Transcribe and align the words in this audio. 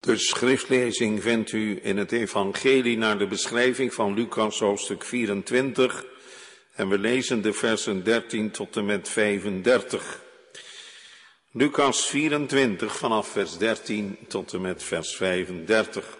De 0.00 0.18
schriftlezing 0.18 1.22
vindt 1.22 1.52
u 1.52 1.78
in 1.82 1.96
het 1.96 2.12
evangelie 2.12 2.96
naar 2.96 3.18
de 3.18 3.26
beschrijving 3.26 3.94
van 3.94 4.14
Lucas 4.14 4.58
hoofdstuk 4.58 5.04
24 5.04 6.04
en 6.74 6.88
we 6.88 6.98
lezen 6.98 7.42
de 7.42 7.52
versen 7.52 8.04
13 8.04 8.50
tot 8.50 8.76
en 8.76 8.84
met 8.84 9.08
35. 9.08 10.22
Lucas 11.52 12.06
24 12.06 12.96
vanaf 12.96 13.28
vers 13.28 13.58
13 13.58 14.18
tot 14.28 14.52
en 14.52 14.60
met 14.60 14.82
vers 14.82 15.16
35. 15.16 16.18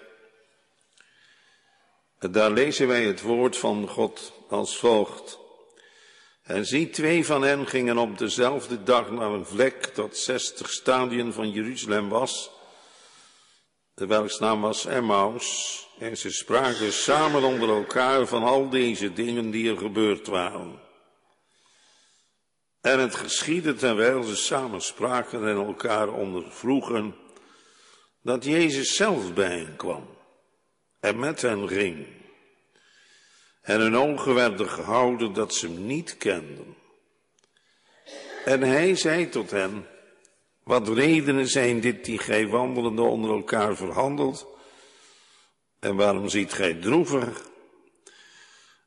Daar 2.18 2.50
lezen 2.50 2.86
wij 2.86 3.04
het 3.04 3.20
woord 3.20 3.56
van 3.56 3.88
God 3.88 4.32
als 4.48 4.76
volgt. 4.76 5.38
En 6.42 6.66
zie, 6.66 6.90
twee 6.90 7.26
van 7.26 7.42
hen 7.42 7.66
gingen 7.66 7.98
op 7.98 8.18
dezelfde 8.18 8.82
dag 8.82 9.10
naar 9.10 9.30
een 9.30 9.46
vlek 9.46 9.94
dat 9.94 10.16
zestig 10.16 10.70
stadien 10.70 11.32
van 11.32 11.50
Jeruzalem 11.50 12.08
was 12.08 12.58
welks 14.06 14.38
naam 14.38 14.60
was 14.60 14.86
Emmaus, 14.86 15.88
en 15.98 16.16
ze 16.16 16.30
spraken 16.30 16.92
samen 16.92 17.42
onder 17.42 17.68
elkaar 17.68 18.26
van 18.26 18.42
al 18.42 18.68
deze 18.68 19.12
dingen 19.12 19.50
die 19.50 19.70
er 19.70 19.78
gebeurd 19.78 20.26
waren. 20.26 20.80
En 22.80 22.98
het 22.98 23.14
geschiedde 23.14 23.74
terwijl 23.74 24.22
ze 24.22 24.36
samen 24.36 24.80
spraken 24.80 25.48
en 25.48 25.56
elkaar 25.56 26.08
ondervroegen, 26.08 27.14
dat 28.22 28.44
Jezus 28.44 28.96
zelf 28.96 29.34
bij 29.34 29.58
hen 29.58 29.76
kwam 29.76 30.18
en 31.00 31.18
met 31.18 31.42
hen 31.42 31.68
ging. 31.68 32.06
En 33.62 33.80
hun 33.80 33.96
ogen 33.96 34.34
werden 34.34 34.68
gehouden 34.68 35.32
dat 35.32 35.54
ze 35.54 35.66
hem 35.66 35.86
niet 35.86 36.16
kenden. 36.16 36.76
En 38.44 38.62
hij 38.62 38.94
zei 38.94 39.28
tot 39.28 39.50
hen, 39.50 39.86
wat 40.70 40.88
redenen 40.88 41.48
zijn 41.48 41.80
dit 41.80 42.04
die 42.04 42.18
gij 42.18 42.48
wandelende 42.48 43.02
onder 43.02 43.30
elkaar 43.30 43.76
verhandelt? 43.76 44.46
En 45.80 45.96
waarom 45.96 46.28
ziet 46.28 46.52
gij 46.52 46.74
droevig? 46.74 47.48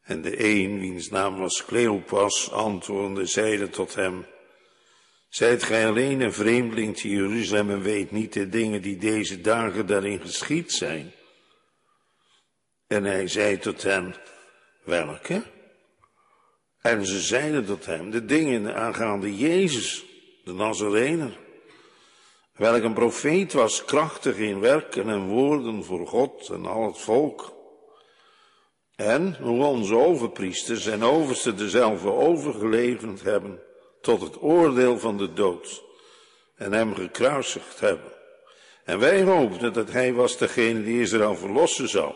En 0.03 0.21
de 0.21 0.43
een, 0.43 0.79
wiens 0.79 1.09
naam 1.09 1.37
was 1.37 1.65
Cleopas, 1.65 2.51
antwoordende, 2.51 3.25
zeide 3.25 3.69
tot 3.69 3.95
hem, 3.95 4.25
Zijt 5.29 5.63
gij 5.63 5.87
alleen 5.87 6.21
een 6.21 6.33
vreemdeling 6.33 6.97
te 6.97 7.09
Jeruzalem 7.09 7.69
en 7.69 7.81
weet 7.81 8.11
niet 8.11 8.33
de 8.33 8.49
dingen 8.49 8.81
die 8.81 8.97
deze 8.97 9.41
dagen 9.41 9.85
daarin 9.85 10.19
geschied 10.19 10.71
zijn? 10.71 11.11
En 12.87 13.03
hij 13.03 13.27
zei 13.27 13.57
tot 13.57 13.83
hen, 13.83 14.15
welke? 14.83 15.43
En 16.81 17.05
ze 17.05 17.19
zeiden 17.19 17.65
tot 17.65 17.85
hem, 17.85 18.11
de 18.11 18.25
dingen 18.25 18.75
aangaande 18.75 19.37
Jezus, 19.37 20.05
de 20.43 20.53
Nazarener 20.53 21.41
welk 22.63 22.83
een 22.83 22.93
profeet 22.93 23.53
was, 23.53 23.85
krachtig 23.85 24.37
in 24.37 24.59
werken 24.59 25.09
en 25.09 25.27
woorden 25.27 25.83
voor 25.83 26.07
God 26.07 26.49
en 26.49 26.65
al 26.65 26.85
het 26.85 26.97
volk. 26.97 27.53
En 28.95 29.37
hoe 29.41 29.63
onze 29.63 29.97
overpriesters 29.97 30.85
en 30.85 31.03
oversten 31.03 31.57
dezelfde 31.57 32.11
overgeleverd 32.11 33.23
hebben 33.23 33.59
tot 34.01 34.21
het 34.21 34.41
oordeel 34.41 34.99
van 34.99 35.17
de 35.17 35.33
dood 35.33 35.83
en 36.55 36.73
hem 36.73 36.95
gekruisigd 36.95 37.79
hebben. 37.79 38.11
En 38.83 38.99
wij 38.99 39.23
hoopten 39.23 39.73
dat 39.73 39.91
hij 39.91 40.13
was 40.13 40.37
degene 40.37 40.83
die 40.83 41.01
Israël 41.01 41.35
verlossen 41.35 41.89
zou. 41.89 42.13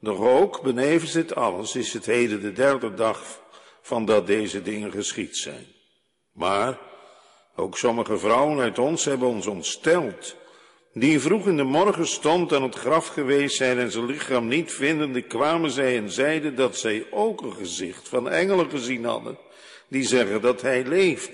Doch 0.00 0.20
ook, 0.20 0.62
benevens 0.62 1.12
dit 1.12 1.34
alles, 1.34 1.76
is 1.76 1.92
het 1.92 2.06
heden 2.06 2.40
de 2.40 2.52
derde 2.52 2.94
dag 2.94 3.40
van 3.82 4.04
dat 4.04 4.26
deze 4.26 4.62
dingen 4.62 4.90
geschied 4.90 5.36
zijn. 5.36 5.66
Maar 6.32 6.78
ook 7.56 7.78
sommige 7.78 8.18
vrouwen 8.18 8.58
uit 8.58 8.78
ons 8.78 9.04
hebben 9.04 9.28
ons 9.28 9.46
ontsteld. 9.46 10.36
Die 10.92 11.20
vroeg 11.20 11.46
in 11.46 11.56
de 11.56 11.64
morgen 11.64 12.06
stond 12.06 12.52
aan 12.52 12.62
het 12.62 12.74
graf 12.74 13.06
geweest 13.06 13.56
zijn 13.56 13.78
en 13.78 13.90
zijn 13.90 14.06
lichaam 14.06 14.48
niet 14.48 14.72
vindende, 14.72 15.22
kwamen 15.22 15.70
zij 15.70 15.96
en 15.96 16.10
zeiden 16.10 16.54
dat 16.54 16.76
zij 16.76 17.06
ook 17.10 17.42
een 17.42 17.52
gezicht 17.52 18.08
van 18.08 18.28
engelen 18.28 18.70
gezien 18.70 19.04
hadden, 19.04 19.38
die 19.88 20.02
zeggen 20.02 20.40
dat 20.40 20.62
hij 20.62 20.84
leeft. 20.84 21.30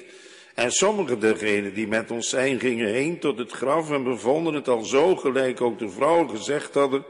En 0.55 0.73
sommige 0.73 1.19
dergenen 1.19 1.75
die 1.75 1.87
met 1.87 2.11
ons 2.11 2.29
zijn, 2.29 2.61
gingen 2.61 2.89
heen 2.89 3.19
tot 3.19 3.39
het 3.39 3.53
graf 3.53 3.91
en 3.91 4.05
bevonden 4.05 4.55
het 4.55 4.69
al 4.69 4.85
zo 4.85 5.17
gelijk 5.17 5.61
ook 5.61 5.79
de 5.79 5.89
vrouwen 5.89 6.31
gezegd 6.31 6.75
hadden, 6.75 7.05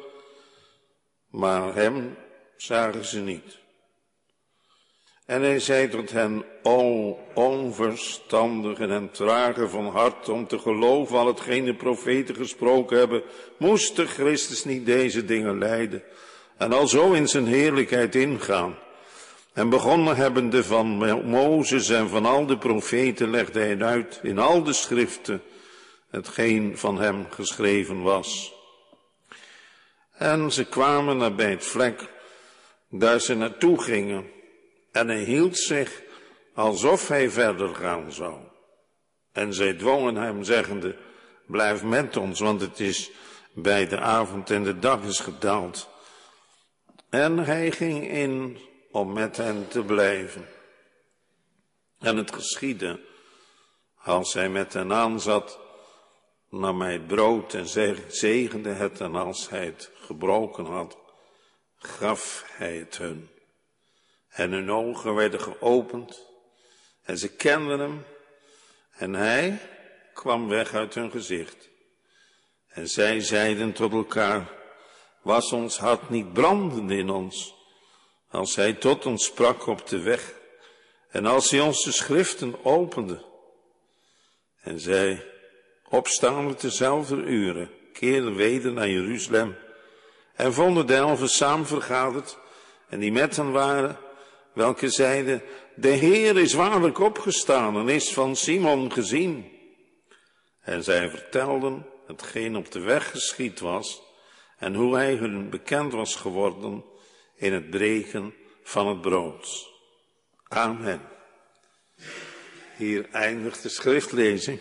maar 1.30 1.74
hem 1.74 2.16
zagen 2.56 3.04
ze 3.04 3.20
niet. 3.20 3.61
En 5.32 5.42
hij 5.42 5.60
zei 5.60 5.88
tot 5.88 6.10
hen, 6.10 6.44
o 6.62 7.18
onverstandigen 7.34 8.90
en 8.90 9.10
trage 9.10 9.68
van 9.68 9.86
hart 9.86 10.28
om 10.28 10.46
te 10.46 10.58
geloven 10.58 11.18
al 11.18 11.26
hetgeen 11.26 11.64
de 11.64 11.74
profeten 11.74 12.34
gesproken 12.34 12.98
hebben, 12.98 13.22
moest 13.56 13.96
de 13.96 14.06
Christus 14.06 14.64
niet 14.64 14.86
deze 14.86 15.24
dingen 15.24 15.58
leiden 15.58 16.02
en 16.56 16.72
al 16.72 16.86
zo 16.86 17.12
in 17.12 17.28
zijn 17.28 17.46
heerlijkheid 17.46 18.14
ingaan. 18.14 18.78
En 19.52 19.68
begonnen 19.68 20.16
hebbende 20.16 20.64
van 20.64 20.86
Mozes 21.24 21.88
en 21.88 22.08
van 22.08 22.26
al 22.26 22.46
de 22.46 22.58
profeten 22.58 23.30
legde 23.30 23.60
hij 23.60 23.82
uit 23.82 24.20
in 24.22 24.38
al 24.38 24.62
de 24.62 24.72
schriften 24.72 25.42
hetgeen 26.10 26.78
van 26.78 27.00
hem 27.00 27.26
geschreven 27.30 28.02
was. 28.02 28.54
En 30.12 30.52
ze 30.52 30.64
kwamen 30.64 31.16
naar 31.16 31.34
bij 31.34 31.50
het 31.50 31.64
vlek, 31.64 32.08
daar 32.88 33.20
ze 33.20 33.34
naartoe 33.34 33.82
gingen. 33.82 34.40
En 34.92 35.08
hij 35.08 35.22
hield 35.22 35.58
zich 35.58 36.02
alsof 36.54 37.08
hij 37.08 37.30
verder 37.30 37.74
gaan 37.74 38.12
zou. 38.12 38.40
En 39.32 39.54
zij 39.54 39.74
dwongen 39.74 40.16
hem 40.16 40.42
zeggende, 40.42 40.96
blijf 41.46 41.82
met 41.82 42.16
ons, 42.16 42.40
want 42.40 42.60
het 42.60 42.80
is 42.80 43.10
bij 43.54 43.86
de 43.86 43.98
avond 43.98 44.50
en 44.50 44.62
de 44.62 44.78
dag 44.78 45.02
is 45.02 45.20
gedaald. 45.20 45.88
En 47.10 47.38
hij 47.38 47.70
ging 47.70 48.10
in 48.10 48.58
om 48.90 49.12
met 49.12 49.36
hen 49.36 49.68
te 49.68 49.82
blijven. 49.84 50.48
En 51.98 52.16
het 52.16 52.34
geschiedde, 52.34 53.00
als 53.96 54.34
hij 54.34 54.48
met 54.48 54.72
hen 54.72 54.92
aanzat, 54.92 55.58
nam 56.48 56.80
hij 56.80 56.92
het 56.92 57.06
brood 57.06 57.54
en 57.54 57.66
zegende 58.08 58.70
het, 58.70 59.00
en 59.00 59.14
als 59.14 59.48
hij 59.48 59.64
het 59.64 59.90
gebroken 59.94 60.64
had, 60.64 60.98
gaf 61.76 62.44
hij 62.46 62.76
het 62.76 62.98
hun. 62.98 63.31
En 64.32 64.52
hun 64.52 64.70
ogen 64.70 65.14
werden 65.14 65.40
geopend 65.40 66.26
en 67.02 67.18
ze 67.18 67.28
kenden 67.28 67.78
hem 67.78 68.04
en 68.90 69.12
hij 69.12 69.58
kwam 70.14 70.48
weg 70.48 70.74
uit 70.74 70.94
hun 70.94 71.10
gezicht. 71.10 71.68
En 72.68 72.88
zij 72.88 73.20
zeiden 73.20 73.72
tot 73.72 73.92
elkaar, 73.92 74.48
was 75.22 75.52
ons 75.52 75.78
hart 75.78 76.10
niet 76.10 76.32
brandend 76.32 76.90
in 76.90 77.10
ons, 77.10 77.54
als 78.28 78.56
hij 78.56 78.72
tot 78.72 79.06
ons 79.06 79.24
sprak 79.24 79.66
op 79.66 79.86
de 79.86 80.00
weg 80.00 80.34
en 81.10 81.26
als 81.26 81.50
hij 81.50 81.60
ons 81.60 81.96
schriften 81.96 82.64
opende. 82.64 83.24
En 84.60 84.80
zij, 84.80 85.26
opstaande 85.88 86.54
dezelfde 86.54 87.16
uren, 87.16 87.70
keerden 87.92 88.34
weder 88.34 88.72
naar 88.72 88.88
Jeruzalem 88.88 89.56
en 90.34 90.52
vonden 90.52 90.86
de 90.86 90.94
elfen 90.94 91.28
samen 91.28 91.66
vergaderd 91.66 92.38
en 92.88 93.00
die 93.00 93.12
met 93.12 93.36
hen 93.36 93.52
waren 93.52 93.98
welke 94.52 94.88
zeiden, 94.88 95.42
de 95.74 95.88
Heer 95.88 96.38
is 96.38 96.52
waarlijk 96.52 96.98
opgestaan 96.98 97.76
en 97.76 97.88
is 97.88 98.12
van 98.12 98.36
Simon 98.36 98.92
gezien. 98.92 99.50
En 100.60 100.84
zij 100.84 101.10
vertelden 101.10 101.86
hetgeen 102.06 102.56
op 102.56 102.70
de 102.70 102.80
weg 102.80 103.10
geschied 103.10 103.60
was 103.60 104.02
en 104.58 104.74
hoe 104.74 104.94
hij 104.94 105.14
hun 105.14 105.50
bekend 105.50 105.92
was 105.92 106.14
geworden 106.14 106.84
in 107.34 107.52
het 107.52 107.70
breken 107.70 108.34
van 108.62 108.88
het 108.88 109.00
brood. 109.00 109.70
Amen. 110.48 111.00
Hier 112.76 113.08
eindigt 113.10 113.62
de 113.62 113.68
schriftlezing. 113.68 114.60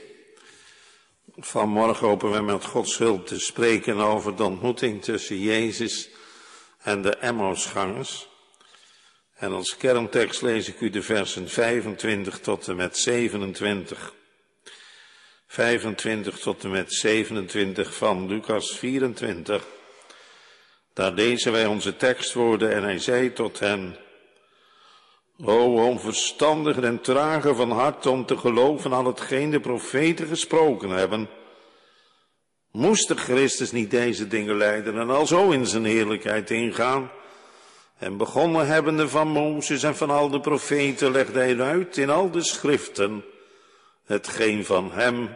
Vanmorgen 1.35 2.07
hopen 2.07 2.31
we 2.31 2.41
met 2.41 2.65
Gods 2.65 2.97
hulp 2.97 3.27
te 3.27 3.39
spreken 3.39 3.97
over 3.97 4.35
de 4.35 4.43
ontmoeting 4.43 5.03
tussen 5.03 5.39
Jezus 5.39 6.09
en 6.81 7.01
de 7.01 7.15
Emmausgangers. 7.15 8.30
En 9.41 9.51
als 9.51 9.77
kerntekst 9.77 10.41
lees 10.41 10.67
ik 10.67 10.79
u 10.79 10.89
de 10.89 11.01
versen 11.01 11.49
25 11.49 12.39
tot 12.39 12.67
en 12.67 12.75
met 12.75 12.97
27. 12.97 14.13
25 15.47 16.39
tot 16.39 16.63
en 16.63 16.71
met 16.71 16.93
27 16.93 17.95
van 17.95 18.27
Lucas 18.27 18.77
24. 18.77 19.65
Daar 20.93 21.11
lezen 21.11 21.51
wij 21.51 21.65
onze 21.65 21.95
tekstwoorden 21.95 22.73
en 22.73 22.83
hij 22.83 22.99
zei 22.99 23.33
tot 23.33 23.59
hen, 23.59 23.97
O 25.45 25.85
onverstandigen 25.85 26.83
en 26.83 27.01
tragen 27.01 27.55
van 27.55 27.71
hart 27.71 28.05
om 28.05 28.25
te 28.25 28.37
geloven 28.37 28.93
aan 28.93 29.05
hetgeen 29.05 29.49
de 29.49 29.59
profeten 29.59 30.27
gesproken 30.27 30.89
hebben. 30.89 31.29
Moest 32.71 33.07
de 33.07 33.15
Christus 33.15 33.71
niet 33.71 33.91
deze 33.91 34.27
dingen 34.27 34.57
leiden 34.57 34.97
en 34.97 35.09
al 35.09 35.27
zo 35.27 35.51
in 35.51 35.65
zijn 35.65 35.85
heerlijkheid 35.85 36.49
ingaan? 36.49 37.11
En 38.01 38.17
begonnen 38.17 38.67
hebbende 38.67 39.09
van 39.09 39.27
Mozes 39.27 39.83
en 39.83 39.95
van 39.95 40.09
al 40.09 40.29
de 40.29 40.39
profeten 40.39 41.11
legde 41.11 41.39
hij 41.39 41.59
uit 41.59 41.97
in 41.97 42.09
al 42.09 42.31
de 42.31 42.43
schriften 42.43 43.25
hetgeen 44.05 44.65
van 44.65 44.91
hem 44.91 45.35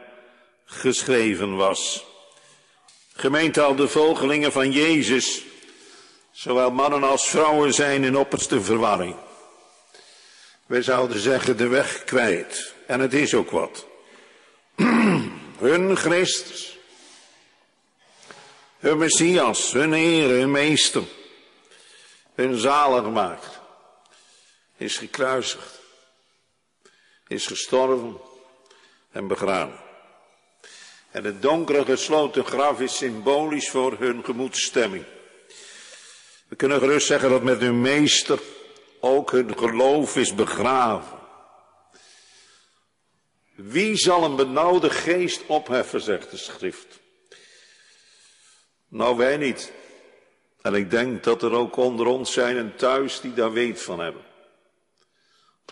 geschreven 0.66 1.56
was. 1.56 2.06
Gemeente 3.14 3.62
al 3.62 3.76
de 3.76 3.88
volgelingen 3.88 4.52
van 4.52 4.72
Jezus, 4.72 5.44
zowel 6.32 6.72
mannen 6.72 7.04
als 7.04 7.30
vrouwen 7.30 7.74
zijn 7.74 8.04
in 8.04 8.18
opperste 8.18 8.62
verwarring. 8.62 9.16
Wij 10.66 10.82
zouden 10.82 11.20
zeggen 11.20 11.58
de 11.58 11.68
weg 11.68 12.04
kwijt. 12.04 12.74
En 12.88 13.00
het 13.00 13.14
is 13.14 13.34
ook 13.34 13.52
wat. 13.52 13.86
hun 15.60 15.98
Christus, 15.98 16.78
hun 18.80 18.98
Messias, 18.98 19.72
hun 19.72 19.94
Heer, 19.94 20.30
hun 20.30 20.52
Meester, 20.52 21.04
hun 22.36 22.58
zaligmaker, 22.58 23.62
is 24.78 24.98
gekruisigd, 24.98 25.80
is 27.28 27.48
gestorven 27.48 28.18
en 29.12 29.28
begraven. 29.28 29.84
En 31.12 31.24
het 31.24 31.42
donkere 31.42 31.86
gesloten 31.86 32.46
graf 32.46 32.80
is 32.80 32.98
symbolisch 32.98 33.70
voor 33.70 33.98
hun 34.00 34.24
gemoedstemming. 34.24 35.06
We 36.48 36.56
kunnen 36.56 36.80
gerust 36.80 37.08
zeggen 37.08 37.30
dat 37.30 37.44
met 37.44 37.60
hun 37.60 37.82
meester 37.82 38.40
ook 39.00 39.31
hun 39.31 39.58
geloof 39.58 40.16
is 40.16 40.36
begraven. 40.36 41.20
Wie 43.56 43.98
zal 43.98 44.24
een 44.24 44.36
benauwde 44.36 44.90
geest 44.90 45.42
opheffen, 45.46 46.02
zegt 46.02 46.31
de 46.31 46.38
schrift. 46.38 47.00
Nou, 48.88 49.18
wij 49.18 49.38
niet. 49.38 49.72
En 50.66 50.74
ik 50.74 50.90
denk 50.90 51.24
dat 51.24 51.44
er 51.44 51.52
ook 51.52 51.76
onder 51.76 52.06
ons 52.06 52.34
zijn 52.34 52.58
en 52.58 52.76
thuis 52.76 53.22
die 53.22 53.34
daar 53.34 53.52
weet 53.52 53.82
van 53.82 54.00
hebben. 54.00 54.22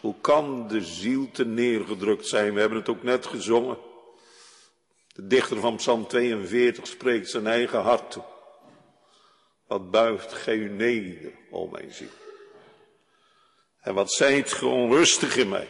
Hoe 0.01 0.15
kan 0.21 0.67
de 0.67 0.81
ziel 0.81 1.31
te 1.31 1.45
neergedrukt 1.45 2.27
zijn? 2.27 2.53
We 2.53 2.59
hebben 2.59 2.77
het 2.77 2.89
ook 2.89 3.03
net 3.03 3.25
gezongen. 3.25 3.77
De 5.07 5.27
dichter 5.27 5.59
van 5.59 5.75
Psalm 5.75 6.07
42 6.07 6.87
spreekt 6.87 7.29
zijn 7.29 7.47
eigen 7.47 7.81
hart 7.81 8.11
toe. 8.11 8.23
Wat 9.67 9.91
buigt 9.91 10.33
gij 10.33 10.55
u 10.55 10.69
neder, 10.69 11.31
o 11.51 11.67
mijn 11.67 11.91
ziel. 11.91 12.07
En 13.81 13.93
wat 13.93 14.11
zijt 14.11 14.53
ge 14.53 14.65
onrustig 14.65 15.37
in 15.37 15.49
mij. 15.49 15.67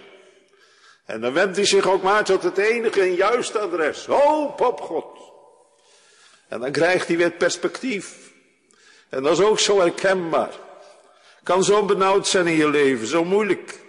En 1.05 1.21
dan 1.21 1.33
wendt 1.33 1.55
hij 1.55 1.65
zich 1.65 1.87
ook 1.87 2.01
maar 2.01 2.23
tot 2.23 2.43
het 2.43 2.57
enige 2.57 3.01
en 3.01 3.15
juiste 3.15 3.59
adres. 3.59 4.05
Hoop 4.05 4.61
op 4.61 4.81
God. 4.81 5.19
En 6.47 6.59
dan 6.59 6.71
krijgt 6.71 7.07
hij 7.07 7.17
weer 7.17 7.31
perspectief. 7.31 8.32
En 9.13 9.23
dat 9.23 9.39
is 9.39 9.45
ook 9.45 9.59
zo 9.59 9.79
herkenbaar. 9.79 10.51
Kan 11.43 11.63
zo 11.63 11.85
benauwd 11.85 12.27
zijn 12.27 12.47
in 12.47 12.55
je 12.55 12.69
leven, 12.69 13.07
zo 13.07 13.23
moeilijk. 13.23 13.79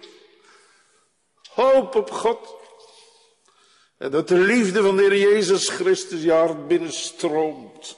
Hoop 1.49 1.95
op 1.95 2.11
God. 2.11 2.55
En 3.97 4.11
dat 4.11 4.27
de 4.27 4.37
liefde 4.37 4.81
van 4.81 4.95
de 4.95 5.01
Heer 5.01 5.17
Jezus 5.17 5.69
Christus 5.69 6.23
je 6.23 6.31
hart 6.31 6.67
binnenstroomt. 6.67 7.97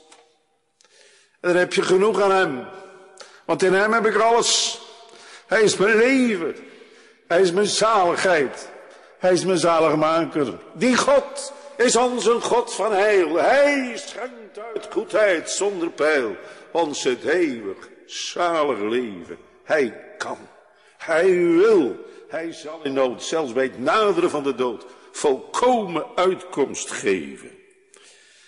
En 1.39 1.49
dan 1.49 1.55
heb 1.55 1.73
je 1.73 1.81
genoeg 1.81 2.21
aan 2.21 2.31
Hem. 2.31 2.67
Want 3.45 3.63
in 3.63 3.73
Hem 3.73 3.93
heb 3.93 4.05
ik 4.05 4.15
alles. 4.15 4.81
Hij 5.47 5.61
is 5.61 5.77
mijn 5.77 5.97
leven. 5.97 6.55
Hij 7.27 7.41
is 7.41 7.51
mijn 7.51 7.67
zaligheid. 7.67 8.69
Hij 9.19 9.31
is 9.31 9.45
mijn 9.45 9.57
zaligmaker. 9.57 10.59
Die 10.73 10.97
God 10.97 11.53
is 11.77 11.95
onze 11.95 12.41
God 12.41 12.73
van 12.73 12.91
heil. 12.91 13.35
Hij 13.35 13.91
schenkt 13.95 14.46
uit 14.59 14.87
goedheid 14.91 15.49
zonder 15.49 15.89
pijl 15.89 16.35
ons 16.71 17.03
het 17.03 17.23
eeuwig 17.23 17.89
zalig 18.05 18.79
leven. 18.79 19.37
Hij 19.63 20.15
kan. 20.17 20.37
Hij 20.97 21.35
wil. 21.35 22.05
Hij 22.27 22.51
zal 22.51 22.79
in 22.83 22.93
nood, 22.93 23.23
zelfs 23.23 23.53
bij 23.53 23.63
het 23.63 23.79
naderen 23.79 24.29
van 24.29 24.43
de 24.43 24.55
dood, 24.55 24.85
volkomen 25.11 26.05
uitkomst 26.15 26.91
geven. 26.91 27.51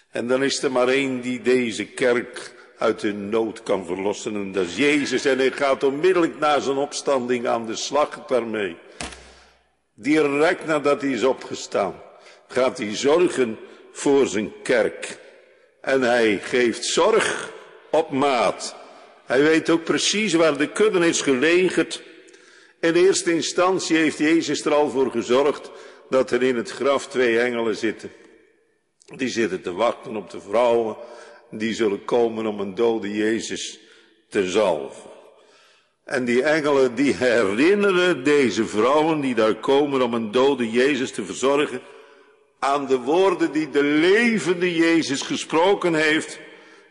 En 0.10 0.28
dan 0.28 0.44
is 0.44 0.64
er 0.64 0.72
maar 0.72 0.88
één 0.88 1.22
die 1.22 1.42
deze 1.42 1.86
kerk 1.86 2.54
uit 2.78 3.00
de 3.00 3.14
nood 3.14 3.64
kan 3.64 3.86
verlossen. 3.86 4.36
En 4.36 4.52
dat 4.52 4.66
is 4.66 4.76
Jezus. 4.76 5.26
En 5.26 5.38
hij 5.38 5.52
gaat 5.52 5.84
onmiddellijk 5.84 6.40
na 6.40 6.60
zijn 6.60 6.78
opstanding 6.78 7.48
aan 7.48 7.66
de 7.66 7.76
slag 7.76 8.26
daarmee. 8.28 8.78
Direct 9.94 10.66
nadat 10.66 11.02
hij 11.02 11.12
is 11.12 11.24
opgestaan, 11.24 12.02
gaat 12.48 12.78
hij 12.78 12.96
zorgen 12.96 13.60
voor 13.92 14.28
zijn 14.28 14.52
kerk. 14.64 15.20
En 15.90 16.02
hij 16.02 16.40
geeft 16.44 16.86
zorg 16.86 17.52
op 17.92 18.12
maat. 18.12 18.76
Hij 19.26 19.42
weet 19.42 19.70
ook 19.70 19.84
precies 19.84 20.34
waar 20.34 20.58
de 20.58 20.72
kudde 20.72 21.08
is 21.08 21.22
gelegerd. 21.22 22.02
In 22.80 22.94
eerste 22.94 23.34
instantie 23.34 23.98
heeft 23.98 24.18
Jezus 24.18 24.66
er 24.66 24.74
al 24.74 24.90
voor 24.90 25.12
gezorgd 25.12 25.72
dat 26.10 26.32
er 26.32 26.44
in 26.44 26.56
het 26.56 26.72
graf 26.72 27.08
twee 27.08 27.40
engelen 27.40 27.76
zitten. 27.76 28.12
Die 29.16 29.30
zitten 29.30 29.62
te 29.62 29.74
wachten 29.74 30.16
op 30.16 30.30
de 30.30 30.42
vrouwen 30.42 30.98
die 31.52 31.74
zullen 31.74 32.06
komen 32.06 32.46
om 32.46 32.60
een 32.60 32.76
dode 32.76 33.14
Jezus 33.16 33.80
te 34.30 34.50
zalven. 34.50 35.10
En 36.06 36.26
die 36.26 36.44
engelen 36.44 36.96
die 36.96 37.14
herinneren 37.14 38.24
deze 38.24 38.66
vrouwen 38.66 39.22
die 39.22 39.36
daar 39.36 39.56
komen 39.56 40.02
om 40.02 40.14
een 40.14 40.32
dode 40.32 40.72
Jezus 40.72 41.12
te 41.12 41.26
verzorgen 41.26 41.82
aan 42.60 42.86
de 42.86 42.98
woorden 42.98 43.52
die 43.52 43.70
de 43.70 43.84
levende 43.84 44.76
Jezus 44.76 45.22
gesproken 45.22 45.94
heeft 45.94 46.40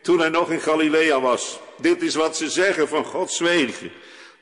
toen 0.01 0.19
hij 0.19 0.29
nog 0.29 0.51
in 0.51 0.61
Galilea 0.61 1.21
was. 1.21 1.59
Dit 1.77 2.01
is 2.01 2.15
wat 2.15 2.37
ze 2.37 2.49
zeggen 2.49 2.87
van 2.87 3.05
Gods 3.05 3.39
wegen. 3.39 3.91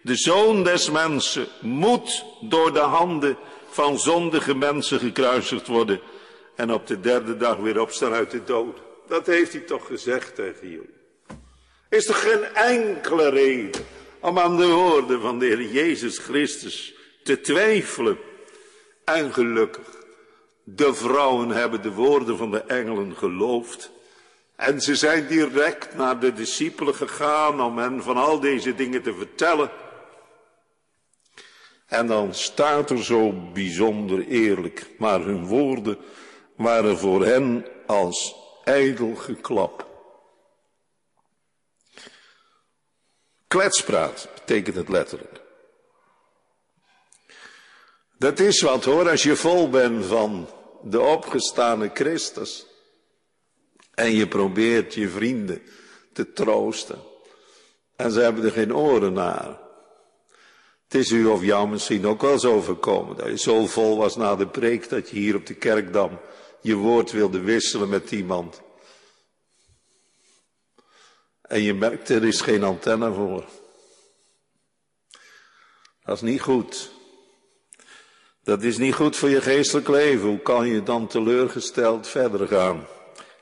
De 0.02 0.16
zoon 0.16 0.64
des 0.64 0.92
mensen 0.92 1.48
moet 1.62 2.24
door 2.42 2.74
de 2.74 2.80
handen 2.80 3.38
van 3.70 4.00
zondige 4.00 4.56
mensen 4.56 5.00
gekruisigd 5.00 5.68
worden 5.68 6.00
en 6.56 6.74
op 6.74 6.88
de 6.88 7.00
derde 7.00 7.38
dag 7.38 7.58
weer 7.58 7.82
opstaan 7.82 8.14
uit 8.14 8.32
de 8.32 8.44
dood. 8.44 8.78
Dat 9.08 9.26
heeft 9.26 9.52
hij 9.52 9.62
toch 9.62 9.88
gezegd 9.88 10.36
tegen. 10.36 10.90
Is 11.90 12.08
er 12.08 12.16
geen 12.16 12.44
enkele 12.44 13.30
reden 13.30 13.86
om 14.20 14.40
aan 14.40 14.58
de 14.58 14.68
woorden 14.68 15.22
van 15.22 15.40
de 15.40 15.46
Heer 15.46 15.62
Jezus 15.62 16.18
Christus 16.18 16.94
te 17.24 17.42
twijfelen. 17.42 18.18
En 19.04 19.34
gelukkig, 19.34 19.97
de 20.70 20.94
vrouwen 20.94 21.50
hebben 21.50 21.82
de 21.82 21.92
woorden 21.92 22.38
van 22.38 22.52
de 22.52 22.62
engelen 22.62 23.16
geloofd. 23.16 23.92
En 24.56 24.82
ze 24.82 24.96
zijn 24.96 25.28
direct 25.28 25.96
naar 25.96 26.20
de 26.20 26.34
discipelen 26.34 26.96
gegaan 26.96 27.62
om 27.62 27.78
hen 27.78 28.04
van 28.04 28.18
al 28.18 28.40
deze 28.40 28.76
dingen 28.76 29.04
te 29.04 29.14
vertellen. 29.14 29.72
En 31.86 32.08
dan 32.08 32.34
staat 32.34 32.90
er 32.90 33.04
zo 33.04 33.34
bijzonder 33.54 34.28
eerlijk, 34.28 34.90
maar 34.98 35.22
hun 35.22 35.46
woorden 35.46 35.98
waren 36.56 36.98
voor 36.98 37.26
hen 37.26 37.66
als 37.86 38.36
ijdel 38.64 39.16
geklap. 39.16 39.88
Kletspraat 43.48 44.30
betekent 44.34 44.76
het 44.76 44.90
letterlijk. 44.90 45.42
Dat 48.18 48.40
is 48.40 48.62
wat 48.62 48.84
hoor, 48.84 49.10
als 49.10 49.24
je 49.24 49.36
vol 49.36 49.70
bent 49.70 50.06
van 50.06 50.48
de 50.90 51.00
opgestane 51.00 51.92
Christus. 51.94 52.66
En 53.94 54.12
je 54.12 54.28
probeert 54.28 54.94
je 54.94 55.10
vrienden 55.10 55.62
te 56.14 56.34
troosten. 56.34 57.00
En 57.96 58.12
ze 58.12 58.20
hebben 58.20 58.44
er 58.44 58.52
geen 58.52 58.76
oren 58.76 59.14
naar. 59.14 59.60
Het 60.84 60.96
is 60.96 61.12
u 61.12 61.26
of 61.26 61.44
jou 61.44 61.70
misschien 61.70 62.06
ook 62.06 62.22
wel 62.22 62.40
zo 62.40 62.54
overkomen. 62.54 63.16
Dat 63.16 63.28
je 63.28 63.38
zo 63.38 63.66
vol 63.66 63.98
was 63.98 64.16
na 64.16 64.36
de 64.36 64.48
preek 64.48 64.90
dat 64.90 65.10
je 65.10 65.16
hier 65.16 65.36
op 65.36 65.46
de 65.46 65.54
kerkdam 65.54 66.20
je 66.62 66.76
woord 66.76 67.12
wilde 67.12 67.40
wisselen 67.40 67.90
met 67.90 68.12
iemand. 68.12 68.62
En 71.42 71.62
je 71.62 71.74
merkt, 71.74 72.10
er 72.10 72.26
is 72.26 72.42
geen 72.42 72.64
antenne 72.64 73.14
voor. 73.14 73.46
Dat 76.04 76.16
is 76.16 76.22
niet 76.22 76.42
goed. 76.42 76.92
Dat 78.48 78.64
is 78.64 78.78
niet 78.78 78.94
goed 78.94 79.16
voor 79.16 79.30
je 79.30 79.42
geestelijk 79.42 79.88
leven. 79.88 80.28
Hoe 80.28 80.40
kan 80.40 80.68
je 80.68 80.84
dan 80.84 81.08
teleurgesteld 81.08 82.08
verder 82.08 82.48
gaan? 82.48 82.88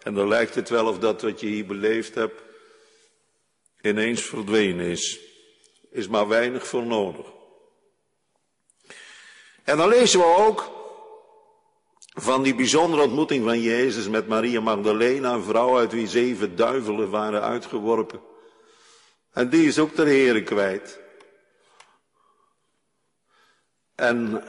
En 0.04 0.14
dan 0.14 0.28
lijkt 0.28 0.56
het 0.56 0.70
wel 0.70 0.88
of 0.88 1.00
dat 1.00 1.22
wat 1.22 1.40
je 1.40 1.48
hier 1.48 1.66
beleefd 1.66 2.16
hebt 2.16 2.42
ineens 3.82 4.22
verdwenen 4.22 4.86
is. 4.86 5.20
Is 5.92 6.08
maar 6.08 6.28
weinig 6.28 6.68
voor 6.68 6.86
nodig. 6.86 7.26
En 9.64 9.78
dan 9.78 9.90
lezen 9.90 10.20
we 10.20 10.36
ook 10.38 10.72
van 12.00 12.44
die 12.44 12.56
bijzondere 12.56 13.04
ontmoeting 13.04 13.44
van 13.44 13.62
Jezus 13.62 14.08
met 14.08 14.28
Maria 14.28 14.62
Magdalena, 14.62 15.34
een 15.34 15.44
vrouw 15.44 15.78
uit 15.78 15.92
wie 15.92 16.08
zeven 16.08 16.56
duivelen 16.56 17.10
waren 17.10 17.42
uitgeworpen. 17.42 18.22
En 19.32 19.50
die 19.50 19.68
is 19.68 19.80
ook 19.80 19.96
de 19.96 20.04
Heere 20.04 20.44
kwijt. 20.44 21.00
En 23.96 24.44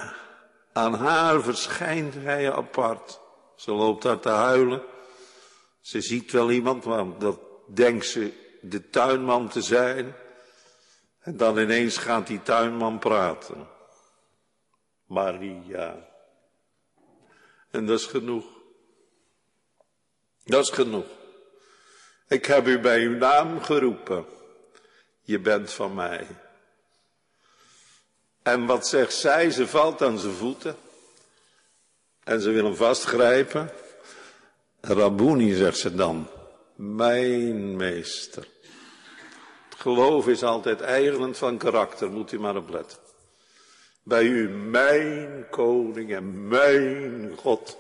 aan 0.77 0.95
haar 0.95 1.43
verschijnt 1.43 2.15
hij 2.15 2.53
apart. 2.53 3.21
Ze 3.55 3.73
loopt 3.73 4.03
daar 4.03 4.19
te 4.19 4.29
huilen. 4.29 4.83
Ze 5.81 6.01
ziet 6.01 6.33
wel 6.33 6.51
iemand, 6.51 6.85
want 6.85 7.21
dat 7.21 7.39
denkt 7.75 8.07
ze 8.07 8.33
de 8.61 8.91
tuinman 8.91 9.49
te 9.49 9.63
zijn. 9.63 10.15
En 11.21 11.37
dan 11.37 11.59
ineens 11.59 11.97
gaat 11.97 12.27
die 12.27 12.43
tuinman 12.43 12.99
praten. 12.99 13.69
Maria. 15.07 16.09
En 17.71 17.87
dat 17.87 17.99
is 17.99 18.07
genoeg. 18.07 18.47
Dat 20.45 20.63
is 20.63 20.71
genoeg. 20.71 21.07
Ik 22.29 22.45
heb 22.45 22.67
u 22.67 22.81
bij 22.81 23.01
uw 23.01 23.17
naam 23.17 23.63
geroepen. 23.63 24.27
Je 25.23 25.41
bent 25.41 25.73
van 25.73 25.95
mij. 25.95 26.27
En 28.47 28.67
wat 28.67 28.87
zegt 28.87 29.15
zij? 29.15 29.51
Ze 29.51 29.67
valt 29.67 30.03
aan 30.03 30.19
zijn 30.19 30.33
voeten. 30.33 30.77
En 32.25 32.41
ze 32.41 32.51
wil 32.51 32.65
hem 32.65 32.75
vastgrijpen. 32.75 33.71
Rabuni, 34.81 35.55
zegt 35.55 35.79
ze 35.79 35.95
dan. 35.95 36.29
Mijn 36.75 37.77
meester. 37.77 38.49
Het 39.69 39.81
geloof 39.81 40.29
is 40.29 40.43
altijd 40.43 40.81
eigenend 40.81 41.39
van 41.39 41.59
karakter, 41.59 42.11
moet 42.11 42.33
u 42.33 42.41
maar 42.41 42.57
op 42.57 42.69
letten. 42.69 42.99
Bij 44.03 44.25
u 44.25 44.49
mijn 44.49 45.47
koning 45.51 46.15
en 46.15 46.49
mijn 46.49 47.33
God 47.37 47.79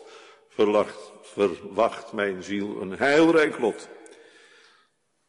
verwacht, 0.48 1.12
verwacht 1.22 2.12
mijn 2.12 2.42
ziel 2.42 2.80
een 2.80 2.92
heilrijk 2.92 3.58
lot. 3.58 3.88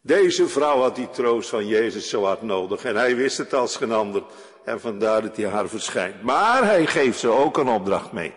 Deze 0.01 0.48
vrouw 0.48 0.79
had 0.79 0.96
die 0.96 1.10
troost 1.10 1.50
van 1.50 1.67
Jezus 1.67 2.10
zo 2.10 2.24
hard 2.24 2.41
nodig 2.41 2.84
en 2.84 2.96
hij 2.96 3.15
wist 3.15 3.38
het 3.38 3.53
als 3.53 3.75
geen 3.75 3.91
ander 3.91 4.24
en 4.68 4.80
vandaar 4.80 5.22
dat 5.22 5.38
hij 5.38 5.46
haar 5.46 5.70
verschijnt. 5.70 6.22
Maar 6.22 6.64
hij 6.64 6.86
geeft 6.86 7.20
ze 7.20 7.28
ook 7.28 7.58
een 7.58 7.68
opdracht 7.68 8.12
mee. 8.12 8.34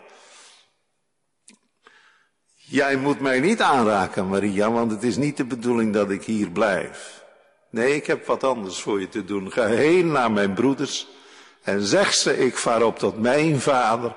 Jij 2.55 2.97
moet 2.97 3.21
mij 3.21 3.41
niet 3.41 3.61
aanraken, 3.61 4.29
Maria, 4.29 4.71
want 4.71 4.91
het 4.91 5.03
is 5.03 5.17
niet 5.17 5.37
de 5.37 5.45
bedoeling 5.45 5.93
dat 5.93 6.11
ik 6.11 6.25
hier 6.25 6.51
blijf. 6.51 7.25
Nee, 7.71 7.95
ik 7.95 8.07
heb 8.07 8.27
wat 8.27 8.45
anders 8.45 8.81
voor 8.81 9.01
je 9.01 9.09
te 9.09 9.25
doen. 9.25 9.53
Ga 9.53 9.67
heen 9.67 10.13
naar 10.13 10.33
mijn 10.33 10.55
broeders 10.55 11.07
en 11.63 11.83
zeg 11.83 12.15
ze, 12.15 12.39
ik 12.39 12.57
vaar 12.57 12.83
op 12.83 12.99
tot 12.99 13.19
mijn 13.19 13.61
vader 13.61 14.17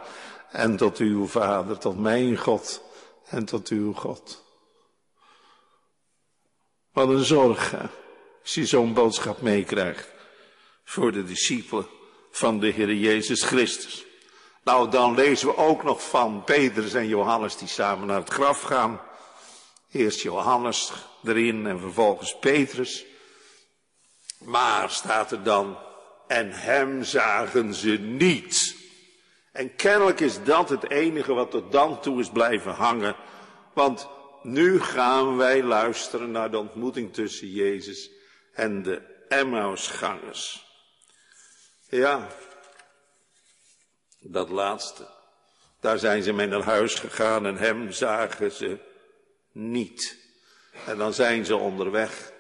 en 0.52 0.78
tot 0.78 0.98
uw 0.98 1.28
vader, 1.28 1.78
tot 1.78 2.00
mijn 2.00 2.38
God 2.38 2.84
en 3.26 3.46
tot 3.46 3.68
uw 3.68 3.94
God. 3.94 4.44
Wat 6.92 7.10
een 7.10 7.26
zorg, 7.26 7.74
als 8.42 8.54
je 8.54 8.66
zo'n 8.66 8.94
boodschap 8.94 9.42
meekrijgt 9.42 10.12
voor 10.84 11.12
de 11.12 11.24
discipelen 11.24 12.02
van 12.36 12.60
de 12.60 12.68
Heer 12.68 12.94
Jezus 12.94 13.44
Christus. 13.44 14.06
Nou, 14.64 14.90
dan 14.92 15.16
lezen 15.16 15.48
we 15.48 15.58
ook 15.58 15.84
nog 15.84 16.10
van 16.10 16.44
Petrus 16.44 16.94
en 16.94 17.08
Johannes 17.08 17.58
die 17.58 17.68
samen 17.68 18.08
naar 18.08 18.20
het 18.20 18.30
graf 18.30 18.62
gaan. 18.62 19.02
Eerst 19.92 20.22
Johannes 20.22 20.92
erin 21.24 21.68
en 21.68 21.80
vervolgens 21.80 22.40
Petrus. 22.40 23.06
Maar 24.38 24.90
staat 24.90 25.32
er 25.32 25.44
dan, 25.44 25.78
en 26.28 26.52
hem 26.52 27.04
zagen 27.04 27.74
ze 27.74 27.90
niet. 28.00 28.76
En 29.52 29.76
kennelijk 29.76 30.20
is 30.20 30.44
dat 30.44 30.70
het 30.70 30.90
enige 30.90 31.34
wat 31.34 31.52
tot 31.52 31.72
dan 31.72 32.02
toe 32.02 32.20
is 32.20 32.30
blijven 32.30 32.72
hangen. 32.72 33.16
Want 33.74 34.08
nu 34.42 34.82
gaan 34.82 35.38
wij 35.38 35.64
luisteren 35.64 36.32
naar 36.32 36.52
de 36.52 36.58
ontmoeting 36.58 37.14
tussen 37.14 37.52
Jezus 37.52 38.10
en 38.54 38.84
de 38.84 39.02
Emmausgangers. 39.28 40.73
Ja, 41.94 42.28
dat 44.20 44.50
laatste. 44.50 45.08
Daar 45.80 46.00
zijn 46.00 46.24
ze 46.24 46.34
mee 46.34 46.48
naar 46.48 46.64
huis 46.64 46.94
gegaan 46.94 47.46
en 47.46 47.58
hem 47.58 47.92
zagen 47.92 48.52
ze 48.52 48.78
niet. 49.52 50.18
En 50.86 50.98
dan 50.98 51.14
zijn 51.14 51.46
ze 51.46 51.56
onderweg 51.56 52.32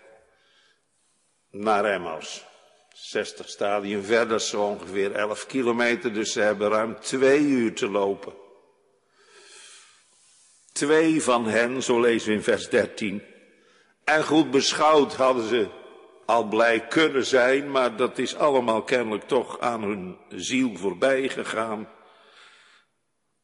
naar 1.50 1.86
Emmaus. 1.86 2.46
60 2.94 3.50
stadien 3.50 4.04
verder, 4.04 4.42
zo 4.42 4.62
ongeveer 4.62 5.12
11 5.12 5.46
kilometer, 5.46 6.14
dus 6.14 6.32
ze 6.32 6.42
hebben 6.42 6.70
ruim 6.70 7.00
twee 7.00 7.42
uur 7.42 7.76
te 7.76 7.90
lopen. 7.90 8.34
Twee 10.72 11.24
van 11.24 11.46
hen, 11.48 11.84
zo 11.84 12.00
lezen 12.00 12.30
we 12.30 12.36
in 12.36 12.44
vers 12.44 12.70
13. 12.70 13.24
En 14.04 14.24
goed 14.24 14.52
beschouwd 14.52 15.16
hadden 15.16 15.48
ze 15.48 15.82
al 16.26 16.44
blij 16.44 16.88
kunnen 16.88 17.26
zijn, 17.26 17.72
maar 17.72 17.96
dat 17.96 18.18
is 18.18 18.36
allemaal 18.36 18.84
kennelijk 18.84 19.28
toch 19.28 19.60
aan 19.60 19.84
hun 19.84 20.18
ziel 20.30 20.76
voorbij 20.76 21.30
gegaan. 21.30 21.90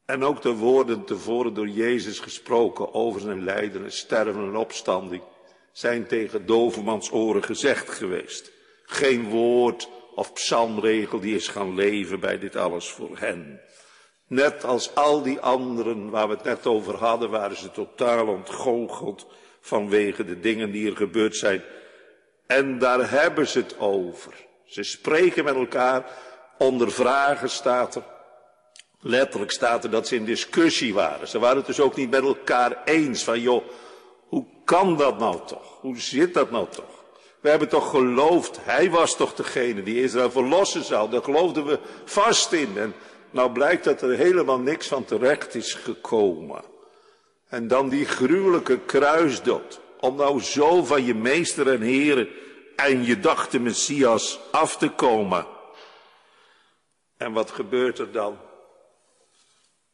En 0.05 0.23
ook 0.23 0.41
de 0.41 0.53
woorden 0.53 1.05
tevoren 1.05 1.53
door 1.53 1.67
Jezus 1.67 2.19
gesproken 2.19 2.93
over 2.93 3.21
zijn 3.21 3.43
lijden 3.43 3.83
en 3.83 3.91
sterven 3.91 4.43
en 4.43 4.55
opstanding 4.55 5.23
zijn 5.71 6.07
tegen 6.07 6.45
dovermans 6.45 7.11
oren 7.11 7.43
gezegd 7.43 7.89
geweest. 7.89 8.51
Geen 8.83 9.29
woord 9.29 9.89
of 10.15 10.33
psalmregel 10.33 11.19
die 11.19 11.35
is 11.35 11.47
gaan 11.47 11.75
leven 11.75 12.19
bij 12.19 12.39
dit 12.39 12.55
alles 12.55 12.89
voor 12.89 13.17
hen. 13.17 13.61
Net 14.27 14.63
als 14.63 14.95
al 14.95 15.21
die 15.21 15.39
anderen 15.39 16.09
waar 16.09 16.27
we 16.27 16.33
het 16.33 16.43
net 16.43 16.65
over 16.65 16.95
hadden, 16.95 17.29
waren 17.29 17.57
ze 17.57 17.71
totaal 17.71 18.27
ontgoocheld 18.27 19.27
vanwege 19.61 20.25
de 20.25 20.39
dingen 20.39 20.71
die 20.71 20.89
er 20.89 20.95
gebeurd 20.95 21.35
zijn. 21.35 21.63
En 22.49 22.79
daar 22.79 23.09
hebben 23.09 23.47
ze 23.47 23.59
het 23.59 23.79
over. 23.79 24.33
Ze 24.65 24.83
spreken 24.83 25.43
met 25.43 25.55
elkaar, 25.55 26.05
onder 26.57 26.91
vragen 26.91 27.49
staat 27.49 27.95
er. 27.95 28.03
Letterlijk 28.99 29.51
staat 29.51 29.83
er 29.83 29.89
dat 29.89 30.07
ze 30.07 30.15
in 30.15 30.25
discussie 30.25 30.93
waren. 30.93 31.27
Ze 31.27 31.39
waren 31.39 31.57
het 31.57 31.65
dus 31.65 31.79
ook 31.79 31.95
niet 31.95 32.09
met 32.09 32.23
elkaar 32.23 32.83
eens 32.85 33.23
van, 33.23 33.39
joh, 33.39 33.63
hoe 34.27 34.45
kan 34.65 34.97
dat 34.97 35.19
nou 35.19 35.39
toch? 35.45 35.79
Hoe 35.79 35.99
zit 35.99 36.33
dat 36.33 36.51
nou 36.51 36.67
toch? 36.69 37.03
We 37.39 37.49
hebben 37.49 37.69
toch 37.69 37.89
geloofd, 37.89 38.57
hij 38.61 38.89
was 38.89 39.15
toch 39.15 39.33
degene 39.33 39.83
die 39.83 40.03
Israël 40.03 40.31
verlossen 40.31 40.83
zou. 40.83 41.09
Daar 41.09 41.23
geloofden 41.23 41.65
we 41.65 41.79
vast 42.05 42.51
in. 42.51 42.77
En 42.77 42.93
nou 43.31 43.51
blijkt 43.51 43.83
dat 43.83 44.01
er 44.01 44.15
helemaal 44.15 44.59
niks 44.59 44.87
van 44.87 45.05
terecht 45.05 45.55
is 45.55 45.73
gekomen. 45.73 46.63
En 47.47 47.67
dan 47.67 47.89
die 47.89 48.05
gruwelijke 48.05 48.79
kruisdood. 48.79 49.79
Om 49.99 50.15
nou 50.15 50.41
zo 50.41 50.83
van 50.83 51.05
je 51.05 51.15
meester 51.15 51.67
en 51.67 51.81
heren 51.81 52.29
en 52.75 53.05
je 53.05 53.19
dachte 53.19 53.59
Messias 53.59 54.39
af 54.51 54.77
te 54.77 54.89
komen. 54.89 55.47
En 57.17 57.31
wat 57.31 57.51
gebeurt 57.51 57.99
er 57.99 58.11
dan? 58.11 58.39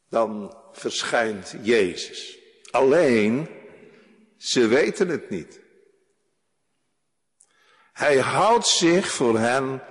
Dan 0.08 0.56
verschijnt 0.72 1.56
Jezus. 1.62 2.38
Alleen, 2.70 3.48
ze 4.36 4.66
weten 4.66 5.08
het 5.08 5.30
niet. 5.30 5.60
Hij 7.92 8.18
houdt 8.18 8.66
zich 8.66 9.10
voor 9.10 9.38
hen 9.38 9.82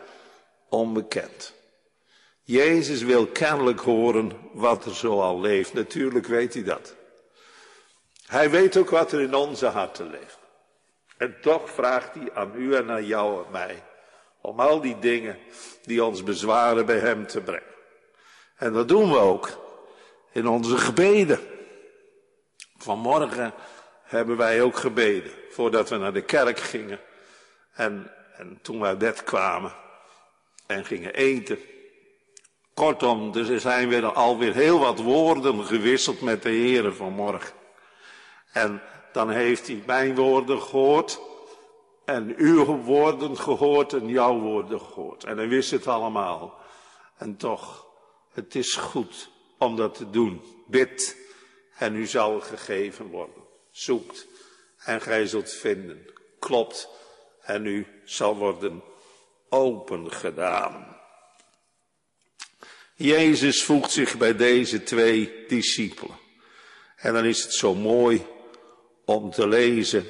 onbekend. 0.69 1.53
Jezus 2.41 3.01
wil 3.01 3.27
kennelijk 3.27 3.79
horen 3.79 4.31
wat 4.53 4.85
er 4.85 4.95
zo 4.95 5.21
al 5.21 5.39
leeft. 5.41 5.73
Natuurlijk 5.73 6.27
weet 6.27 6.53
hij 6.53 6.63
dat. 6.63 6.95
Hij 8.27 8.49
weet 8.49 8.77
ook 8.77 8.89
wat 8.89 9.11
er 9.11 9.21
in 9.21 9.33
onze 9.33 9.65
harten 9.65 10.09
leeft. 10.09 10.39
En 11.17 11.37
toch 11.41 11.69
vraagt 11.69 12.13
hij 12.13 12.33
aan 12.33 12.51
u 12.55 12.75
en 12.75 12.91
aan 12.91 13.05
jou 13.05 13.45
en 13.45 13.51
mij 13.51 13.83
om 14.41 14.59
al 14.59 14.81
die 14.81 14.99
dingen 14.99 15.37
die 15.83 16.03
ons 16.03 16.23
bezwaren 16.23 16.85
bij 16.85 16.99
hem 16.99 17.27
te 17.27 17.41
brengen. 17.41 17.73
En 18.55 18.73
dat 18.73 18.87
doen 18.87 19.11
we 19.11 19.17
ook 19.17 19.49
in 20.31 20.47
onze 20.47 20.77
gebeden. 20.77 21.39
Vanmorgen 22.77 23.53
hebben 24.03 24.37
wij 24.37 24.61
ook 24.61 24.77
gebeden 24.77 25.31
voordat 25.49 25.89
we 25.89 25.97
naar 25.97 26.13
de 26.13 26.21
kerk 26.21 26.59
gingen. 26.59 26.99
En, 27.73 28.11
en 28.37 28.59
toen 28.61 28.79
we 28.79 28.85
uit 28.85 28.97
bed 28.97 29.23
kwamen 29.23 29.73
en 30.67 30.85
gingen 30.85 31.13
eten. 31.13 31.59
Kortom, 32.73 33.31
dus 33.31 33.49
er 33.49 33.59
zijn 33.59 33.89
weer 33.89 34.05
alweer 34.13 34.53
heel 34.53 34.79
wat 34.79 34.99
woorden 34.99 35.65
gewisseld 35.65 36.21
met 36.21 36.43
de 36.43 36.49
Heeren 36.49 36.95
vanmorgen. 36.95 37.53
En 38.55 38.81
dan 39.11 39.29
heeft 39.29 39.67
hij 39.67 39.83
mijn 39.85 40.15
woorden 40.15 40.61
gehoord. 40.61 41.19
En 42.05 42.33
uw 42.37 42.65
woorden 42.65 43.37
gehoord 43.37 43.93
en 43.93 44.07
jouw 44.07 44.39
woorden 44.39 44.81
gehoord. 44.81 45.23
En 45.23 45.37
hij 45.37 45.47
wist 45.47 45.71
het 45.71 45.87
allemaal. 45.87 46.57
En 47.17 47.37
toch, 47.37 47.87
het 48.31 48.55
is 48.55 48.73
goed 48.73 49.29
om 49.57 49.75
dat 49.75 49.95
te 49.95 50.09
doen. 50.09 50.41
Bid 50.67 51.17
en 51.77 51.95
u 51.95 52.05
zal 52.05 52.39
gegeven 52.39 53.07
worden. 53.07 53.43
Zoekt 53.71 54.27
en 54.77 55.01
gij 55.01 55.27
zult 55.27 55.51
vinden. 55.51 56.05
Klopt 56.39 56.89
en 57.41 57.65
u 57.65 57.87
zal 58.03 58.35
worden 58.35 58.83
opengedaan. 59.49 60.97
Jezus 62.95 63.63
voegt 63.63 63.91
zich 63.91 64.17
bij 64.17 64.35
deze 64.35 64.83
twee 64.83 65.45
discipelen. 65.47 66.17
En 66.95 67.13
dan 67.13 67.25
is 67.25 67.43
het 67.43 67.53
zo 67.53 67.73
mooi 67.73 68.33
om 69.05 69.31
te 69.31 69.47
lezen. 69.47 70.05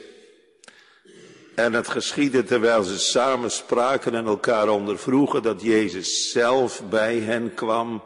En 1.55 1.73
het 1.73 1.87
geschiedde 1.87 2.43
terwijl 2.43 2.83
ze 2.83 2.99
samen 2.99 3.51
spraken 3.51 4.15
en 4.15 4.25
elkaar 4.25 4.69
ondervroegen 4.69 5.43
dat 5.43 5.61
Jezus 5.61 6.31
zelf 6.31 6.83
bij 6.89 7.19
hen 7.19 7.53
kwam 7.53 8.03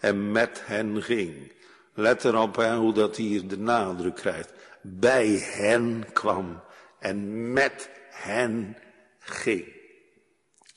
en 0.00 0.32
met 0.32 0.62
hen 0.64 1.02
ging. 1.02 1.52
Let 1.94 2.24
erop 2.24 2.56
hè, 2.56 2.76
hoe 2.76 2.92
dat 2.92 3.16
hier 3.16 3.48
de 3.48 3.58
nadruk 3.58 4.14
krijgt. 4.14 4.52
Bij 4.82 5.28
hen 5.28 6.06
kwam 6.12 6.62
en 6.98 7.52
met 7.52 7.90
hen 8.10 8.76
ging. 9.18 9.80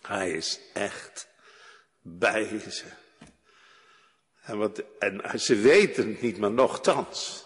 Hij 0.02 0.32
is 0.32 0.60
echt 0.74 1.28
bij 2.02 2.62
ze. 2.70 2.86
En, 4.42 4.58
wat, 4.58 4.84
en 5.00 5.40
ze 5.40 5.56
weten 5.56 6.08
het 6.08 6.22
niet, 6.22 6.38
maar 6.38 6.52
nochtans. 6.52 7.46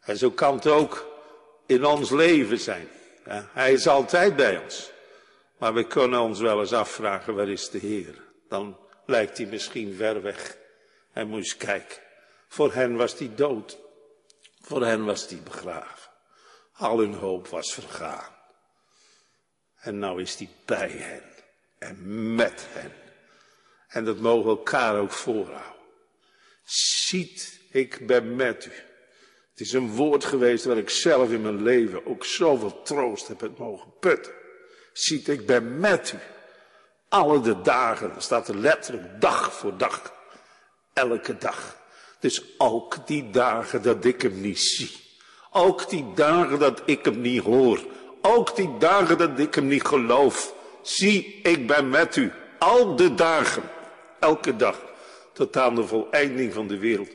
En 0.00 0.16
zo 0.16 0.30
kan 0.30 0.54
het 0.54 0.66
ook 0.66 1.11
in 1.66 1.84
ons 1.84 2.10
leven 2.10 2.58
zijn. 2.58 2.88
Hij 3.52 3.72
is 3.72 3.86
altijd 3.86 4.36
bij 4.36 4.58
ons. 4.58 4.90
Maar 5.58 5.74
we 5.74 5.86
kunnen 5.86 6.20
ons 6.20 6.40
wel 6.40 6.60
eens 6.60 6.72
afvragen, 6.72 7.34
waar 7.34 7.48
is 7.48 7.70
de 7.70 7.78
Heer? 7.78 8.22
Dan 8.48 8.76
lijkt 9.06 9.38
hij 9.38 9.46
misschien 9.46 9.94
ver 9.94 10.22
weg. 10.22 10.56
En 11.12 11.28
moet 11.28 11.38
eens 11.38 11.56
kijken. 11.56 11.98
Voor 12.48 12.72
hen 12.72 12.96
was 12.96 13.18
hij 13.18 13.34
dood. 13.34 13.78
Voor 14.60 14.84
hen 14.84 15.04
was 15.04 15.28
hij 15.28 15.40
begraven. 15.44 16.10
Al 16.72 16.98
hun 16.98 17.14
hoop 17.14 17.48
was 17.48 17.74
vergaan. 17.74 18.34
En 19.80 19.98
nou 19.98 20.20
is 20.20 20.34
hij 20.34 20.48
bij 20.64 20.90
hen. 20.90 21.22
En 21.78 22.34
met 22.34 22.66
hen. 22.68 22.92
En 23.88 24.04
dat 24.04 24.18
mogen 24.18 24.50
elkaar 24.50 24.98
ook 24.98 25.12
voorhouden. 25.12 25.80
Ziet, 26.64 27.60
ik 27.70 28.06
ben 28.06 28.36
met 28.36 28.64
u. 28.64 28.72
Het 29.52 29.60
is 29.60 29.72
een 29.72 29.90
woord 29.90 30.24
geweest 30.24 30.64
waar 30.64 30.76
ik 30.76 30.90
zelf 30.90 31.30
in 31.30 31.42
mijn 31.42 31.62
leven 31.62 32.06
ook 32.06 32.24
zoveel 32.24 32.82
troost 32.82 33.28
heb 33.28 33.40
het 33.40 33.58
mogen 33.58 33.92
putten. 34.00 34.32
Ziet, 34.92 35.28
ik 35.28 35.46
ben 35.46 35.80
met 35.80 36.12
u. 36.14 36.18
Alle 37.08 37.40
de 37.40 37.60
dagen, 37.60 38.08
dan 38.08 38.22
staat 38.22 38.48
er 38.48 38.56
letterlijk 38.56 39.20
dag 39.20 39.52
voor 39.52 39.76
dag. 39.76 40.12
Elke 40.92 41.38
dag. 41.38 41.76
Dus 42.20 42.42
ook 42.58 43.06
die 43.06 43.30
dagen 43.30 43.82
dat 43.82 44.04
ik 44.04 44.22
hem 44.22 44.40
niet 44.40 44.60
zie. 44.60 44.90
Ook 45.50 45.90
die 45.90 46.12
dagen 46.14 46.58
dat 46.58 46.82
ik 46.84 47.04
hem 47.04 47.20
niet 47.20 47.42
hoor. 47.42 47.80
Ook 48.22 48.56
die 48.56 48.78
dagen 48.78 49.18
dat 49.18 49.38
ik 49.38 49.54
hem 49.54 49.66
niet 49.66 49.84
geloof. 49.84 50.54
Zie, 50.82 51.40
ik 51.42 51.66
ben 51.66 51.88
met 51.88 52.16
u. 52.16 52.32
Al 52.58 52.96
de 52.96 53.14
dagen. 53.14 53.62
Elke 54.20 54.56
dag. 54.56 54.82
Tot 55.32 55.56
aan 55.56 55.74
de 55.74 55.86
voleinding 55.86 56.52
van 56.52 56.66
de 56.66 56.78
wereld. 56.78 57.10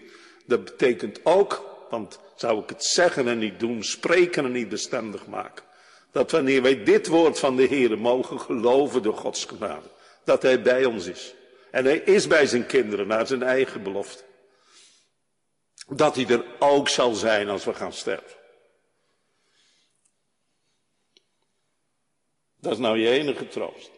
Dat 0.45 0.63
betekent 0.63 1.19
ook, 1.23 1.65
want 1.89 2.19
zou 2.37 2.61
ik 2.61 2.69
het 2.69 2.83
zeggen 2.83 3.27
en 3.27 3.37
niet 3.37 3.59
doen, 3.59 3.83
spreken 3.83 4.45
en 4.45 4.51
niet 4.51 4.69
bestendig 4.69 5.27
maken. 5.27 5.65
Dat 6.11 6.31
wanneer 6.31 6.61
wij 6.61 6.83
dit 6.83 7.07
woord 7.07 7.39
van 7.39 7.55
de 7.55 7.63
Heer 7.63 7.97
mogen 7.97 8.39
geloven 8.39 9.01
door 9.01 9.17
Gods 9.17 9.45
genade. 9.45 9.89
Dat 10.23 10.41
Hij 10.41 10.61
bij 10.61 10.85
ons 10.85 11.05
is. 11.05 11.33
En 11.71 11.85
Hij 11.85 11.97
is 11.97 12.27
bij 12.27 12.45
zijn 12.45 12.65
kinderen 12.65 13.07
naar 13.07 13.27
zijn 13.27 13.43
eigen 13.43 13.83
belofte. 13.83 14.23
Dat 15.87 16.15
Hij 16.15 16.27
er 16.27 16.45
ook 16.59 16.89
zal 16.89 17.13
zijn 17.13 17.49
als 17.49 17.65
we 17.65 17.73
gaan 17.73 17.93
sterven. 17.93 18.35
Dat 22.59 22.71
is 22.71 22.77
nou 22.77 22.97
je 22.97 23.09
enige 23.09 23.47
troost. 23.47 23.91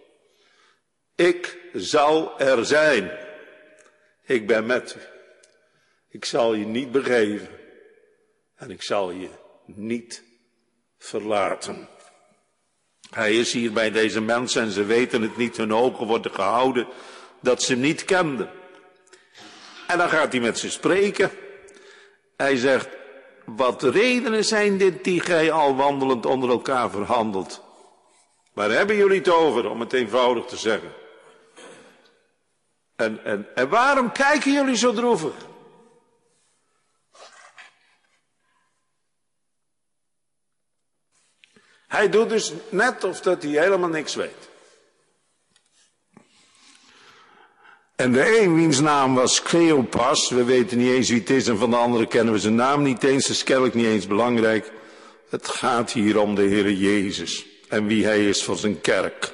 Ik 1.16 1.58
zal 1.74 2.40
er 2.40 2.66
zijn. 2.66 3.12
Ik 4.26 4.48
ben 4.48 4.66
met 4.66 4.96
u. 4.96 5.00
Ik 6.10 6.26
zal 6.26 6.54
je 6.54 6.66
niet 6.66 6.92
begeven. 6.92 7.59
En 8.60 8.72
ik 8.72 8.82
zal 8.82 9.12
je 9.12 9.30
niet 9.66 10.24
verlaten. 10.98 11.88
Hij 13.10 13.36
is 13.36 13.54
hier 13.54 13.74
bij 13.74 13.92
deze 13.92 14.22
mensen 14.22 14.62
en 14.62 14.72
ze 14.72 14.84
weten 14.86 15.22
het 15.22 15.38
niet. 15.38 15.58
Hun 15.58 15.74
ogen 15.74 16.08
worden 16.08 16.34
gehouden 16.34 16.88
dat 17.42 17.62
ze 17.62 17.76
niet 17.76 18.06
kenden. 18.06 18.50
En 19.88 19.98
dan 19.98 20.10
gaat 20.10 20.32
hij 20.32 20.42
met 20.42 20.60
ze 20.60 20.72
spreken. 20.72 21.32
Hij 22.38 22.56
zegt, 22.56 22.90
wat 23.46 23.84
redenen 23.84 24.46
zijn 24.46 24.78
dit 24.78 25.04
die 25.04 25.22
gij 25.22 25.52
al 25.52 25.76
wandelend 25.76 26.26
onder 26.26 26.50
elkaar 26.50 26.90
verhandelt? 26.90 27.64
Waar 28.54 28.70
hebben 28.70 28.96
jullie 28.96 29.18
het 29.18 29.30
over, 29.30 29.70
om 29.70 29.80
het 29.80 29.94
eenvoudig 29.94 30.46
te 30.46 30.58
zeggen? 30.58 30.94
En, 32.96 33.24
en, 33.24 33.48
en 33.56 33.70
waarom 33.70 34.12
kijken 34.12 34.52
jullie 34.52 34.78
zo 34.78 34.94
droevig? 34.94 35.34
Hij 41.90 42.10
doet 42.10 42.30
dus 42.30 42.54
net 42.70 43.04
of 43.04 43.22
dat 43.22 43.44
hij 43.44 43.52
helemaal 43.52 43.90
niks 43.90 44.16
weet. 44.16 44.50
En 47.96 48.12
de 48.12 48.40
een 48.40 48.56
wiens 48.56 48.80
naam 48.80 49.16
was 49.16 49.42
Cleopas, 49.42 50.30
we 50.30 50.44
weten 50.44 50.78
niet 50.78 50.92
eens 50.92 51.10
wie 51.10 51.20
het 51.20 51.30
is 51.30 51.48
en 51.48 51.58
van 51.58 51.70
de 51.70 51.76
andere 51.76 52.08
kennen 52.08 52.34
we 52.34 52.40
zijn 52.40 52.56
naam 52.56 52.82
niet 52.82 53.04
eens, 53.04 53.28
dat 53.28 53.36
is 53.36 53.44
kennelijk 53.44 53.74
niet 53.74 53.86
eens 53.86 54.08
belangrijk. 54.08 54.72
Het 55.30 55.48
gaat 55.48 55.92
hier 55.92 56.20
om 56.20 56.36
de 56.36 56.42
Heer 56.42 56.72
Jezus 56.72 57.46
en 57.70 57.88
wie 57.88 58.06
hij 58.06 58.28
is 58.28 58.44
voor 58.44 58.58
zijn 58.58 58.82
kerk. 58.82 59.34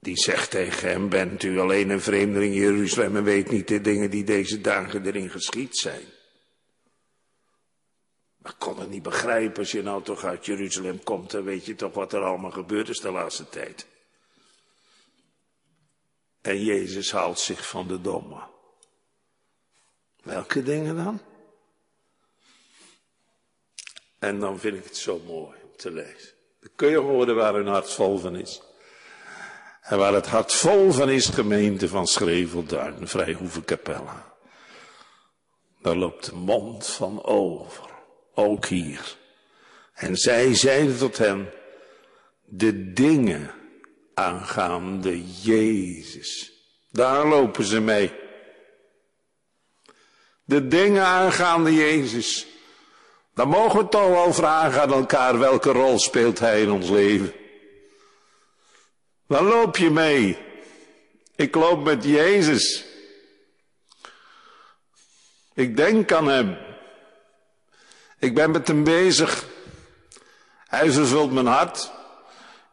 Die 0.00 0.16
zegt 0.16 0.50
tegen 0.50 0.88
hem, 0.88 1.08
bent 1.08 1.42
u 1.42 1.58
alleen 1.58 1.90
een 1.90 2.00
vreemdeling 2.00 2.54
in 2.54 2.60
Jeruzalem 2.60 3.16
en 3.16 3.24
weet 3.24 3.50
niet 3.50 3.68
de 3.68 3.80
dingen 3.80 4.10
die 4.10 4.24
deze 4.24 4.60
dagen 4.60 5.06
erin 5.06 5.30
geschied 5.30 5.76
zijn. 5.76 6.15
Maar 8.46 8.54
kon 8.58 8.78
het 8.80 8.90
niet 8.90 9.02
begrijpen 9.02 9.58
als 9.58 9.70
je 9.70 9.82
nou 9.82 10.02
toch 10.02 10.24
uit 10.24 10.46
Jeruzalem 10.46 11.02
komt, 11.02 11.30
dan 11.30 11.44
weet 11.44 11.66
je 11.66 11.74
toch 11.74 11.94
wat 11.94 12.12
er 12.12 12.22
allemaal 12.22 12.50
gebeurd 12.50 12.88
is 12.88 13.00
de 13.00 13.10
laatste 13.10 13.48
tijd. 13.48 13.86
En 16.40 16.64
Jezus 16.64 17.12
haalt 17.12 17.38
zich 17.38 17.68
van 17.68 17.88
de 17.88 18.00
domme. 18.00 18.40
Welke 20.22 20.62
dingen 20.62 20.96
dan? 20.96 21.20
En 24.18 24.38
dan 24.40 24.58
vind 24.58 24.76
ik 24.76 24.84
het 24.84 24.96
zo 24.96 25.20
mooi 25.26 25.58
om 25.62 25.76
te 25.76 25.90
lezen. 25.90 26.34
Dan 26.60 26.70
kun 26.76 26.88
je 26.88 26.96
horen 26.96 27.34
waar 27.34 27.54
hun 27.54 27.66
hart 27.66 27.90
vol 27.90 28.18
van 28.18 28.36
is. 28.36 28.62
En 29.80 29.98
waar 29.98 30.14
het 30.14 30.26
hart 30.26 30.52
vol 30.52 30.92
van 30.92 31.10
is, 31.10 31.26
gemeente 31.26 31.88
van 31.88 32.06
Schrevelduin, 32.06 33.08
Vrijhoeve 33.08 33.64
Capella. 33.64 34.34
Daar 35.80 35.96
loopt 35.96 36.24
de 36.24 36.34
mond 36.34 36.86
van 36.86 37.24
over, 37.24 37.85
ook 38.36 38.66
hier. 38.66 39.16
En 39.94 40.16
zij 40.16 40.54
zeiden 40.54 40.98
tot 40.98 41.18
hem, 41.18 41.48
de 42.44 42.92
dingen 42.92 43.50
aangaande 44.14 45.24
Jezus. 45.42 46.52
Daar 46.90 47.26
lopen 47.26 47.64
ze 47.64 47.80
mee. 47.80 48.12
De 50.44 50.68
dingen 50.68 51.04
aangaande 51.04 51.74
Jezus. 51.74 52.46
Dan 53.34 53.48
mogen 53.48 53.78
we 53.78 53.88
toch 53.88 54.08
wel 54.08 54.32
vragen 54.32 54.80
aan 54.80 54.92
elkaar 54.92 55.38
welke 55.38 55.70
rol 55.70 55.98
speelt 55.98 56.38
Hij 56.38 56.62
in 56.62 56.70
ons 56.70 56.88
leven. 56.88 57.32
Waar 59.26 59.42
loop 59.42 59.76
je 59.76 59.90
mee? 59.90 60.38
Ik 61.34 61.54
loop 61.54 61.84
met 61.84 62.04
Jezus. 62.04 62.84
Ik 65.54 65.76
denk 65.76 66.12
aan 66.12 66.28
Hem. 66.28 66.65
Ik 68.18 68.34
ben 68.34 68.50
met 68.50 68.68
Hem 68.68 68.84
bezig. 68.84 69.44
Hij 70.66 70.90
vervult 70.90 71.32
mijn 71.32 71.46
hart. 71.46 71.90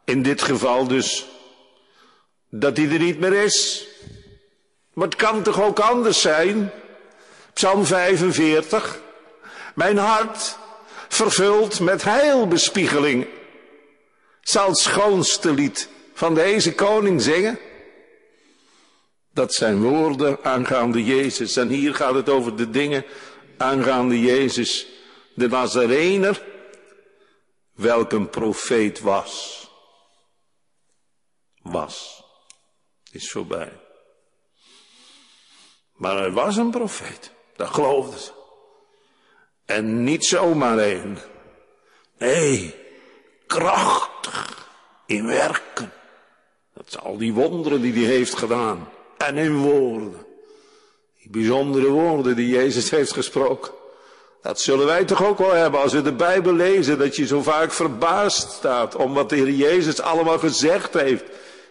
In 0.06 0.22
dit 0.22 0.42
geval 0.42 0.88
dus 0.88 1.26
dat 2.50 2.78
hij 2.78 2.90
er 2.90 3.00
niet 3.00 3.20
meer 3.20 3.34
is. 3.34 3.88
Maar 4.94 5.08
het 5.08 5.16
kan 5.16 5.44
toch 5.44 5.62
ook 5.62 5.80
anders 5.80 6.22
zijn? 6.22 6.72
Psalm 7.54 7.86
45. 7.86 9.00
Mijn 9.76 9.98
hart 9.98 10.58
vervuld 11.08 11.80
met 11.80 12.04
heilbespiegeling 12.04 13.28
zal 14.42 14.68
het 14.68 14.78
schoonste 14.78 15.54
lied 15.54 15.90
van 16.14 16.36
deze 16.36 16.74
koning 16.74 17.22
zingen. 17.22 17.60
Dat 19.34 19.54
zijn 19.54 19.82
woorden 19.82 20.38
aangaande 20.44 21.04
Jezus. 21.04 21.58
En 21.58 21.68
hier 21.68 21.96
gaat 21.96 22.14
het 22.14 22.30
over 22.30 22.56
de 22.56 22.70
dingen 22.70 23.06
aangaande 23.58 24.22
Jezus, 24.22 24.88
de 25.36 25.48
Nazarener, 25.48 26.44
welk 27.74 28.12
een 28.12 28.30
profeet 28.30 29.00
was. 29.00 29.62
Was 31.62 32.24
is 33.14 33.32
voorbij. 33.32 33.72
Maar 35.94 36.18
hij 36.18 36.32
was 36.32 36.58
een 36.58 36.72
profeet. 36.72 37.32
Dat 37.56 37.70
geloofden 37.70 38.20
ze. 38.20 38.32
En 39.66 40.04
niet 40.04 40.26
zomaar 40.26 40.78
een. 40.78 41.18
Nee, 42.18 42.76
krachtig 43.48 44.70
in 45.06 45.26
werken. 45.26 45.94
Dat 46.74 46.92
zijn 46.92 47.04
al 47.04 47.18
die 47.18 47.34
wonderen 47.34 47.82
die 47.82 47.94
hij 47.94 48.16
heeft 48.16 48.34
gedaan. 48.34 48.90
En 49.18 49.38
in 49.38 49.58
woorden. 49.58 50.26
Die 51.20 51.30
bijzondere 51.30 51.90
woorden 51.90 52.36
die 52.36 52.48
Jezus 52.48 52.90
heeft 52.90 53.14
gesproken. 53.14 53.74
Dat 54.44 54.62
zullen 54.62 54.86
wij 54.86 55.06
toch 55.06 55.24
ook 55.24 55.38
wel 55.38 55.54
hebben 55.54 55.82
als 55.82 55.94
we 55.94 56.02
de 56.02 56.14
Bijbel 56.14 56.54
lezen. 56.54 56.98
Dat 56.98 57.16
je 57.16 57.26
zo 57.26 57.42
vaak 57.42 57.72
verbaasd 57.72 58.52
staat 58.52 58.96
om 58.96 59.14
wat 59.14 59.30
de 59.30 59.36
Heer 59.36 59.50
Jezus 59.50 60.02
allemaal 60.02 60.40
gezegd 60.40 60.94
heeft 60.94 61.24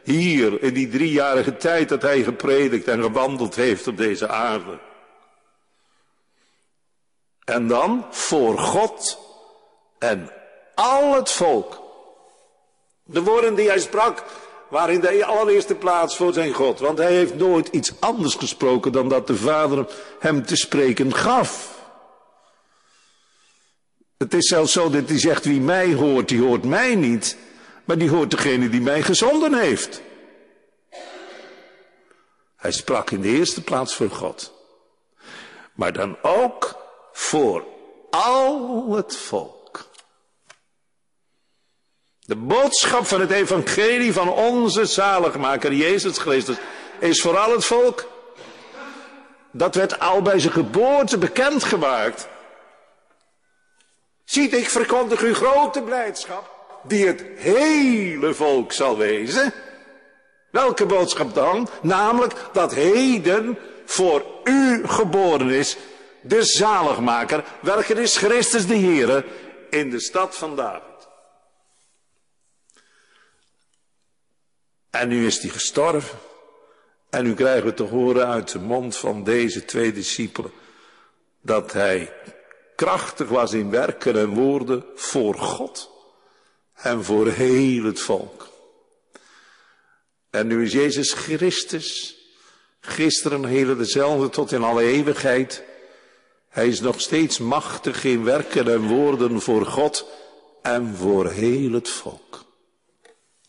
hier 0.03 0.63
in 0.63 0.75
die 0.75 0.89
driejarige 0.89 1.57
tijd 1.57 1.89
dat 1.89 2.03
hij 2.03 2.23
gepredikt 2.23 2.89
en 2.89 3.03
gewandeld 3.03 3.55
heeft 3.55 3.87
op 3.87 3.97
deze 3.97 4.29
aarde. 4.29 4.79
En 7.45 7.69
dan 7.69 8.07
voor 8.11 8.59
God 8.59 9.19
en 9.99 10.31
al 10.75 11.15
het 11.15 11.31
volk. 11.31 11.81
De 13.05 13.23
woorden 13.23 13.55
die 13.55 13.69
hij 13.69 13.81
sprak 13.81 14.25
waren 14.69 14.95
in 14.95 15.01
de 15.01 15.25
allereerste 15.25 15.75
plaats 15.75 16.17
voor 16.17 16.33
zijn 16.33 16.53
God. 16.53 16.81
Want 16.81 16.99
hij 16.99 17.13
heeft 17.13 17.35
nooit 17.35 17.69
iets 17.69 17.93
anders 18.01 18.35
gesproken 18.35 18.93
dan 18.93 19.09
dat 19.09 19.27
de 19.27 19.37
Vader 19.37 19.87
hem 20.19 20.47
te 20.47 20.57
spreken 20.57 21.15
gaf. 21.15 21.81
Het 24.23 24.35
is 24.35 24.49
zelfs 24.49 24.73
zo 24.73 24.91
dat 24.91 25.09
hij 25.09 25.19
zegt, 25.19 25.45
wie 25.45 25.61
mij 25.61 25.95
hoort, 25.95 26.29
die 26.29 26.41
hoort 26.41 26.65
mij 26.65 26.95
niet, 26.95 27.37
maar 27.85 27.99
die 27.99 28.11
hoort 28.11 28.31
degene 28.31 28.69
die 28.69 28.81
mij 28.81 29.03
gezonden 29.03 29.55
heeft. 29.55 30.03
Hij 32.57 32.73
sprak 32.73 33.11
in 33.11 33.21
de 33.21 33.29
eerste 33.29 33.63
plaats 33.63 33.95
voor 33.95 34.11
God. 34.11 34.53
Maar 35.75 35.93
dan 35.93 36.17
ook 36.23 36.77
voor 37.13 37.65
al 38.11 38.87
het 38.97 39.17
volk. 39.17 39.91
De 42.19 42.37
boodschap 42.37 43.07
van 43.07 43.21
het 43.21 43.31
evangelie 43.31 44.13
van 44.13 44.29
onze 44.29 44.85
zaligmaker 44.85 45.73
Jezus 45.73 46.19
Christus 46.19 46.57
is 46.99 47.21
voor 47.21 47.37
al 47.37 47.53
het 47.53 47.65
volk. 47.65 48.09
Dat 49.51 49.75
werd 49.75 49.99
al 49.99 50.23
bij 50.23 50.39
zijn 50.39 50.53
geboorte 50.53 51.19
bekendgemaakt. 51.19 52.31
Ziet, 54.33 54.53
ik 54.53 54.69
verkondig 54.69 55.23
u 55.23 55.35
grote 55.35 55.83
blijdschap, 55.83 56.51
die 56.83 57.07
het 57.07 57.25
hele 57.37 58.35
volk 58.35 58.73
zal 58.73 58.97
wezen. 58.97 59.53
Welke 60.51 60.87
boodschap 60.87 61.35
dan? 61.35 61.69
Namelijk 61.83 62.35
dat 62.53 62.75
heden 62.75 63.59
voor 63.85 64.25
u 64.45 64.87
geboren 64.87 65.51
is 65.51 65.77
de 66.21 66.43
zaligmaker, 66.43 67.45
welke 67.61 67.95
is 67.95 68.17
Christus 68.17 68.67
de 68.67 68.77
Heere 68.77 69.25
in 69.71 69.91
de 69.91 70.01
stad 70.01 70.37
van 70.37 70.57
David. 70.57 71.09
En 74.91 75.09
nu 75.09 75.27
is 75.27 75.39
hij 75.39 75.51
gestorven. 75.51 76.19
En 77.11 77.25
nu 77.25 77.35
krijgen 77.35 77.65
we 77.65 77.75
te 77.75 77.83
horen 77.83 78.27
uit 78.27 78.53
de 78.53 78.61
mond 78.61 78.97
van 78.97 79.25
deze 79.25 79.65
twee 79.65 79.93
discipelen 79.93 80.53
dat 81.41 81.73
hij 81.73 82.13
krachtig 82.83 83.29
was 83.29 83.53
in 83.53 83.71
werken 83.71 84.17
en 84.17 84.29
woorden 84.29 84.85
voor 84.95 85.35
God 85.35 85.91
en 86.75 87.05
voor 87.05 87.29
heel 87.29 87.85
het 87.85 88.01
volk. 88.01 88.49
En 90.31 90.47
nu 90.47 90.65
is 90.65 90.73
Jezus 90.73 91.13
Christus, 91.13 92.17
gisteren 92.81 93.45
hele 93.45 93.77
dezelfde 93.77 94.29
tot 94.29 94.53
in 94.53 94.63
alle 94.63 94.83
eeuwigheid. 94.83 95.63
Hij 96.49 96.69
is 96.69 96.81
nog 96.81 97.01
steeds 97.01 97.39
machtig 97.39 98.05
in 98.05 98.25
werken 98.25 98.69
en 98.69 98.89
woorden 98.89 99.41
voor 99.41 99.67
God 99.67 100.07
en 100.63 100.95
voor 100.97 101.31
heel 101.31 101.73
het 101.73 101.89
volk. 101.89 102.45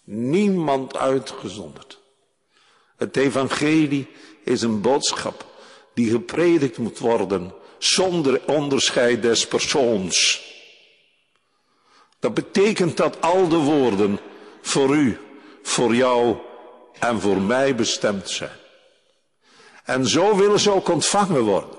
Niemand 0.04 0.98
uitgezonderd. 0.98 2.00
Het 2.96 3.17
evangelie 3.17 4.08
is 4.43 4.62
een 4.62 4.82
boodschap 4.82 5.46
die 5.93 6.12
gepredikt 6.12 6.78
moet 6.78 7.00
worden 7.00 7.62
zonder 7.84 8.41
onderscheid 8.46 9.22
des 9.22 9.48
persoons. 9.48 10.41
Dat 12.19 12.34
betekent 12.34 12.98
dat 12.98 13.22
al 13.22 13.48
de 13.48 13.58
woorden 13.58 14.19
voor 14.62 14.96
u, 14.96 15.19
voor 15.62 15.96
jou 15.96 16.38
en 17.00 17.22
voor 17.22 17.41
mij 17.41 17.76
bestemd 17.76 18.30
zijn. 18.30 18.58
En 19.84 20.08
zo 20.08 20.36
willen 20.36 20.60
ze 20.60 20.72
ook 20.72 20.89
ontvangen 20.89 21.43
worden. 21.43 21.78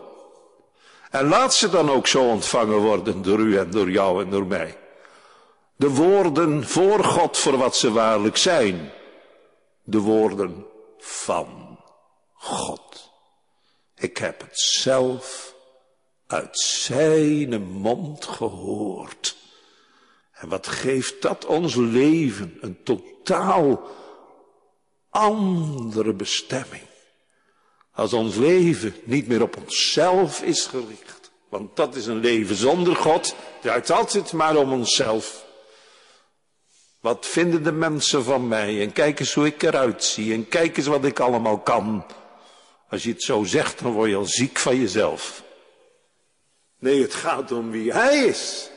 En 1.11 1.29
laat 1.29 1.55
ze 1.55 1.71
dan 1.71 1.91
ook 1.91 2.07
zo 2.07 2.29
ontvangen 2.29 2.79
worden 2.79 3.23
door 3.23 3.39
u 3.39 3.59
en 3.59 3.71
door 3.71 3.91
jou 3.91 4.25
en 4.25 4.31
door 4.31 4.47
mij. 4.47 4.79
De 5.77 5.91
woorden 5.91 6.69
voor 6.69 7.05
God 7.05 7.39
voor 7.39 7.57
wat 7.57 7.77
ze 7.77 7.93
waarlijk 7.93 8.37
zijn. 8.37 8.93
De 9.85 9.99
woorden 9.99 10.67
van 10.99 11.79
God. 12.35 13.11
Ik 13.97 14.17
heb 14.17 14.41
het 14.41 14.59
zelf 14.59 15.54
uit 16.27 16.59
zijn 16.59 17.63
mond 17.63 18.25
gehoord. 18.25 19.37
En 20.33 20.49
wat 20.49 20.67
geeft 20.67 21.23
dat 21.23 21.47
ons 21.47 21.75
leven 21.75 22.59
een 22.61 22.83
totaal 22.83 23.89
andere 25.11 26.13
bestemming. 26.13 26.83
Als 27.93 28.13
ons 28.13 28.37
leven 28.37 28.95
niet 29.05 29.27
meer 29.27 29.43
op 29.43 29.57
onszelf 29.57 30.43
is 30.43 30.67
gericht. 30.67 31.31
Want 31.49 31.77
dat 31.77 31.95
is 31.95 32.07
een 32.07 32.21
leven 32.21 32.57
zonder 32.57 32.97
God. 32.97 33.35
Draait 33.61 33.91
altijd 33.91 34.33
maar 34.33 34.57
om 34.57 34.73
onszelf. 34.73 35.45
Wat 37.01 37.27
vinden 37.27 37.63
de 37.63 37.73
mensen 37.73 38.25
van 38.25 38.49
mij? 38.49 38.81
En 38.81 38.93
kijk 38.93 39.21
eens 39.21 39.35
hoe 39.35 39.47
ik 39.47 39.63
eruit 39.63 40.05
zie. 40.05 40.33
En 40.33 40.49
kijk 40.49 40.77
eens 40.77 40.87
wat 40.87 41.05
ik 41.05 41.21
allemaal 41.21 41.59
kan. 41.59 42.07
Als 42.89 43.03
je 43.03 43.11
het 43.11 43.23
zo 43.23 43.45
zegt, 43.45 43.83
dan 43.83 43.93
word 43.93 44.11
je 44.11 44.17
al 44.17 44.25
ziek 44.25 44.59
van 44.59 44.77
jezelf. 44.77 45.44
Nee, 46.85 47.03
het 47.03 47.15
gaat 47.15 47.53
om 47.53 47.71
wie 47.71 47.93
hij 47.93 48.17
is. 48.17 48.71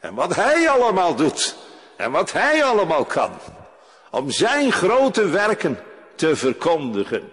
En 0.00 0.14
wat 0.14 0.34
hij 0.34 0.68
allemaal 0.70 1.14
doet. 1.14 1.56
En 1.96 2.10
wat 2.10 2.32
hij 2.32 2.64
allemaal 2.64 3.04
kan. 3.04 3.30
Om 4.10 4.30
zijn 4.30 4.72
grote 4.72 5.28
werken 5.28 5.78
te 6.14 6.36
verkondigen. 6.36 7.32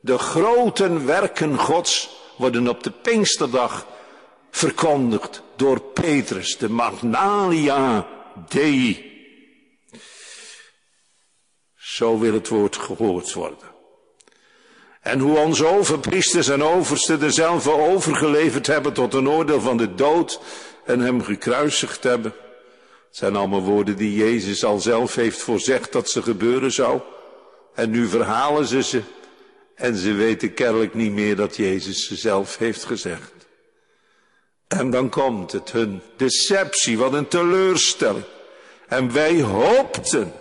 De 0.00 0.18
grote 0.18 1.04
werken 1.04 1.58
Gods 1.58 2.10
worden 2.36 2.68
op 2.68 2.82
de 2.82 2.90
Pinksterdag 2.90 3.86
verkondigd 4.50 5.42
door 5.56 5.80
Petrus, 5.80 6.58
de 6.58 6.68
Magnalia 6.68 8.06
Dei. 8.48 9.06
Zo 11.74 12.18
wil 12.18 12.32
het 12.32 12.48
woord 12.48 12.76
gehoord 12.76 13.32
worden. 13.32 13.77
En 15.08 15.18
hoe 15.18 15.38
onze 15.38 15.66
overpriesters 15.66 16.48
en 16.48 16.62
oversten 16.62 17.20
dezelfde 17.20 17.70
overgeleverd 17.70 18.66
hebben 18.66 18.92
tot 18.92 19.14
een 19.14 19.28
oordeel 19.28 19.60
van 19.60 19.76
de 19.76 19.94
dood 19.94 20.40
en 20.84 21.00
hem 21.00 21.22
gekruisigd 21.22 22.02
hebben. 22.02 22.32
Zijn 23.10 23.36
allemaal 23.36 23.62
woorden 23.62 23.96
die 23.96 24.14
Jezus 24.14 24.64
al 24.64 24.78
zelf 24.78 25.14
heeft 25.14 25.38
voorzegd 25.38 25.92
dat 25.92 26.10
ze 26.10 26.22
gebeuren 26.22 26.72
zou. 26.72 27.00
En 27.74 27.90
nu 27.90 28.08
verhalen 28.08 28.66
ze 28.66 28.82
ze. 28.82 29.02
En 29.74 29.96
ze 29.96 30.12
weten 30.12 30.54
kennelijk 30.54 30.94
niet 30.94 31.12
meer 31.12 31.36
dat 31.36 31.56
Jezus 31.56 32.06
ze 32.06 32.16
zelf 32.16 32.58
heeft 32.58 32.84
gezegd. 32.84 33.32
En 34.66 34.90
dan 34.90 35.08
komt 35.08 35.52
het, 35.52 35.72
hun 35.72 36.02
deceptie, 36.16 36.98
wat 36.98 37.12
een 37.12 37.28
teleurstelling. 37.28 38.24
En 38.88 39.12
wij 39.12 39.40
hoopten 39.40 40.32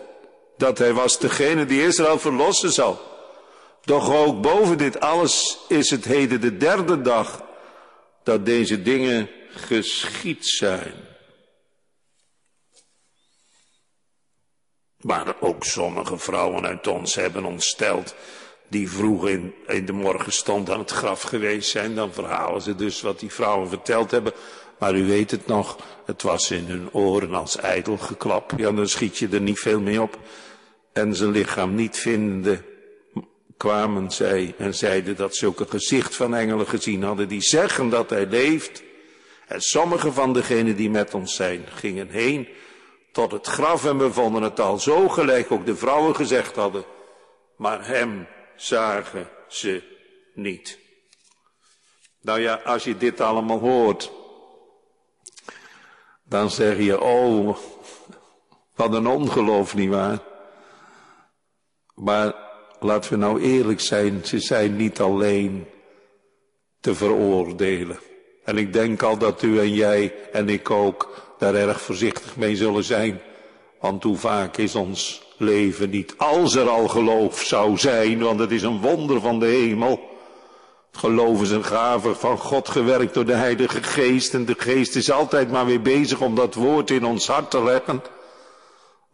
dat 0.57 0.77
hij 0.77 0.93
was 0.93 1.19
degene 1.19 1.65
die 1.65 1.83
Israël 1.83 2.19
verlossen 2.19 2.71
zou. 2.71 2.95
Doch 3.87 4.13
ook 4.13 4.41
boven 4.41 4.77
dit 4.77 4.99
alles 4.99 5.57
is 5.67 5.89
het 5.89 6.05
heden 6.05 6.41
de 6.41 6.57
derde 6.57 7.01
dag 7.01 7.43
dat 8.23 8.45
deze 8.45 8.81
dingen 8.81 9.29
geschied 9.49 10.45
zijn. 10.45 10.93
Maar 14.97 15.35
ook 15.39 15.63
sommige 15.63 16.17
vrouwen 16.17 16.65
uit 16.65 16.87
ons 16.87 17.15
hebben 17.15 17.45
ontsteld 17.45 18.15
die 18.67 18.89
vroeg 18.89 19.27
in, 19.27 19.53
in 19.67 19.85
de 19.85 19.93
morgenstond 19.93 20.69
aan 20.69 20.79
het 20.79 20.91
graf 20.91 21.21
geweest 21.21 21.69
zijn. 21.69 21.95
Dan 21.95 22.13
verhalen 22.13 22.61
ze 22.61 22.75
dus 22.75 23.01
wat 23.01 23.19
die 23.19 23.31
vrouwen 23.31 23.69
verteld 23.69 24.11
hebben. 24.11 24.33
Maar 24.79 24.95
u 24.95 25.05
weet 25.05 25.31
het 25.31 25.47
nog, 25.47 25.77
het 26.05 26.21
was 26.21 26.51
in 26.51 26.65
hun 26.65 26.93
oren 26.93 27.33
als 27.33 27.57
ijdel 27.57 27.97
geklap. 27.97 28.53
Ja, 28.57 28.71
dan 28.71 28.87
schiet 28.87 29.17
je 29.17 29.27
er 29.27 29.41
niet 29.41 29.59
veel 29.59 29.79
mee 29.79 30.01
op. 30.01 30.19
En 30.93 31.15
zijn 31.15 31.31
lichaam 31.31 31.75
niet 31.75 31.97
vindende 31.97 32.66
kwamen 33.57 34.11
zij 34.11 34.55
en 34.57 34.75
zeiden 34.75 35.15
dat 35.15 35.35
ze 35.35 35.47
ook 35.47 35.59
een 35.59 35.69
gezicht 35.69 36.15
van 36.15 36.35
engelen 36.35 36.67
gezien 36.67 37.03
hadden 37.03 37.27
die 37.27 37.41
zeggen 37.41 37.89
dat 37.89 38.09
hij 38.09 38.25
leeft. 38.25 38.83
En 39.47 39.61
sommige 39.61 40.11
van 40.11 40.33
degenen 40.33 40.75
die 40.75 40.89
met 40.89 41.13
ons 41.13 41.35
zijn 41.35 41.65
gingen 41.73 42.09
heen 42.09 42.47
tot 43.11 43.31
het 43.31 43.47
graf 43.47 43.85
en 43.85 43.97
we 43.97 44.13
vonden 44.13 44.41
het 44.41 44.59
al 44.59 44.79
zo 44.79 45.09
gelijk 45.09 45.51
ook 45.51 45.65
de 45.65 45.75
vrouwen 45.75 46.15
gezegd 46.15 46.55
hadden. 46.55 46.85
Maar 47.55 47.87
hem 47.87 48.27
zagen 48.55 49.29
ze 49.47 49.83
niet. 50.33 50.79
Nou 52.21 52.39
ja, 52.39 52.53
als 52.53 52.83
je 52.83 52.97
dit 52.97 53.21
allemaal 53.21 53.59
hoort, 53.59 54.11
dan 56.23 56.49
zeg 56.49 56.77
je, 56.77 57.01
oh, 57.01 57.57
wat 58.75 58.93
een 58.93 59.07
ongeloof, 59.07 59.75
nietwaar? 59.75 60.19
Maar 61.93 62.46
laten 62.79 63.11
we 63.11 63.17
nou 63.17 63.41
eerlijk 63.41 63.79
zijn, 63.79 64.21
ze 64.23 64.39
zijn 64.39 64.75
niet 64.75 64.99
alleen 64.99 65.65
te 66.79 66.95
veroordelen. 66.95 67.99
En 68.43 68.57
ik 68.57 68.73
denk 68.73 69.03
al 69.03 69.17
dat 69.17 69.41
u 69.41 69.59
en 69.59 69.73
jij 69.73 70.13
en 70.31 70.49
ik 70.49 70.69
ook 70.69 71.25
daar 71.37 71.55
erg 71.55 71.81
voorzichtig 71.81 72.35
mee 72.35 72.55
zullen 72.55 72.83
zijn. 72.83 73.21
Want 73.79 74.03
hoe 74.03 74.17
vaak 74.17 74.57
is 74.57 74.75
ons 74.75 75.25
leven 75.37 75.89
niet, 75.89 76.13
als 76.17 76.55
er 76.55 76.69
al 76.69 76.87
geloof 76.87 77.41
zou 77.41 77.77
zijn, 77.77 78.19
want 78.19 78.39
het 78.39 78.51
is 78.51 78.61
een 78.61 78.81
wonder 78.81 79.21
van 79.21 79.39
de 79.39 79.45
hemel. 79.45 79.99
Geloof 80.91 81.41
is 81.41 81.49
een 81.49 81.63
gave 81.63 82.15
van 82.15 82.37
God 82.37 82.69
gewerkt 82.69 83.13
door 83.13 83.25
de 83.25 83.33
Heilige 83.33 83.83
Geest 83.83 84.33
en 84.33 84.45
de 84.45 84.55
Geest 84.57 84.95
is 84.95 85.11
altijd 85.11 85.51
maar 85.51 85.65
weer 85.65 85.81
bezig 85.81 86.21
om 86.21 86.35
dat 86.35 86.53
woord 86.53 86.91
in 86.91 87.05
ons 87.05 87.27
hart 87.27 87.51
te 87.51 87.63
leggen. 87.63 88.01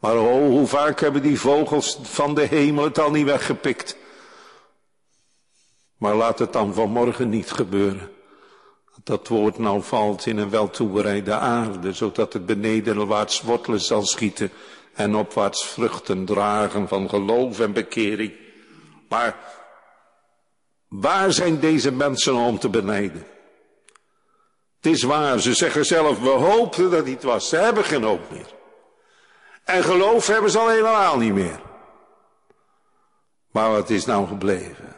Maar 0.03 0.17
oh, 0.17 0.47
hoe 0.47 0.67
vaak 0.67 0.99
hebben 0.99 1.21
die 1.21 1.39
vogels 1.39 1.99
van 2.01 2.35
de 2.35 2.41
hemel 2.41 2.83
het 2.83 2.99
al 2.99 3.11
niet 3.11 3.25
weggepikt. 3.25 3.97
Maar 5.97 6.15
laat 6.15 6.39
het 6.39 6.53
dan 6.53 6.73
vanmorgen 6.73 7.29
niet 7.29 7.51
gebeuren. 7.51 8.11
Dat 9.03 9.27
woord 9.27 9.57
nou 9.57 9.81
valt 9.81 10.25
in 10.25 10.37
een 10.37 10.49
weltoebereide 10.49 11.33
aarde, 11.33 11.93
zodat 11.93 12.33
het 12.33 12.45
benedenwaarts 12.45 13.41
wortelen 13.41 13.79
zal 13.79 14.05
schieten 14.05 14.51
en 14.93 15.15
opwaarts 15.15 15.65
vruchten 15.65 16.25
dragen 16.25 16.87
van 16.87 17.09
geloof 17.09 17.59
en 17.59 17.73
bekering. 17.73 18.33
Maar 19.09 19.37
waar 20.87 21.31
zijn 21.31 21.59
deze 21.59 21.91
mensen 21.91 22.35
om 22.35 22.59
te 22.59 22.69
benijden? 22.69 23.25
Het 24.81 24.91
is 24.93 25.03
waar, 25.03 25.39
ze 25.39 25.53
zeggen 25.53 25.85
zelf, 25.85 26.19
we 26.19 26.29
hoopten 26.29 26.91
dat 26.91 27.03
hij 27.03 27.11
het 27.11 27.23
was. 27.23 27.49
Ze 27.49 27.55
hebben 27.55 27.83
geen 27.83 28.03
hoop 28.03 28.31
meer. 28.31 28.61
En 29.63 29.83
geloof 29.83 30.27
hebben 30.27 30.51
ze 30.51 30.59
al 30.59 30.69
helemaal 30.69 31.17
niet 31.17 31.33
meer. 31.33 31.61
Maar 33.51 33.71
wat 33.71 33.89
is 33.89 34.05
nou 34.05 34.27
gebleven? 34.27 34.95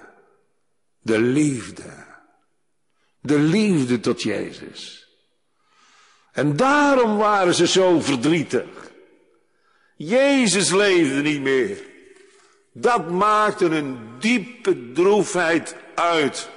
De 1.00 1.20
liefde. 1.20 2.06
De 3.22 3.40
liefde 3.40 4.00
tot 4.00 4.22
Jezus. 4.22 5.08
En 6.32 6.56
daarom 6.56 7.18
waren 7.18 7.54
ze 7.54 7.68
zo 7.68 8.00
verdrietig. 8.00 8.92
Jezus 9.96 10.72
leefde 10.72 11.22
niet 11.22 11.42
meer. 11.42 11.84
Dat 12.74 13.10
maakte 13.12 13.66
een 13.66 14.20
diepe 14.20 14.92
droefheid 14.92 15.76
uit. 15.96 16.50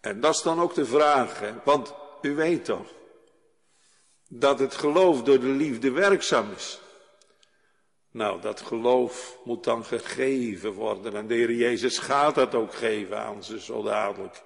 En 0.00 0.20
dat 0.20 0.34
is 0.34 0.42
dan 0.42 0.60
ook 0.60 0.74
de 0.74 0.86
vraag, 0.86 1.40
hè? 1.40 1.52
want 1.64 1.94
u 2.20 2.34
weet 2.34 2.64
toch 2.64 2.86
dat 4.34 4.58
het 4.58 4.74
geloof 4.74 5.22
door 5.22 5.40
de 5.40 5.46
liefde 5.46 5.90
werkzaam 5.90 6.50
is. 6.56 6.80
Nou, 8.10 8.40
dat 8.40 8.60
geloof 8.60 9.38
moet 9.44 9.64
dan 9.64 9.84
gegeven 9.84 10.72
worden 10.72 11.16
en 11.16 11.26
de 11.26 11.34
Heer 11.34 11.52
Jezus 11.52 11.98
gaat 11.98 12.34
dat 12.34 12.54
ook 12.54 12.74
geven 12.74 13.18
aan 13.18 13.44
ze 13.44 13.60
zo 13.60 13.82
dadelijk. 13.82 14.42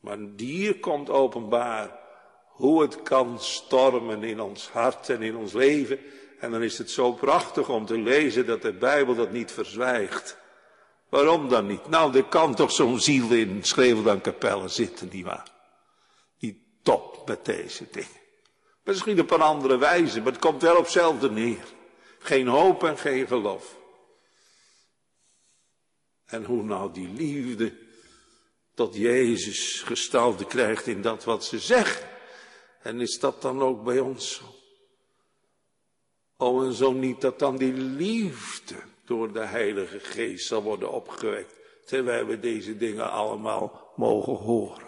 Maar 0.00 0.18
hier 0.36 0.78
komt 0.78 1.10
openbaar 1.10 1.98
hoe 2.46 2.82
het 2.82 3.02
kan 3.02 3.40
stormen 3.40 4.22
in 4.22 4.40
ons 4.40 4.68
hart 4.68 5.08
en 5.08 5.22
in 5.22 5.36
ons 5.36 5.52
leven. 5.52 5.98
En 6.38 6.50
dan 6.50 6.62
is 6.62 6.78
het 6.78 6.90
zo 6.90 7.12
prachtig 7.12 7.68
om 7.68 7.86
te 7.86 7.98
lezen 7.98 8.46
dat 8.46 8.62
de 8.62 8.72
Bijbel 8.72 9.14
dat 9.14 9.30
niet 9.30 9.52
verzwijgt. 9.52 10.38
Waarom 11.08 11.48
dan 11.48 11.66
niet? 11.66 11.88
Nou, 11.88 12.16
er 12.16 12.24
kan 12.24 12.54
toch 12.54 12.72
zo'n 12.72 13.00
ziel 13.00 13.30
in 13.30 13.62
dan 14.04 14.20
Kapelle 14.20 14.68
zitten, 14.68 15.08
nietwaar? 15.12 15.46
Die 16.38 16.78
top 16.82 17.28
met 17.28 17.44
deze 17.44 17.86
dingen. 17.90 18.23
Misschien 18.84 19.20
op 19.20 19.30
een 19.30 19.40
andere 19.40 19.76
wijze, 19.76 20.20
maar 20.20 20.32
het 20.32 20.40
komt 20.40 20.62
wel 20.62 20.76
op 20.76 20.82
hetzelfde 20.82 21.30
neer. 21.30 21.64
Geen 22.18 22.46
hoop 22.46 22.84
en 22.84 22.98
geen 22.98 23.26
geloof. 23.26 23.76
En 26.24 26.44
hoe 26.44 26.62
nou 26.62 26.92
die 26.92 27.08
liefde 27.08 27.72
tot 28.74 28.94
Jezus 28.94 29.82
gestalte 29.82 30.44
krijgt 30.44 30.86
in 30.86 31.02
dat 31.02 31.24
wat 31.24 31.44
ze 31.44 31.58
zeggen. 31.58 32.08
En 32.82 33.00
is 33.00 33.18
dat 33.18 33.42
dan 33.42 33.62
ook 33.62 33.84
bij 33.84 34.00
ons 34.00 34.34
zo? 34.34 34.44
Oh, 36.36 36.64
en 36.64 36.72
zo 36.72 36.92
niet 36.92 37.20
dat 37.20 37.38
dan 37.38 37.56
die 37.56 37.72
liefde 37.72 38.74
door 39.04 39.32
de 39.32 39.44
Heilige 39.44 40.00
Geest 40.00 40.46
zal 40.46 40.62
worden 40.62 40.90
opgewekt, 40.90 41.54
terwijl 41.86 42.26
we 42.26 42.40
deze 42.40 42.76
dingen 42.76 43.10
allemaal 43.10 43.92
mogen 43.96 44.34
horen. 44.34 44.83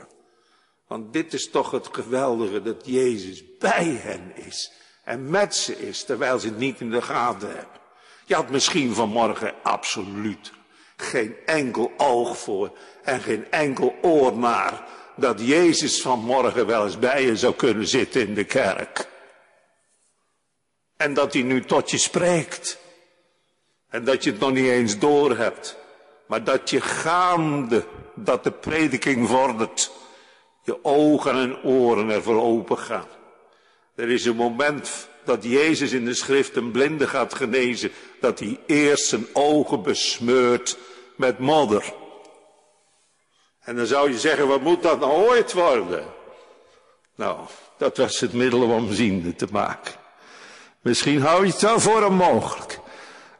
Want 0.86 1.12
dit 1.12 1.32
is 1.32 1.50
toch 1.50 1.70
het 1.70 1.88
geweldige 1.92 2.62
dat 2.62 2.86
Jezus 2.86 3.42
bij 3.58 3.98
hen 4.02 4.32
is 4.34 4.72
en 5.04 5.30
met 5.30 5.54
ze 5.54 5.86
is, 5.86 6.04
terwijl 6.04 6.38
ze 6.38 6.46
het 6.46 6.58
niet 6.58 6.80
in 6.80 6.90
de 6.90 7.02
gaten 7.02 7.48
hebben. 7.48 7.80
Je 8.24 8.34
had 8.34 8.50
misschien 8.50 8.94
vanmorgen 8.94 9.54
absoluut 9.62 10.52
geen 10.96 11.36
enkel 11.46 11.92
oog 11.96 12.38
voor 12.38 12.78
en 13.02 13.20
geen 13.20 13.50
enkel 13.50 13.94
oor 14.02 14.36
naar 14.36 14.86
dat 15.16 15.40
Jezus 15.40 16.00
vanmorgen 16.00 16.66
wel 16.66 16.84
eens 16.84 16.98
bij 16.98 17.24
je 17.24 17.36
zou 17.36 17.54
kunnen 17.54 17.86
zitten 17.86 18.20
in 18.20 18.34
de 18.34 18.44
kerk. 18.44 19.08
En 20.96 21.14
dat 21.14 21.32
hij 21.32 21.42
nu 21.42 21.64
tot 21.64 21.90
je 21.90 21.98
spreekt. 21.98 22.78
En 23.88 24.04
dat 24.04 24.24
je 24.24 24.30
het 24.30 24.40
nog 24.40 24.52
niet 24.52 24.66
eens 24.66 24.98
door 24.98 25.36
hebt. 25.36 25.76
Maar 26.26 26.44
dat 26.44 26.70
je 26.70 26.80
gaande, 26.80 27.86
dat 28.14 28.44
de 28.44 28.50
prediking 28.50 29.28
vordert, 29.28 29.90
je 30.66 30.84
ogen 30.84 31.34
en 31.34 31.62
oren 31.62 32.10
ervoor 32.10 32.42
open 32.42 32.78
gaan. 32.78 33.06
Er 33.94 34.10
is 34.10 34.24
een 34.24 34.36
moment 34.36 35.08
dat 35.24 35.44
Jezus 35.44 35.92
in 35.92 36.04
de 36.04 36.14
schrift 36.14 36.56
een 36.56 36.70
blinde 36.70 37.08
gaat 37.08 37.34
genezen, 37.34 37.90
dat 38.20 38.38
hij 38.38 38.60
eerst 38.66 39.06
zijn 39.06 39.26
ogen 39.32 39.82
besmeurt 39.82 40.78
met 41.16 41.38
modder. 41.38 41.94
En 43.60 43.76
dan 43.76 43.86
zou 43.86 44.10
je 44.10 44.18
zeggen, 44.18 44.48
wat 44.48 44.60
moet 44.60 44.82
dat 44.82 45.00
nou 45.00 45.12
ooit 45.12 45.52
worden? 45.52 46.04
Nou, 47.14 47.38
dat 47.78 47.96
was 47.96 48.20
het 48.20 48.32
middel 48.32 48.62
om 48.62 48.92
ziende 48.92 49.34
te 49.34 49.46
maken. 49.50 49.94
Misschien 50.80 51.20
hou 51.20 51.46
je 51.46 51.52
het 51.52 51.60
wel 51.60 51.80
voor 51.80 52.02
onmogelijk. 52.04 52.78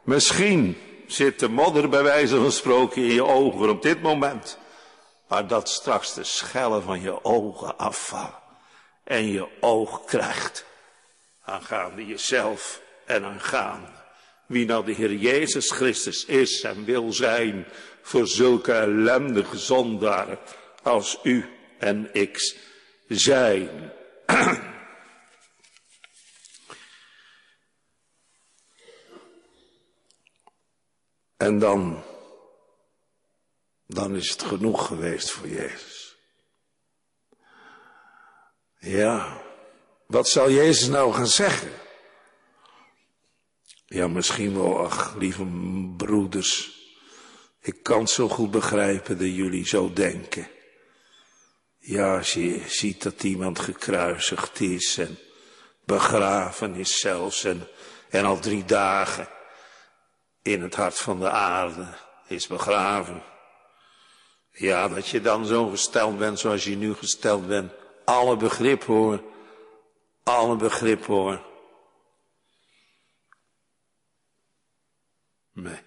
Misschien 0.03 0.77
zit 1.07 1.39
de 1.39 1.49
modder 1.49 1.89
bij 1.89 2.03
wijze 2.03 2.35
van 2.35 2.51
spreken 2.51 3.01
in 3.01 3.13
je 3.13 3.25
ogen 3.25 3.69
op 3.69 3.81
dit 3.81 4.01
moment. 4.01 4.57
Maar 5.27 5.47
dat 5.47 5.69
straks 5.69 6.13
de 6.13 6.23
schellen 6.23 6.83
van 6.83 7.01
je 7.01 7.23
ogen 7.23 7.77
afvallen. 7.77 8.39
En 9.03 9.31
je 9.31 9.47
oog 9.59 10.05
krijgt. 10.05 10.65
Aangaande 11.43 12.05
jezelf 12.05 12.81
en 13.05 13.23
aangaande. 13.23 13.91
Wie 14.45 14.65
nou 14.65 14.85
de 14.85 14.91
Heer 14.91 15.13
Jezus 15.13 15.71
Christus 15.71 16.25
is 16.25 16.61
en 16.61 16.85
wil 16.85 17.13
zijn 17.13 17.67
voor 18.01 18.27
zulke 18.27 18.73
ellendige 18.73 19.57
zondaren 19.57 20.39
als 20.83 21.19
u 21.23 21.49
en 21.79 22.09
ik 22.13 22.57
zijn. 23.07 23.91
En 31.37 31.59
dan, 31.59 32.03
dan 33.87 34.15
is 34.15 34.29
het 34.29 34.43
genoeg 34.43 34.87
geweest 34.87 35.31
voor 35.31 35.47
Jezus. 35.47 36.17
Ja, 38.79 39.41
wat 40.05 40.29
zal 40.29 40.51
Jezus 40.51 40.87
nou 40.87 41.13
gaan 41.13 41.27
zeggen? 41.27 41.71
Ja, 43.85 44.07
misschien 44.07 44.53
wel, 44.53 44.85
ach, 44.85 45.15
lieve 45.15 45.45
broeders, 45.97 46.77
ik 47.61 47.83
kan 47.83 48.07
zo 48.07 48.29
goed 48.29 48.51
begrijpen 48.51 49.17
dat 49.17 49.35
jullie 49.35 49.67
zo 49.67 49.93
denken. 49.93 50.49
Ja, 51.79 52.17
als 52.17 52.33
je 52.33 52.61
ziet 52.67 53.03
dat 53.03 53.23
iemand 53.23 53.59
gekruisigd 53.59 54.59
is 54.59 54.97
en 54.97 55.19
begraven 55.85 56.75
is 56.75 56.99
zelfs 56.99 57.43
en, 57.43 57.67
en 58.09 58.25
al 58.25 58.39
drie 58.39 58.65
dagen 58.65 59.29
in 60.41 60.61
het 60.61 60.75
hart 60.75 60.97
van 60.97 61.19
de 61.19 61.29
aarde 61.29 61.87
is 62.27 62.47
begraven. 62.47 63.23
Ja, 64.57 64.87
dat 64.87 65.07
je 65.07 65.21
dan 65.21 65.45
zo 65.45 65.67
gesteld 65.67 66.17
bent 66.17 66.39
zoals 66.39 66.63
je 66.63 66.75
nu 66.75 66.93
gesteld 66.93 67.47
bent. 67.47 67.71
Alle 68.05 68.37
begrip 68.37 68.83
hoor. 68.83 69.23
Alle 70.23 70.55
begrip 70.55 71.05
hoor. 71.05 71.45
Nee. 75.53 75.79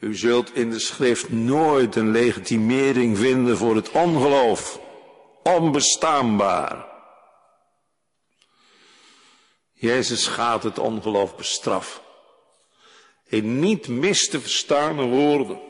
U 0.00 0.14
zult 0.14 0.54
in 0.54 0.70
de 0.70 0.78
schrift 0.78 1.28
nooit 1.28 1.96
een 1.96 2.10
legitimering 2.10 3.18
vinden 3.18 3.56
voor 3.56 3.76
het 3.76 3.90
ongeloof. 3.90 4.80
Onbestaanbaar. 5.42 6.86
Jezus 9.72 10.26
gaat 10.26 10.62
het 10.62 10.78
ongeloof 10.78 11.36
bestraffen 11.36 12.02
in 13.28 13.58
niet 13.58 13.88
mis 13.88 14.28
te 14.28 14.40
verstaande 14.40 15.02
woorden. 15.02 15.60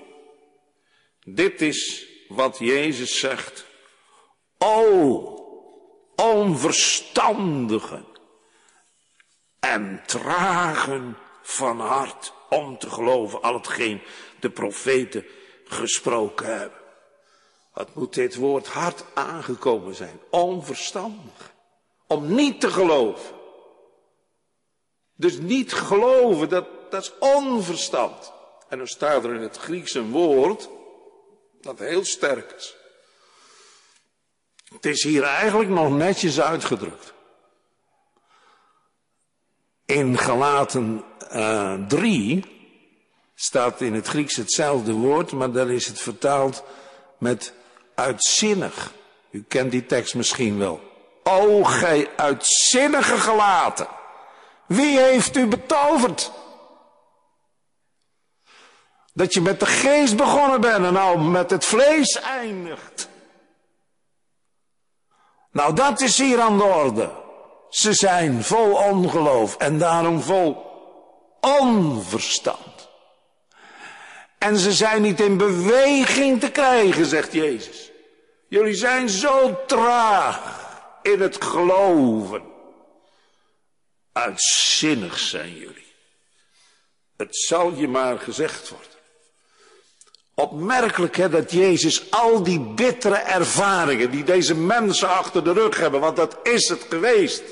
Dit 1.35 1.61
is 1.61 2.07
wat 2.29 2.59
Jezus 2.59 3.19
zegt. 3.19 3.67
O, 4.59 5.37
onverstandigen 6.17 8.07
en 9.61 10.03
tragen 10.07 11.17
van 11.43 11.81
hart 11.81 12.33
om 12.49 12.79
te 12.79 12.91
geloven 12.91 13.43
al 13.43 13.55
hetgeen 13.55 14.03
de 14.41 14.51
profeten 14.51 15.27
gesproken 15.65 16.59
hebben. 16.59 16.79
Wat 17.73 17.95
moet 17.95 18.15
dit 18.15 18.35
woord 18.35 18.67
hard 18.67 19.05
aangekomen 19.15 19.95
zijn? 19.95 20.21
Onverstandig. 20.31 21.55
Om 22.07 22.35
niet 22.35 22.61
te 22.61 22.71
geloven. 22.71 23.37
Dus 25.15 25.39
niet 25.39 25.73
geloven, 25.73 26.49
dat, 26.49 26.91
dat 26.91 27.03
is 27.03 27.13
onverstand. 27.19 28.33
En 28.69 28.79
dan 28.79 28.87
staat 28.87 29.25
er 29.25 29.35
in 29.35 29.41
het 29.41 29.57
Grieks 29.57 29.95
een 29.95 30.11
woord 30.11 30.69
dat 31.61 31.79
heel 31.79 32.05
sterk 32.05 32.53
is. 32.53 32.77
Het 34.75 34.87
is 34.87 35.03
hier 35.03 35.23
eigenlijk 35.23 35.71
nog 35.71 35.91
netjes 35.91 36.41
uitgedrukt. 36.41 37.13
In 39.85 40.19
Galaten 40.19 41.05
uh, 41.33 41.73
eh, 41.73 41.87
3 41.87 42.45
staat 43.35 43.81
in 43.81 43.95
het 43.95 44.07
Grieks 44.07 44.37
hetzelfde 44.37 44.93
woord, 44.93 45.33
maar 45.33 45.53
dan 45.53 45.71
is 45.71 45.87
het 45.87 46.01
vertaald 46.01 46.63
met 47.19 47.53
uitzinnig. 47.95 48.93
U 49.31 49.45
kent 49.49 49.71
die 49.71 49.87
tekst 49.87 50.15
misschien 50.15 50.59
wel. 50.59 50.81
O 51.23 51.65
gij 51.65 52.11
uitzinnige 52.17 53.17
gelaten. 53.17 53.89
Wie 54.67 54.99
heeft 54.99 55.37
u 55.37 55.47
betoverd? 55.47 56.33
Dat 59.19 59.35
je 59.35 59.41
met 59.41 59.61
de 59.61 59.67
geest 59.67 60.17
begonnen 60.17 60.61
bent 60.61 60.85
en 60.85 60.93
nou 60.93 61.19
met 61.19 61.51
het 61.51 61.65
vlees 61.65 62.21
eindigt. 62.21 63.09
Nou, 65.53 65.75
dat 65.75 66.01
is 66.01 66.19
hier 66.19 66.41
aan 66.41 66.59
de 66.59 66.65
orde. 66.65 67.11
Ze 67.71 67.93
zijn 67.93 68.45
vol 68.45 68.73
ongeloof 68.73 69.57
en 69.57 69.79
daarom 69.79 70.21
vol 70.23 70.67
onverstand. 71.41 72.89
En 74.39 74.57
ze 74.57 74.73
zijn 74.73 75.03
niet 75.03 75.21
in 75.21 75.37
beweging 75.37 76.41
te 76.41 76.51
krijgen, 76.51 77.07
zegt 77.07 77.33
Jezus. 77.33 77.91
Jullie 78.49 78.75
zijn 78.75 79.09
zo 79.09 79.65
traag 79.67 80.69
in 81.03 81.21
het 81.21 81.45
geloven. 81.45 82.43
Uitzinnig 84.13 85.19
zijn 85.19 85.55
jullie. 85.55 85.93
Het 87.17 87.37
zal 87.37 87.73
je 87.73 87.89
maar 87.89 88.19
gezegd 88.19 88.69
worden. 88.69 88.98
Opmerkelijk 90.39 91.17
hè, 91.17 91.29
dat 91.29 91.53
Jezus 91.53 92.11
al 92.11 92.43
die 92.43 92.61
bittere 92.61 93.17
ervaringen 93.17 94.11
die 94.11 94.25
deze 94.25 94.55
mensen 94.55 95.09
achter 95.09 95.45
de 95.45 95.53
rug 95.53 95.79
hebben, 95.79 96.01
want 96.01 96.17
dat 96.17 96.37
is 96.43 96.69
het 96.69 96.87
geweest, 96.89 97.43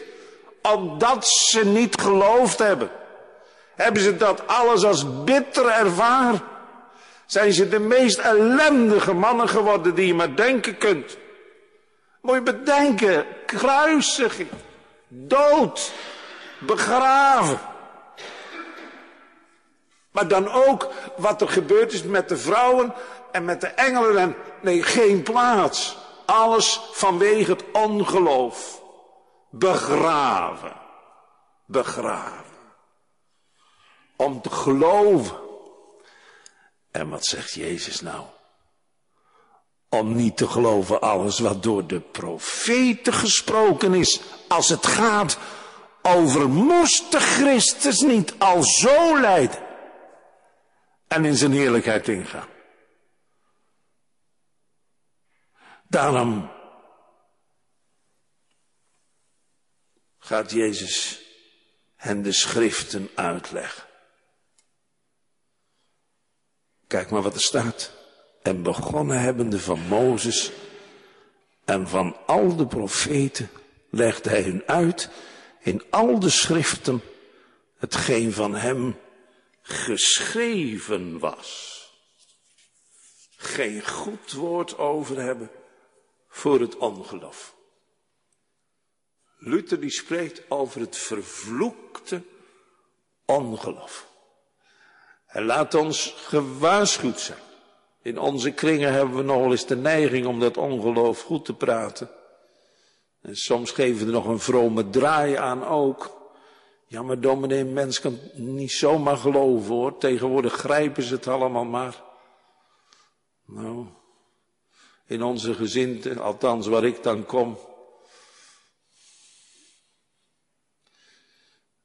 omdat 0.62 1.26
ze 1.26 1.64
niet 1.64 2.00
geloofd 2.00 2.58
hebben, 2.58 2.90
hebben 3.74 4.02
ze 4.02 4.16
dat 4.16 4.46
alles 4.46 4.84
als 4.84 5.24
bitter 5.24 5.68
ervaren. 5.68 6.40
Zijn 7.26 7.52
ze 7.52 7.68
de 7.68 7.78
meest 7.78 8.18
ellendige 8.18 9.12
mannen 9.12 9.48
geworden 9.48 9.94
die 9.94 10.06
je 10.06 10.14
maar 10.14 10.36
denken 10.36 10.78
kunt. 10.78 11.16
Moet 12.20 12.34
je 12.34 12.42
bedenken, 12.42 13.26
kruisiging, 13.46 14.48
dood, 15.08 15.92
begraven. 16.58 17.60
Maar 20.16 20.28
dan 20.28 20.52
ook 20.52 20.88
wat 21.16 21.40
er 21.40 21.48
gebeurd 21.48 21.92
is 21.92 22.02
met 22.02 22.28
de 22.28 22.36
vrouwen 22.36 22.94
en 23.32 23.44
met 23.44 23.60
de 23.60 23.66
engelen. 23.66 24.18
En 24.18 24.36
nee, 24.62 24.82
geen 24.82 25.22
plaats. 25.22 25.96
Alles 26.26 26.80
vanwege 26.92 27.50
het 27.50 27.64
ongeloof. 27.72 28.82
Begraven. 29.50 30.72
Begraven. 31.66 32.56
Om 34.16 34.40
te 34.40 34.50
geloven. 34.50 35.36
En 36.90 37.08
wat 37.08 37.24
zegt 37.24 37.52
Jezus 37.52 38.00
nou? 38.00 38.22
Om 39.88 40.14
niet 40.14 40.36
te 40.36 40.48
geloven 40.48 41.00
alles 41.00 41.38
wat 41.38 41.62
door 41.62 41.86
de 41.86 42.00
profeten 42.00 43.12
gesproken 43.12 43.94
is. 43.94 44.20
Als 44.48 44.68
het 44.68 44.86
gaat 44.86 45.38
over 46.02 46.48
moest 46.48 47.12
de 47.12 47.20
Christus 47.20 48.00
niet 48.00 48.34
al 48.38 48.62
zo 48.62 49.20
lijden 49.20 49.64
en 51.08 51.24
in 51.24 51.36
zijn 51.36 51.52
heerlijkheid 51.52 52.08
ingaan. 52.08 52.48
Daarom 55.88 56.50
gaat 60.18 60.50
Jezus 60.50 61.20
hen 61.96 62.22
de 62.22 62.32
schriften 62.32 63.08
uitleggen. 63.14 63.84
Kijk 66.86 67.10
maar 67.10 67.22
wat 67.22 67.34
er 67.34 67.40
staat. 67.40 67.92
En 68.42 68.62
begonnen 68.62 69.20
hebbende 69.20 69.60
van 69.60 69.80
Mozes 69.80 70.52
en 71.64 71.88
van 71.88 72.16
al 72.26 72.56
de 72.56 72.66
profeten 72.66 73.50
legde 73.90 74.28
hij 74.28 74.42
hun 74.42 74.62
uit 74.66 75.10
in 75.60 75.82
al 75.90 76.18
de 76.18 76.30
schriften 76.30 77.02
hetgeen 77.78 78.32
van 78.32 78.54
hem 78.54 78.96
geschreven 79.66 81.18
was. 81.18 81.74
Geen 83.36 83.86
goed 83.86 84.32
woord 84.32 84.78
over 84.78 85.22
hebben 85.22 85.50
voor 86.28 86.60
het 86.60 86.76
ongeloof. 86.76 87.54
Luther 89.38 89.80
die 89.80 89.90
spreekt 89.90 90.50
over 90.50 90.80
het 90.80 90.96
vervloekte 90.96 92.22
ongeloof. 93.24 94.08
Hij 95.26 95.42
laat 95.42 95.74
ons 95.74 96.14
gewaarschuwd 96.16 97.20
zijn. 97.20 97.38
In 98.02 98.18
onze 98.18 98.52
kringen 98.52 98.92
hebben 98.92 99.16
we 99.16 99.22
nogal 99.22 99.50
eens 99.50 99.66
de 99.66 99.76
neiging 99.76 100.26
om 100.26 100.40
dat 100.40 100.56
ongeloof 100.56 101.22
goed 101.22 101.44
te 101.44 101.54
praten. 101.54 102.10
En 103.22 103.36
soms 103.36 103.70
geven 103.70 103.98
we 103.98 104.04
er 104.04 104.12
nog 104.12 104.26
een 104.26 104.38
vrome 104.38 104.90
draai 104.90 105.34
aan 105.34 105.64
ook. 105.64 106.25
Ja, 106.88 107.02
maar 107.02 107.20
dominee, 107.20 107.60
een 107.60 107.72
mens 107.72 108.00
kan 108.00 108.18
niet 108.34 108.72
zomaar 108.72 109.16
geloven 109.16 109.74
hoor. 109.74 109.98
Tegenwoordig 109.98 110.52
grijpen 110.52 111.02
ze 111.02 111.14
het 111.14 111.26
allemaal 111.26 111.64
maar. 111.64 112.02
Nou, 113.44 113.86
in 115.06 115.22
onze 115.22 115.54
gezin, 115.54 116.18
althans 116.18 116.66
waar 116.66 116.84
ik 116.84 117.02
dan 117.02 117.26
kom. 117.26 117.58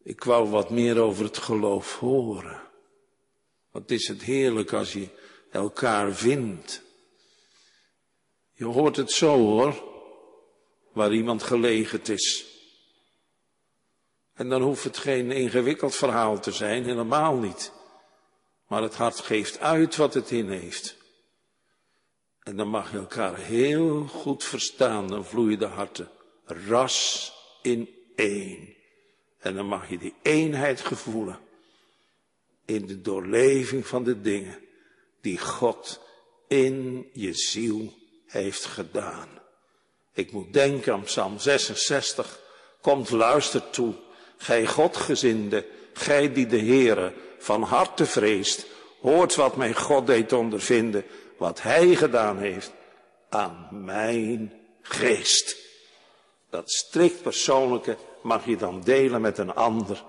Ik 0.04 0.24
wou 0.24 0.50
wat 0.50 0.70
meer 0.70 1.00
over 1.00 1.24
het 1.24 1.38
geloof 1.38 2.00
horen. 2.00 2.62
Wat 3.72 3.92
is 3.92 4.08
het 4.08 4.22
heerlijk 4.22 4.74
als 4.74 4.94
je 4.94 5.08
elkaar 5.52 6.14
vindt. 6.14 6.82
Je 8.54 8.66
hoort 8.66 8.96
het 8.96 9.12
zo 9.12 9.38
hoor, 9.38 9.84
waar 10.94 11.14
iemand 11.14 11.44
gelegen 11.44 12.04
is. 12.04 12.51
En 14.42 14.50
dan 14.50 14.62
hoeft 14.62 14.84
het 14.84 14.98
geen 14.98 15.32
ingewikkeld 15.32 15.96
verhaal 15.96 16.40
te 16.40 16.52
zijn, 16.52 16.84
helemaal 16.84 17.36
niet. 17.36 17.72
Maar 18.68 18.82
het 18.82 18.96
hart 18.96 19.20
geeft 19.20 19.60
uit 19.60 19.96
wat 19.96 20.14
het 20.14 20.32
in 20.32 20.50
heeft. 20.50 20.96
En 22.44 22.56
dan 22.56 22.68
mag 22.68 22.92
je 22.92 22.98
elkaar 22.98 23.38
heel 23.38 24.08
goed 24.08 24.44
verstaan, 24.44 25.08
dan 25.08 25.26
vloeien 25.26 25.60
de 25.60 25.66
harten 25.66 26.10
ras 26.46 27.34
in 27.62 27.90
één. 28.16 28.76
En 29.40 29.56
dan 29.56 29.66
mag 29.66 29.90
je 29.90 29.98
die 29.98 30.16
eenheid 30.22 30.82
gevoelen 30.82 31.40
in 32.66 32.86
de 32.86 33.02
doorleving 33.02 33.88
van 33.88 34.04
de 34.04 34.22
dingen 34.22 34.60
die 35.22 35.38
God 35.38 36.02
in 36.48 37.08
je 37.14 37.34
ziel 37.34 37.94
heeft 38.26 38.66
gedaan. 38.66 39.28
Ik 40.14 40.32
moet 40.32 40.54
denken 40.54 40.94
aan 40.94 41.04
Psalm 41.04 41.40
66. 41.40 42.40
Komt 42.82 43.10
luister 43.10 43.70
toe 43.70 44.10
Gij 44.42 44.66
Godgezinde, 44.66 45.66
gij 45.94 46.34
die 46.34 46.48
de 46.48 46.60
Heere 46.60 47.14
van 47.38 47.62
harte 47.62 48.06
vreest, 48.06 48.66
hoort 49.02 49.36
wat 49.36 49.56
mijn 49.56 49.76
God 49.76 50.08
deed 50.08 50.34
ondervinden, 50.34 51.04
wat 51.38 51.62
hij 51.62 51.96
gedaan 51.96 52.38
heeft 52.38 52.72
aan 53.30 53.68
mijn 53.72 54.54
geest. 54.82 55.58
Dat 56.50 56.72
strikt 56.72 57.22
persoonlijke 57.22 57.98
mag 58.22 58.46
je 58.46 58.56
dan 58.58 58.82
delen 58.84 59.22
met 59.22 59.38
een 59.38 59.54
ander. 59.54 60.04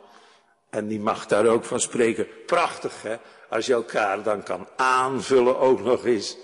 En 0.71 0.88
die 0.88 1.01
mag 1.01 1.27
daar 1.27 1.47
ook 1.47 1.64
van 1.64 1.81
spreken. 1.81 2.27
Prachtig 2.47 3.03
hè, 3.03 3.16
als 3.49 3.66
je 3.66 3.73
elkaar 3.73 4.23
dan 4.23 4.42
kan 4.42 4.68
aanvullen 4.77 5.59
ook 5.59 5.81
nog 5.83 6.05
eens 6.05 6.37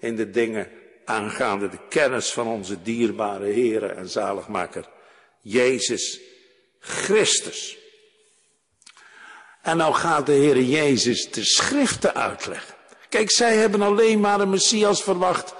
in 0.00 0.16
de 0.16 0.30
dingen 0.30 0.68
aangaande 1.04 1.68
de 1.68 1.78
kennis 1.88 2.32
van 2.32 2.46
onze 2.46 2.82
dierbare 2.82 3.52
Heere 3.52 3.86
en 3.86 4.08
zaligmaker, 4.08 4.88
Jezus 5.40 6.20
Christus. 6.86 7.76
En 9.62 9.76
nou 9.76 9.94
gaat 9.94 10.26
de 10.26 10.32
Heer 10.32 10.60
Jezus 10.60 11.30
de 11.30 11.44
schriften 11.44 12.14
uitleggen. 12.14 12.74
Kijk, 13.08 13.30
zij 13.30 13.56
hebben 13.56 13.82
alleen 13.82 14.20
maar 14.20 14.40
een 14.40 14.50
Messias 14.50 15.02
verwacht 15.02 15.54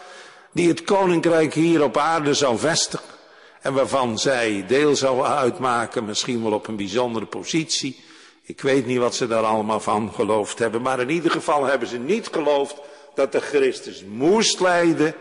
die 0.52 0.68
het 0.68 0.84
koninkrijk 0.84 1.54
hier 1.54 1.82
op 1.82 1.96
aarde 1.96 2.34
zou 2.34 2.58
vestigen. 2.58 3.12
En 3.60 3.74
waarvan 3.74 4.18
zij 4.18 4.64
deel 4.66 4.96
zou 4.96 5.24
uitmaken, 5.24 6.04
misschien 6.04 6.42
wel 6.42 6.52
op 6.52 6.66
een 6.66 6.76
bijzondere 6.76 7.26
positie. 7.26 8.04
Ik 8.42 8.60
weet 8.60 8.86
niet 8.86 8.98
wat 8.98 9.14
ze 9.14 9.26
daar 9.26 9.44
allemaal 9.44 9.80
van 9.80 10.12
geloofd 10.12 10.58
hebben, 10.58 10.82
maar 10.82 11.00
in 11.00 11.10
ieder 11.10 11.30
geval 11.30 11.64
hebben 11.64 11.88
ze 11.88 11.98
niet 11.98 12.28
geloofd 12.32 12.76
dat 13.14 13.32
de 13.32 13.40
Christus 13.40 14.04
moest 14.04 14.60
lijden 14.60 15.14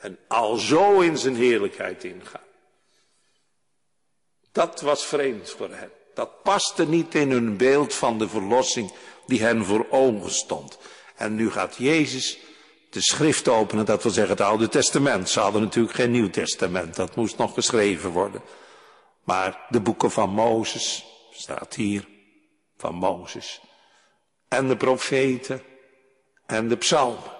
en 0.00 0.18
al 0.28 0.56
zo 0.56 1.00
in 1.00 1.18
zijn 1.18 1.36
heerlijkheid 1.36 2.04
ingaan. 2.04 2.47
Dat 4.52 4.80
was 4.80 5.06
vreemd 5.06 5.50
voor 5.50 5.70
hen. 5.70 5.90
Dat 6.14 6.42
paste 6.42 6.88
niet 6.88 7.14
in 7.14 7.30
hun 7.30 7.56
beeld 7.56 7.94
van 7.94 8.18
de 8.18 8.28
verlossing 8.28 8.92
die 9.26 9.42
hen 9.42 9.64
voor 9.64 9.86
ogen 9.90 10.30
stond. 10.30 10.78
En 11.16 11.34
nu 11.34 11.50
gaat 11.50 11.76
Jezus 11.76 12.38
de 12.90 13.00
schrift 13.00 13.48
openen, 13.48 13.84
dat 13.84 14.02
wil 14.02 14.12
zeggen 14.12 14.36
het 14.36 14.46
Oude 14.46 14.68
Testament. 14.68 15.28
Ze 15.28 15.40
hadden 15.40 15.62
natuurlijk 15.62 15.94
geen 15.94 16.10
Nieuw 16.10 16.30
Testament, 16.30 16.96
dat 16.96 17.16
moest 17.16 17.36
nog 17.36 17.54
geschreven 17.54 18.10
worden. 18.10 18.42
Maar 19.24 19.66
de 19.68 19.80
boeken 19.80 20.10
van 20.10 20.30
Mozes, 20.30 21.04
staat 21.32 21.74
hier, 21.74 22.08
van 22.76 22.94
Mozes. 22.94 23.60
En 24.48 24.68
de 24.68 24.76
profeten 24.76 25.62
en 26.46 26.68
de 26.68 26.76
psalmen. 26.76 27.36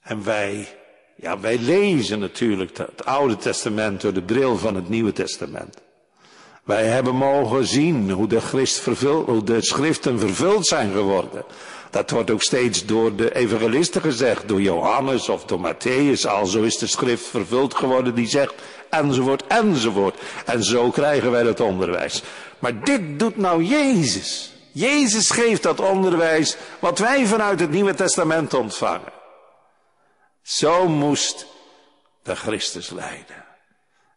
En 0.00 0.24
wij, 0.24 0.78
Ja, 1.22 1.40
wij 1.40 1.58
lezen 1.58 2.18
natuurlijk 2.18 2.76
het 2.76 3.04
Oude 3.04 3.36
Testament 3.36 4.00
door 4.00 4.12
de 4.12 4.22
bril 4.22 4.56
van 4.56 4.74
het 4.74 4.88
Nieuwe 4.88 5.12
Testament. 5.12 5.76
Wij 6.64 6.84
hebben 6.84 7.14
mogen 7.14 7.66
zien 7.66 8.10
hoe 8.10 8.26
de, 8.26 9.24
hoe 9.26 9.44
de 9.44 9.62
schriften 9.62 10.18
vervuld 10.18 10.66
zijn 10.66 10.92
geworden. 10.92 11.44
Dat 11.90 12.10
wordt 12.10 12.30
ook 12.30 12.42
steeds 12.42 12.86
door 12.86 13.16
de 13.16 13.34
evangelisten 13.34 14.00
gezegd, 14.00 14.48
door 14.48 14.60
Johannes 14.60 15.28
of 15.28 15.44
door 15.44 15.74
Matthäus. 15.74 16.26
Al 16.28 16.46
zo 16.46 16.62
is 16.62 16.78
de 16.78 16.86
schrift 16.86 17.26
vervuld 17.26 17.74
geworden 17.74 18.14
die 18.14 18.28
zegt 18.28 18.54
enzovoort 18.90 19.46
enzovoort. 19.46 20.20
En 20.46 20.64
zo 20.64 20.90
krijgen 20.90 21.30
wij 21.30 21.42
dat 21.42 21.60
onderwijs. 21.60 22.22
Maar 22.58 22.84
dit 22.84 23.18
doet 23.18 23.36
nou 23.36 23.64
Jezus. 23.64 24.52
Jezus 24.72 25.30
geeft 25.30 25.62
dat 25.62 25.80
onderwijs 25.80 26.56
wat 26.78 26.98
wij 26.98 27.26
vanuit 27.26 27.60
het 27.60 27.70
Nieuwe 27.70 27.94
Testament 27.94 28.54
ontvangen. 28.54 29.20
Zo 30.42 30.88
moest 30.88 31.46
de 32.22 32.36
Christus 32.36 32.90
lijden. 32.90 33.44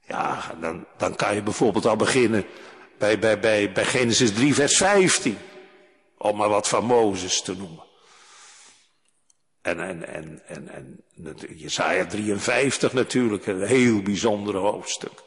Ja, 0.08 0.56
dan, 0.60 0.86
dan 0.98 1.16
kan 1.16 1.36
je 1.36 1.42
bijvoorbeeld 1.42 1.86
al 1.86 1.96
beginnen 1.96 2.46
bij, 2.98 3.20
bij, 3.20 3.40
bij, 3.40 3.72
bij 3.72 3.86
Genesis 3.86 4.34
3, 4.34 4.54
vers 4.54 4.78
15. 4.78 5.38
Om 6.18 6.38
maar 6.38 6.50
wat 6.50 6.68
van 6.68 6.86
Mozes 6.86 7.42
te 7.42 7.56
noemen. 7.56 7.84
En, 9.62 9.80
en, 9.80 10.08
en, 10.08 10.42
en, 10.48 10.70
en 10.70 11.04
Jesaja 11.56 12.06
53 12.06 12.94
natuurlijk, 12.94 13.46
een 13.46 13.66
heel 13.66 14.02
bijzonder 14.02 14.56
hoofdstuk. 14.56 15.24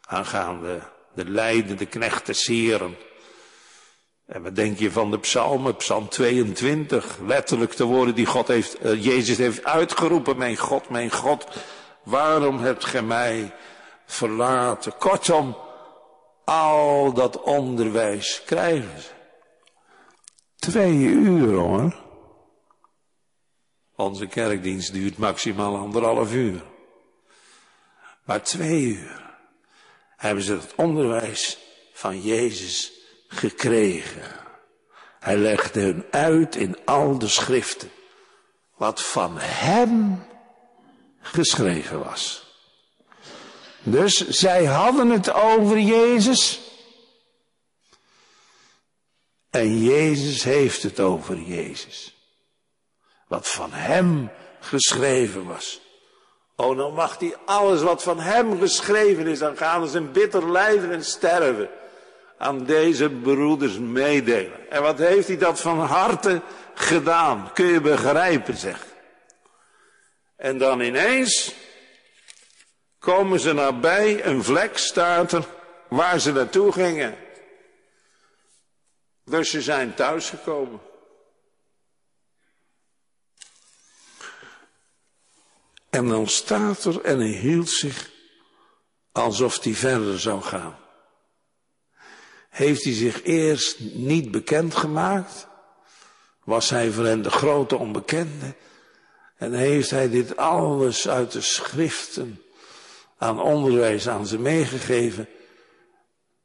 Aangaande 0.00 0.80
de 1.14 1.24
leidende 1.24 1.86
knechten 1.86 2.34
seren. 2.34 2.96
En 4.28 4.42
wat 4.42 4.56
denk 4.56 4.78
je 4.78 4.90
van 4.90 5.10
de 5.10 5.18
psalmen? 5.18 5.76
Psalm 5.76 6.08
22, 6.08 7.18
letterlijk 7.26 7.76
de 7.76 7.84
woorden 7.84 8.14
die 8.14 8.26
God 8.26 8.48
heeft, 8.48 8.84
uh, 8.84 9.04
Jezus 9.04 9.36
heeft 9.36 9.64
uitgeroepen. 9.64 10.36
Mijn 10.36 10.56
God, 10.56 10.88
mijn 10.88 11.10
God, 11.10 11.46
waarom 12.02 12.58
hebt 12.58 12.84
gij 12.84 13.02
mij 13.02 13.54
verlaten? 14.06 14.96
Kortom, 14.98 15.56
al 16.44 17.12
dat 17.12 17.42
onderwijs 17.42 18.42
krijgen 18.46 19.02
ze. 19.02 19.08
Twee 20.56 20.94
uur 20.96 21.54
hoor. 21.54 21.96
Onze 23.96 24.26
kerkdienst 24.26 24.92
duurt 24.92 25.18
maximaal 25.18 25.76
anderhalf 25.76 26.32
uur. 26.32 26.62
Maar 28.24 28.42
twee 28.42 28.82
uur 28.82 29.36
hebben 30.16 30.44
ze 30.44 30.52
het 30.52 30.74
onderwijs 30.76 31.58
van 31.92 32.20
Jezus 32.20 32.97
gekregen. 33.28 34.22
Hij 35.18 35.36
legde 35.36 35.80
hun 35.80 36.04
uit 36.10 36.56
in 36.56 36.76
al 36.84 37.18
de 37.18 37.28
schriften 37.28 37.90
wat 38.76 39.02
van 39.02 39.38
hem 39.38 40.24
geschreven 41.20 42.04
was. 42.04 42.46
Dus 43.82 44.28
zij 44.28 44.64
hadden 44.64 45.10
het 45.10 45.32
over 45.32 45.78
Jezus. 45.78 46.60
En 49.50 49.82
Jezus 49.82 50.42
heeft 50.42 50.82
het 50.82 51.00
over 51.00 51.40
Jezus. 51.40 52.16
Wat 53.26 53.48
van 53.48 53.72
hem 53.72 54.30
geschreven 54.60 55.46
was. 55.46 55.80
Oh, 56.56 56.76
dan 56.76 56.94
mag 56.94 57.18
hij 57.18 57.36
alles 57.44 57.82
wat 57.82 58.02
van 58.02 58.20
hem 58.20 58.58
geschreven 58.60 59.26
is, 59.26 59.38
dan 59.38 59.56
gaan 59.56 59.88
ze 59.88 59.98
een 59.98 60.12
bitter 60.12 60.50
lijden 60.50 60.92
en 60.92 61.04
sterven 61.04 61.70
aan 62.38 62.64
deze 62.64 63.10
broeders 63.10 63.78
meedelen. 63.78 64.70
En 64.70 64.82
wat 64.82 64.98
heeft 64.98 65.28
hij 65.28 65.38
dat 65.38 65.60
van 65.60 65.80
harte 65.80 66.42
gedaan? 66.74 67.52
Kun 67.52 67.66
je 67.66 67.80
begrijpen, 67.80 68.56
zeg. 68.56 68.86
En 70.36 70.58
dan 70.58 70.80
ineens 70.80 71.54
komen 72.98 73.40
ze 73.40 73.52
nabij 73.52 74.24
een 74.24 74.44
vlek 74.44 74.78
staat 74.78 75.32
er 75.32 75.44
waar 75.88 76.20
ze 76.20 76.32
naartoe 76.32 76.72
gingen. 76.72 77.16
Dus 79.24 79.50
ze 79.50 79.62
zijn 79.62 79.94
thuisgekomen. 79.94 80.80
En 85.90 86.08
dan 86.08 86.26
staat 86.26 86.84
er 86.84 87.00
en 87.00 87.18
hij 87.18 87.28
hield 87.28 87.70
zich 87.70 88.10
alsof 89.12 89.62
hij 89.62 89.74
verder 89.74 90.20
zou 90.20 90.42
gaan. 90.42 90.87
Heeft 92.58 92.84
hij 92.84 92.92
zich 92.92 93.22
eerst 93.22 93.80
niet 93.80 94.30
bekend 94.30 94.74
gemaakt? 94.74 95.46
Was 96.44 96.70
hij 96.70 96.90
voor 96.90 97.04
hen 97.04 97.22
de 97.22 97.30
grote 97.30 97.76
onbekende? 97.76 98.54
En 99.36 99.52
heeft 99.52 99.90
hij 99.90 100.10
dit 100.10 100.36
alles 100.36 101.08
uit 101.08 101.32
de 101.32 101.40
schriften 101.40 102.42
aan 103.18 103.40
onderwijs 103.40 104.08
aan 104.08 104.26
ze 104.26 104.38
meegegeven? 104.38 105.28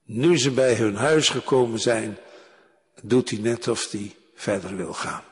Nu 0.03 0.37
ze 0.37 0.51
bij 0.51 0.75
hun 0.75 0.95
huis 0.95 1.29
gekomen 1.29 1.79
zijn, 1.79 2.17
doet 3.01 3.29
hij 3.29 3.39
net 3.39 3.67
of 3.67 3.91
hij 3.91 4.15
verder 4.35 4.75
wil 4.75 4.93
gaan. 4.93 5.23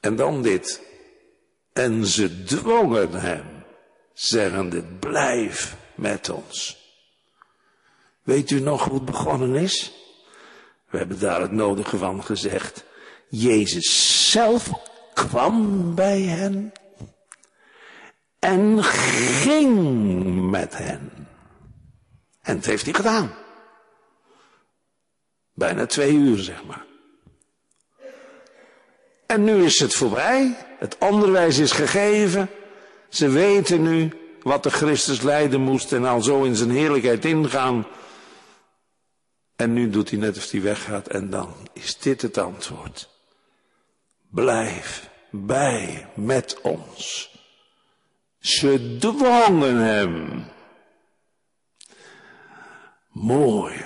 En 0.00 0.16
dan 0.16 0.42
dit. 0.42 0.82
En 1.72 2.06
ze 2.06 2.44
dwongen 2.44 3.12
hem, 3.12 3.64
zeggende, 4.12 4.82
blijf 4.82 5.84
met 5.96 6.28
ons. 6.30 6.84
Weet 8.22 8.50
u 8.50 8.60
nog 8.60 8.84
hoe 8.84 8.94
het 8.94 9.04
begonnen 9.04 9.54
is? 9.54 9.92
We 10.90 10.98
hebben 10.98 11.18
daar 11.18 11.40
het 11.40 11.52
nodige 11.52 11.96
van 11.96 12.24
gezegd. 12.24 12.84
Jezus 13.28 14.30
zelf 14.30 14.70
kwam 15.14 15.94
bij 15.94 16.20
hen 16.20 16.72
en 18.38 18.84
ging 18.84 20.50
met 20.50 20.78
hen. 20.78 21.28
En 22.42 22.56
het 22.56 22.66
heeft 22.66 22.84
hij 22.84 22.94
gedaan. 22.94 23.34
Bijna 25.52 25.86
twee 25.86 26.12
uur, 26.12 26.38
zeg 26.38 26.64
maar. 26.64 26.84
En 29.26 29.44
nu 29.44 29.64
is 29.64 29.78
het 29.78 29.94
voorbij. 29.94 30.56
Het 30.78 30.96
onderwijs 30.98 31.58
is 31.58 31.72
gegeven. 31.72 32.50
Ze 33.08 33.28
weten 33.28 33.82
nu 33.82 34.25
wat 34.46 34.62
de 34.62 34.70
Christus 34.70 35.22
lijden 35.22 35.60
moest 35.60 35.92
en 35.92 36.04
al 36.04 36.22
zo 36.22 36.42
in 36.42 36.56
zijn 36.56 36.70
heerlijkheid 36.70 37.24
ingaan. 37.24 37.86
En 39.56 39.72
nu 39.72 39.90
doet 39.90 40.10
hij 40.10 40.18
net 40.18 40.36
of 40.36 40.50
hij 40.50 40.62
weggaat 40.62 41.06
en 41.06 41.30
dan 41.30 41.54
is 41.72 41.98
dit 41.98 42.22
het 42.22 42.38
antwoord. 42.38 43.08
Blijf 44.30 45.10
bij 45.30 46.08
met 46.14 46.60
ons. 46.60 47.30
Ze 48.38 48.96
dwongen 48.98 49.76
hem. 49.76 50.44
Mooi. 53.08 53.84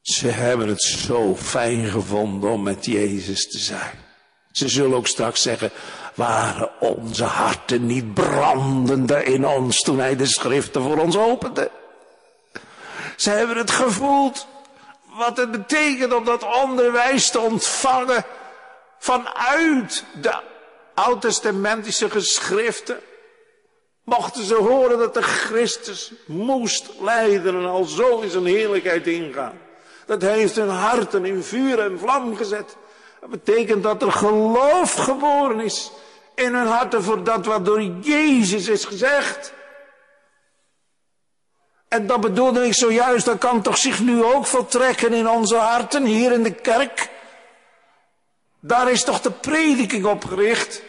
Ze 0.00 0.28
hebben 0.28 0.68
het 0.68 0.82
zo 0.82 1.36
fijn 1.36 1.86
gevonden 1.86 2.50
om 2.50 2.62
met 2.62 2.84
Jezus 2.84 3.48
te 3.48 3.58
zijn. 3.58 4.09
Ze 4.52 4.68
zullen 4.68 4.96
ook 4.96 5.06
straks 5.06 5.42
zeggen, 5.42 5.70
waren 6.14 6.70
onze 6.80 7.24
harten 7.24 7.86
niet 7.86 8.14
brandender 8.14 9.24
in 9.24 9.46
ons 9.46 9.80
toen 9.80 9.98
hij 9.98 10.16
de 10.16 10.26
schriften 10.26 10.82
voor 10.82 10.98
ons 10.98 11.16
opende? 11.16 11.70
Ze 13.16 13.30
hebben 13.30 13.56
het 13.56 13.70
gevoeld 13.70 14.46
wat 15.12 15.36
het 15.36 15.50
betekent 15.50 16.12
om 16.12 16.24
dat 16.24 16.62
onderwijs 16.62 17.30
te 17.30 17.40
ontvangen 17.40 18.24
vanuit 18.98 20.04
de 20.20 20.34
oud-testamentische 20.94 22.10
geschriften. 22.10 23.00
Mochten 24.04 24.44
ze 24.44 24.54
horen 24.54 24.98
dat 24.98 25.14
de 25.14 25.22
Christus 25.22 26.12
moest 26.26 26.90
lijden 27.00 27.54
en 27.54 27.66
al 27.66 27.84
zo 27.84 28.20
in 28.20 28.30
zijn 28.30 28.46
heerlijkheid 28.46 29.06
ingaan. 29.06 29.58
Dat 30.06 30.22
heeft 30.22 30.56
hun 30.56 30.68
harten 30.68 31.24
in 31.24 31.42
vuur 31.42 31.78
en 31.78 31.98
vlam 31.98 32.36
gezet. 32.36 32.76
Dat 33.20 33.30
betekent 33.30 33.82
dat 33.82 34.02
er 34.02 34.12
geloof 34.12 34.94
geboren 34.94 35.60
is 35.60 35.90
in 36.34 36.54
hun 36.54 36.66
harten 36.66 37.02
voor 37.02 37.24
dat 37.24 37.46
wat 37.46 37.64
door 37.64 37.82
Jezus 37.82 38.68
is 38.68 38.84
gezegd. 38.84 39.52
En 41.88 42.06
dat 42.06 42.20
bedoelde 42.20 42.66
ik 42.66 42.74
zojuist, 42.74 43.24
dat 43.24 43.38
kan 43.38 43.62
toch 43.62 43.78
zich 43.78 44.00
nu 44.00 44.24
ook 44.24 44.46
voltrekken 44.46 45.12
in 45.12 45.28
onze 45.28 45.56
harten, 45.56 46.04
hier 46.04 46.32
in 46.32 46.42
de 46.42 46.54
kerk. 46.54 47.08
Daar 48.60 48.90
is 48.90 49.04
toch 49.04 49.20
de 49.20 49.30
prediking 49.30 50.04
op 50.04 50.24
gericht. 50.24 50.82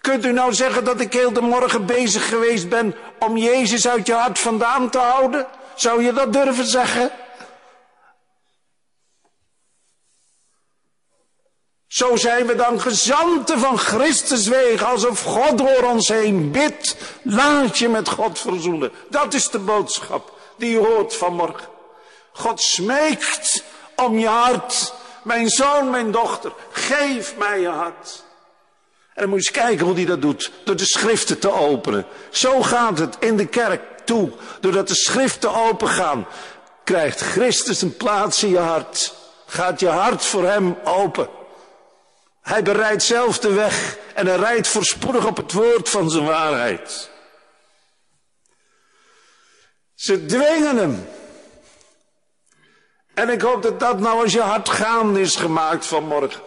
Kunt 0.00 0.24
u 0.24 0.32
nou 0.32 0.54
zeggen 0.54 0.84
dat 0.84 1.00
ik 1.00 1.12
heel 1.12 1.32
de 1.32 1.40
morgen 1.40 1.86
bezig 1.86 2.28
geweest 2.28 2.68
ben 2.68 2.94
om 3.18 3.36
Jezus 3.36 3.88
uit 3.88 4.06
je 4.06 4.14
hart 4.14 4.38
vandaan 4.38 4.90
te 4.90 4.98
houden? 4.98 5.46
Zou 5.74 6.02
je 6.02 6.12
dat 6.12 6.32
durven 6.32 6.66
zeggen? 6.66 7.10
Zo 11.98 12.16
zijn 12.16 12.46
we 12.46 12.54
dan 12.54 12.80
gezanten 12.80 13.58
van 13.58 13.78
Christus 13.78 14.46
wegen, 14.46 14.86
alsof 14.86 15.22
God 15.22 15.58
door 15.58 15.82
ons 15.82 16.08
heen 16.08 16.50
bidt. 16.50 16.96
Laat 17.22 17.78
je 17.78 17.88
met 17.88 18.08
God 18.08 18.38
verzoenen. 18.38 18.92
Dat 19.08 19.34
is 19.34 19.50
de 19.50 19.58
boodschap 19.58 20.32
die 20.56 20.70
je 20.70 20.78
hoort 20.78 21.14
vanmorgen. 21.14 21.68
God 22.32 22.60
smeekt 22.60 23.64
om 23.96 24.18
je 24.18 24.26
hart 24.26 24.92
mijn 25.22 25.48
zoon, 25.48 25.90
mijn 25.90 26.10
dochter, 26.10 26.52
geef 26.70 27.36
mij 27.36 27.60
je 27.60 27.68
hart. 27.68 28.24
En 29.14 29.22
dan 29.22 29.28
moet 29.28 29.44
je 29.44 29.50
eens 29.52 29.64
kijken 29.66 29.86
hoe 29.86 29.94
hij 29.94 30.04
dat 30.04 30.22
doet. 30.22 30.50
Door 30.64 30.76
de 30.76 30.86
schriften 30.86 31.38
te 31.38 31.52
openen. 31.52 32.06
Zo 32.30 32.62
gaat 32.62 32.98
het 32.98 33.16
in 33.20 33.36
de 33.36 33.46
kerk 33.46 33.82
toe. 34.04 34.30
Doordat 34.60 34.88
de 34.88 34.94
schriften 34.94 35.54
open 35.54 35.88
gaan, 35.88 36.26
krijgt 36.84 37.20
Christus 37.20 37.82
een 37.82 37.96
plaats 37.96 38.42
in 38.42 38.50
je 38.50 38.58
hart. 38.58 39.14
Gaat 39.46 39.80
je 39.80 39.88
hart 39.88 40.24
voor 40.24 40.44
hem 40.44 40.76
open. 40.84 41.37
Hij 42.48 42.62
bereidt 42.62 43.02
zelf 43.02 43.38
de 43.38 43.52
weg 43.52 43.98
en 44.14 44.26
hij 44.26 44.36
rijdt 44.36 44.68
voorspoedig 44.68 45.26
op 45.26 45.36
het 45.36 45.52
woord 45.52 45.88
van 45.88 46.10
zijn 46.10 46.24
waarheid. 46.24 47.10
Ze 49.94 50.26
dwingen 50.26 50.76
hem. 50.76 51.08
En 53.14 53.28
ik 53.28 53.40
hoop 53.40 53.62
dat 53.62 53.80
dat 53.80 54.00
nou 54.00 54.22
als 54.22 54.32
je 54.32 54.40
hart 54.40 54.68
gaande 54.68 55.20
is 55.20 55.36
gemaakt 55.36 55.86
vanmorgen. 55.86 56.42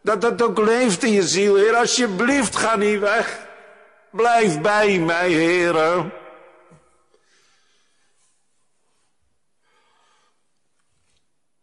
Dat 0.00 0.20
dat 0.20 0.42
ook 0.42 0.58
leeft 0.58 1.02
in 1.02 1.12
je 1.12 1.28
ziel. 1.28 1.56
Heer, 1.56 1.76
alsjeblieft 1.76 2.56
ga 2.56 2.76
niet 2.76 3.00
weg. 3.00 3.46
Blijf 4.10 4.60
bij 4.60 4.98
mij, 4.98 5.30
Heer. 5.30 5.76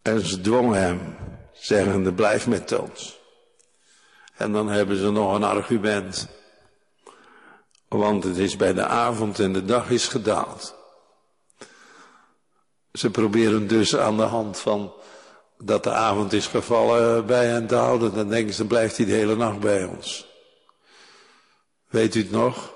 En 0.01 0.25
ze 0.25 0.41
dwongen 0.41 0.81
hem, 0.81 1.17
zeggende, 1.53 2.13
blijf 2.13 2.47
met 2.47 2.71
ons. 2.71 3.18
En 4.39 4.51
dan 4.51 4.69
hebben 4.69 4.97
ze 4.97 5.11
nog 5.11 5.35
een 5.35 5.43
argument. 5.43 6.27
Want 7.87 8.23
het 8.23 8.37
is 8.37 8.55
bij 8.55 8.73
de 8.73 8.85
avond 8.85 9.39
en 9.39 9.53
de 9.53 9.65
dag 9.65 9.89
is 9.89 10.07
gedaald. 10.07 10.75
Ze 12.93 13.09
proberen 13.09 13.67
dus 13.67 13.95
aan 13.95 14.17
de 14.17 14.23
hand 14.23 14.59
van 14.59 14.93
dat 15.57 15.83
de 15.83 15.91
avond 15.91 16.33
is 16.33 16.47
gevallen 16.47 17.25
bij 17.25 17.45
hen 17.45 17.67
te 17.67 17.75
houden. 17.75 18.13
Dan 18.13 18.29
denken 18.29 18.53
ze, 18.53 18.65
blijft 18.65 18.97
hij 18.97 19.05
de 19.05 19.11
hele 19.11 19.35
nacht 19.35 19.59
bij 19.59 19.85
ons. 19.85 20.27
Weet 21.87 22.15
u 22.15 22.19
het 22.19 22.31
nog? 22.31 22.73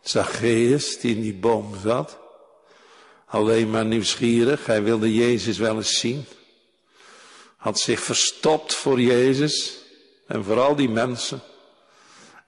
Zacchaeus, 0.00 1.00
die 1.00 1.14
in 1.14 1.22
die 1.22 1.34
boom 1.34 1.74
zat. 1.82 2.18
Alleen 3.26 3.70
maar 3.70 3.84
nieuwsgierig, 3.84 4.66
hij 4.66 4.82
wilde 4.82 5.14
Jezus 5.14 5.58
wel 5.58 5.76
eens 5.76 5.98
zien. 5.98 6.26
Had 7.58 7.78
zich 7.80 8.00
verstopt 8.00 8.74
voor 8.74 9.00
Jezus 9.00 9.78
en 10.26 10.44
vooral 10.44 10.76
die 10.76 10.88
mensen. 10.88 11.40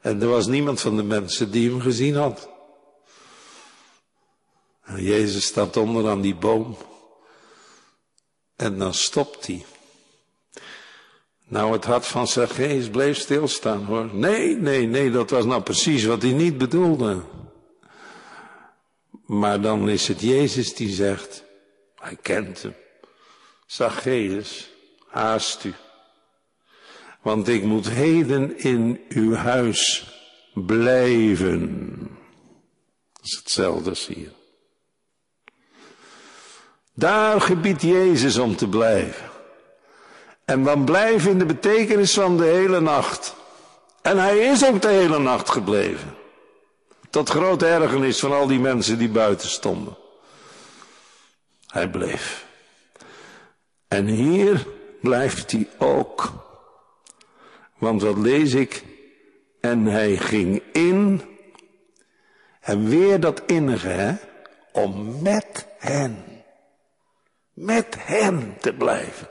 En 0.01 0.23
er 0.23 0.29
was 0.29 0.47
niemand 0.47 0.81
van 0.81 0.97
de 0.97 1.03
mensen 1.03 1.51
die 1.51 1.71
hem 1.71 1.81
gezien 1.81 2.15
had. 2.15 2.49
En 4.83 5.03
Jezus 5.03 5.45
staat 5.45 5.77
onder 5.77 6.09
aan 6.09 6.21
die 6.21 6.35
boom. 6.35 6.77
En 8.57 8.79
dan 8.79 8.95
stopt 8.95 9.47
hij. 9.47 9.65
Nou, 11.51 11.73
het 11.73 11.85
hart 11.85 12.07
van 12.07 12.29
Zacchaeus 12.29 12.89
bleef 12.89 13.19
stilstaan 13.19 13.85
hoor. 13.85 14.15
Nee, 14.15 14.57
nee, 14.57 14.87
nee, 14.87 15.11
dat 15.11 15.31
was 15.31 15.45
nou 15.45 15.63
precies 15.63 16.05
wat 16.05 16.23
hij 16.23 16.33
niet 16.33 16.59
bedoelde. 16.59 17.23
Maar 19.27 19.61
dan 19.61 19.89
is 19.89 20.09
het 20.09 20.21
Jezus 20.21 20.75
die 20.75 20.95
zegt, 20.95 21.45
hij 21.95 22.17
kent 22.23 22.63
hem. 22.63 22.75
Zacchaeus, 23.67 24.70
haast 25.11 25.65
u. 25.65 25.75
Want 27.23 27.49
ik 27.49 27.63
moet 27.63 27.89
heden 27.89 28.59
in 28.59 29.01
uw 29.09 29.35
huis 29.35 30.11
blijven. 30.55 31.97
Dat 33.13 33.25
is 33.25 33.37
hetzelfde 33.37 33.91
als 33.91 34.07
hier. 34.07 34.33
Daar 36.95 37.41
gebiedt 37.41 37.83
Jezus 37.83 38.39
om 38.39 38.57
te 38.57 38.69
blijven. 38.69 39.31
En 40.45 40.65
dan 40.65 40.85
blijven 40.85 41.31
in 41.31 41.39
de 41.39 41.47
betekenis 41.47 42.15
van 42.15 42.37
de 42.37 42.45
hele 42.45 42.81
nacht. 42.81 43.35
En 44.03 44.19
hij 44.19 44.39
is 44.39 44.67
ook 44.67 44.83
de 44.83 44.89
hele 44.89 45.19
nacht 45.19 45.51
gebleven. 45.51 46.15
Tot 47.11 47.29
grote 47.29 47.67
ergernis 47.67 48.19
van 48.19 48.33
al 48.33 48.47
die 48.47 48.61
mensen 48.61 48.99
die 48.99 49.09
buiten 49.09 49.49
stonden. 49.49 49.97
Hij 51.67 51.91
bleef. 51.91 52.47
En 53.89 54.07
hier 54.07 54.67
blijft 55.01 55.53
hij 55.53 55.69
ook. 55.79 56.33
Want 57.79 58.03
wat 58.03 58.19
lees 58.19 58.55
ik? 58.55 58.85
En 59.61 59.85
hij 59.85 60.17
ging 60.17 60.63
in. 60.73 61.23
En 62.61 62.89
weer 62.89 63.21
dat 63.21 63.43
innige, 63.47 63.89
hè? 63.89 64.15
Om 64.73 65.23
met 65.23 65.67
hen 65.79 66.31
met 67.61 67.97
hem 67.99 68.55
te 68.61 68.73
blijven. 68.73 69.29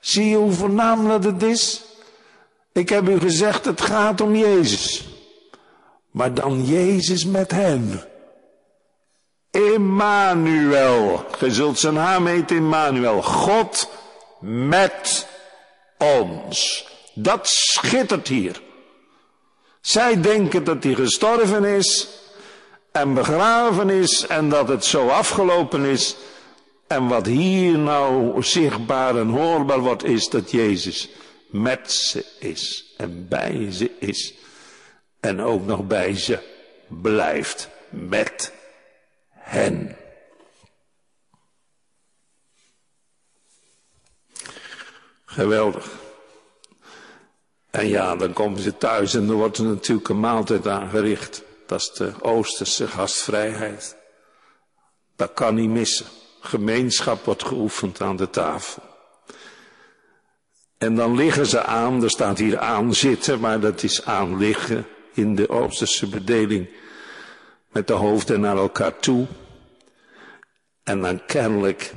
Zie 0.00 0.28
je 0.28 0.36
hoe 0.36 0.52
voornaam 0.52 1.10
het 1.10 1.42
is? 1.42 1.84
Ik 2.72 2.88
heb 2.88 3.08
u 3.08 3.18
gezegd, 3.18 3.64
het 3.64 3.80
gaat 3.80 4.20
om 4.20 4.34
Jezus. 4.34 5.08
Maar 6.10 6.34
dan 6.34 6.64
Jezus 6.64 7.24
met 7.24 7.50
hen. 7.50 8.02
Emmanuel. 9.50 11.24
Je 11.40 11.50
zult 11.50 11.78
zijn 11.78 11.94
naam 11.94 12.26
heten 12.26 12.56
Emmanuel. 12.56 13.22
God 13.22 13.90
met 14.40 15.26
ons. 15.98 16.88
Dat 17.14 17.48
schittert 17.48 18.28
hier. 18.28 18.60
Zij 19.80 20.20
denken 20.20 20.64
dat 20.64 20.82
hij 20.82 20.94
gestorven 20.94 21.64
is 21.64 22.08
en 22.92 23.14
begraven 23.14 23.90
is 23.90 24.26
en 24.26 24.48
dat 24.48 24.68
het 24.68 24.84
zo 24.84 25.08
afgelopen 25.08 25.84
is. 25.84 26.16
En 26.86 27.08
wat 27.08 27.26
hier 27.26 27.78
nou 27.78 28.42
zichtbaar 28.42 29.16
en 29.16 29.28
hoorbaar 29.28 29.80
wordt, 29.80 30.04
is 30.04 30.28
dat 30.28 30.50
Jezus 30.50 31.08
met 31.50 31.92
ze 31.92 32.24
is 32.38 32.94
en 32.96 33.28
bij 33.28 33.66
ze 33.70 33.90
is. 33.98 34.34
En 35.20 35.40
ook 35.40 35.66
nog 35.66 35.86
bij 35.86 36.16
ze 36.16 36.38
blijft 36.88 37.68
met 37.90 38.52
hen. 39.30 39.96
Geweldig. 45.36 45.90
En 47.70 47.88
ja, 47.88 48.16
dan 48.16 48.32
komen 48.32 48.60
ze 48.60 48.76
thuis 48.76 49.14
en 49.14 49.26
dan 49.26 49.36
wordt 49.36 49.58
er 49.58 49.64
natuurlijk 49.64 50.08
een 50.08 50.20
maaltijd 50.20 50.66
aangericht. 50.66 51.42
Dat 51.66 51.80
is 51.80 51.92
de 51.92 52.12
Oosterse 52.20 52.86
gastvrijheid. 52.88 53.96
Dat 55.16 55.32
kan 55.32 55.54
niet 55.54 55.70
missen 55.70 56.06
gemeenschap 56.40 57.24
wordt 57.24 57.44
geoefend 57.44 58.00
aan 58.00 58.16
de 58.16 58.30
tafel. 58.30 58.82
En 60.78 60.94
dan 60.94 61.16
liggen 61.16 61.46
ze 61.46 61.62
aan, 61.62 62.02
er 62.02 62.10
staat 62.10 62.38
hier 62.38 62.58
aan 62.58 62.94
zitten, 62.94 63.40
maar 63.40 63.60
dat 63.60 63.82
is 63.82 64.04
aan 64.04 64.36
liggen 64.36 64.86
in 65.12 65.34
de 65.34 65.48
Oosterse 65.48 66.08
bedeling 66.08 66.68
met 67.72 67.86
de 67.86 67.92
hoofden 67.92 68.40
naar 68.40 68.56
elkaar 68.56 68.98
toe. 68.98 69.26
En 70.82 71.00
dan 71.00 71.24
kennelijk 71.26 71.94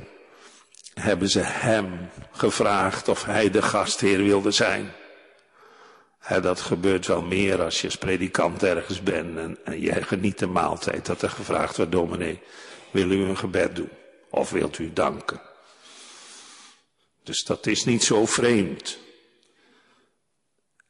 hebben 1.00 1.28
ze 1.28 1.40
hem 1.40 2.10
gevraagd 2.32 3.08
of 3.08 3.24
hij 3.24 3.50
de 3.50 3.62
gastheer 3.62 4.18
wilde 4.18 4.50
zijn. 4.50 4.92
dat 6.42 6.60
gebeurt 6.60 7.06
wel 7.06 7.22
meer 7.22 7.62
als 7.62 7.80
je 7.80 7.86
als 7.86 7.96
predikant 7.96 8.62
ergens 8.62 9.02
bent 9.02 9.38
en, 9.64 9.80
je 9.80 10.02
geniet 10.02 10.38
de 10.38 10.46
maaltijd. 10.46 11.06
Dat 11.06 11.22
er 11.22 11.30
gevraagd 11.30 11.76
wordt, 11.76 11.92
dominee, 11.92 12.40
wil 12.90 13.10
u 13.10 13.22
een 13.22 13.36
gebed 13.36 13.76
doen? 13.76 13.90
Of 14.30 14.50
wilt 14.50 14.78
u 14.78 14.92
danken? 14.92 15.40
Dus 17.22 17.44
dat 17.44 17.66
is 17.66 17.84
niet 17.84 18.04
zo 18.04 18.26
vreemd. 18.26 18.98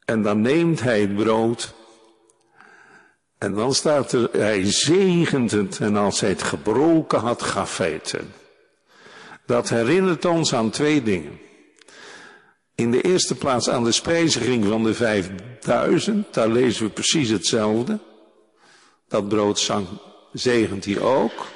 En 0.04 0.22
dan 0.22 0.40
neemt 0.40 0.80
hij 0.80 1.00
het 1.00 1.16
brood. 1.16 1.74
En 3.38 3.54
dan 3.54 3.74
staat 3.74 4.12
er, 4.12 4.30
hij 4.32 4.72
zegent 4.72 5.50
het 5.50 5.80
en 5.80 5.96
als 5.96 6.20
hij 6.20 6.28
het 6.28 6.42
gebroken 6.42 7.18
had, 7.18 7.42
gaf 7.42 7.78
hij 7.78 7.92
het. 7.92 8.14
Dat 9.51 9.68
herinnert 9.68 10.24
ons 10.24 10.55
aan 10.55 10.70
twee 10.70 11.03
dingen. 11.03 11.40
In 12.74 12.90
de 12.90 13.01
eerste 13.01 13.34
plaats 13.34 13.68
aan 13.68 13.84
de 13.84 13.92
spijziging 13.92 14.64
van 14.64 14.82
de 14.82 14.94
vijfduizend, 14.94 16.34
daar 16.34 16.48
lezen 16.48 16.84
we 16.84 16.90
precies 16.90 17.28
hetzelfde. 17.28 17.98
Dat 19.09 19.28
brood 19.28 19.59
zang, 19.59 19.86
zegent 20.32 20.84
hij 20.84 21.01
ook. 21.01 21.46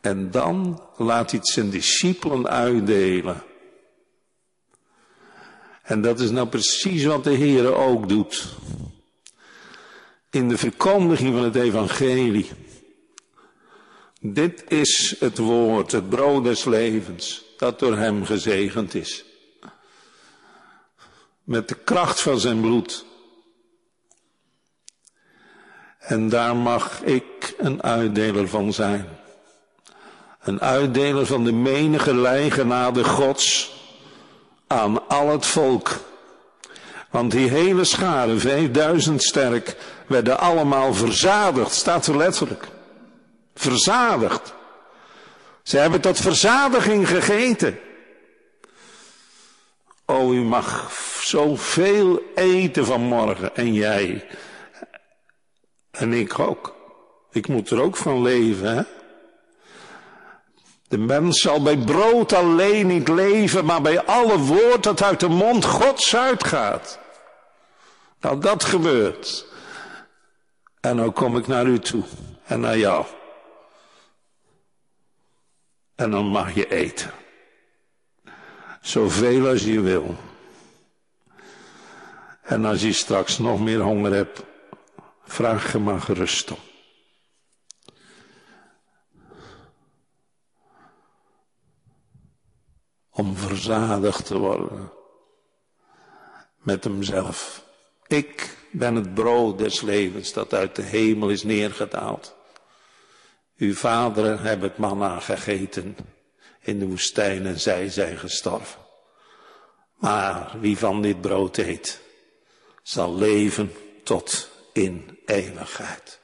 En 0.00 0.30
dan 0.30 0.82
laat 0.96 1.30
hij 1.30 1.38
het 1.38 1.48
zijn 1.48 1.70
discipelen 1.70 2.48
uitdelen. 2.48 3.42
En 5.82 6.02
dat 6.02 6.20
is 6.20 6.30
nou 6.30 6.48
precies 6.48 7.04
wat 7.04 7.24
de 7.24 7.34
Heer 7.34 7.74
ook 7.74 8.08
doet. 8.08 8.56
In 10.30 10.48
de 10.48 10.58
verkondiging 10.58 11.34
van 11.34 11.44
het 11.44 11.56
evangelie. 11.56 12.50
Dit 14.26 14.64
is 14.68 15.16
het 15.18 15.38
woord, 15.38 15.92
het 15.92 16.08
brood 16.08 16.44
des 16.44 16.64
levens, 16.64 17.44
dat 17.56 17.78
door 17.78 17.96
hem 17.96 18.24
gezegend 18.24 18.94
is. 18.94 19.24
Met 21.42 21.68
de 21.68 21.74
kracht 21.74 22.20
van 22.20 22.40
zijn 22.40 22.60
bloed. 22.60 23.04
En 25.98 26.28
daar 26.28 26.56
mag 26.56 27.02
ik 27.02 27.54
een 27.58 27.82
uitdeler 27.82 28.48
van 28.48 28.72
zijn. 28.72 29.08
Een 30.40 30.60
uitdeler 30.60 31.26
van 31.26 31.44
de 31.44 31.52
menige 31.52 32.14
lijgenade 32.14 33.04
gods. 33.04 33.72
aan 34.66 35.08
al 35.08 35.28
het 35.28 35.46
volk. 35.46 35.90
Want 37.10 37.30
die 37.30 37.48
hele 37.48 37.84
schare, 37.84 38.36
5000 38.36 39.22
sterk, 39.22 39.76
werden 40.06 40.38
allemaal 40.38 40.94
verzadigd, 40.94 41.74
staat 41.74 42.06
er 42.06 42.16
letterlijk. 42.16 42.72
Verzadigd. 43.54 44.54
Ze 45.62 45.78
hebben 45.78 46.00
tot 46.00 46.20
verzadiging 46.20 47.08
gegeten. 47.08 47.78
O, 50.06 50.32
u 50.32 50.40
mag 50.40 50.92
zoveel 51.22 52.22
eten 52.34 52.86
vanmorgen 52.86 53.56
en 53.56 53.72
jij. 53.72 54.26
En 55.90 56.12
ik 56.12 56.38
ook. 56.38 56.74
Ik 57.30 57.48
moet 57.48 57.70
er 57.70 57.80
ook 57.80 57.96
van 57.96 58.22
leven, 58.22 58.76
hè? 58.76 58.82
De 60.88 60.98
mens 60.98 61.40
zal 61.40 61.62
bij 61.62 61.78
brood 61.78 62.32
alleen 62.32 62.86
niet 62.86 63.08
leven, 63.08 63.64
maar 63.64 63.82
bij 63.82 64.04
alle 64.04 64.38
woord 64.38 64.82
dat 64.82 65.02
uit 65.02 65.20
de 65.20 65.28
mond 65.28 65.64
Gods 65.64 66.16
uitgaat. 66.16 66.98
Nou, 68.20 68.40
dat 68.40 68.64
gebeurt. 68.64 69.46
En 70.80 70.96
nou 70.96 71.10
kom 71.10 71.36
ik 71.36 71.46
naar 71.46 71.66
u 71.66 71.78
toe 71.78 72.02
en 72.44 72.60
naar 72.60 72.78
jou. 72.78 73.04
En 75.94 76.10
dan 76.10 76.26
mag 76.26 76.54
je 76.54 76.68
eten. 76.70 77.12
Zoveel 78.80 79.48
als 79.48 79.64
je 79.64 79.80
wil. 79.80 80.16
En 82.42 82.64
als 82.64 82.82
je 82.82 82.92
straks 82.92 83.38
nog 83.38 83.60
meer 83.60 83.80
honger 83.80 84.12
hebt, 84.12 84.42
vraag 85.24 85.72
je 85.72 85.78
maar 85.78 86.00
gerust 86.00 86.50
om. 86.50 86.58
Om 93.10 93.36
verzadigd 93.36 94.26
te 94.26 94.38
worden 94.38 94.92
met 96.64 96.84
hemzelf. 96.84 97.64
Ik 98.06 98.56
ben 98.70 98.94
het 98.94 99.14
brood 99.14 99.58
des 99.58 99.80
levens 99.80 100.32
dat 100.32 100.54
uit 100.54 100.76
de 100.76 100.82
hemel 100.82 101.30
is 101.30 101.42
neergedaald. 101.42 102.33
Uw 103.56 103.74
vaderen 103.74 104.38
hebben 104.38 104.68
het 104.68 104.78
manna 104.78 105.20
gegeten 105.20 105.96
in 106.60 106.78
de 106.78 106.86
woestijn 106.86 107.46
en 107.46 107.60
zij 107.60 107.88
zijn 107.88 108.18
gestorven. 108.18 108.80
Maar 109.94 110.60
wie 110.60 110.78
van 110.78 111.02
dit 111.02 111.20
brood 111.20 111.56
eet, 111.56 112.00
zal 112.82 113.14
leven 113.14 113.72
tot 114.02 114.50
in 114.72 115.18
eeuwigheid. 115.24 116.20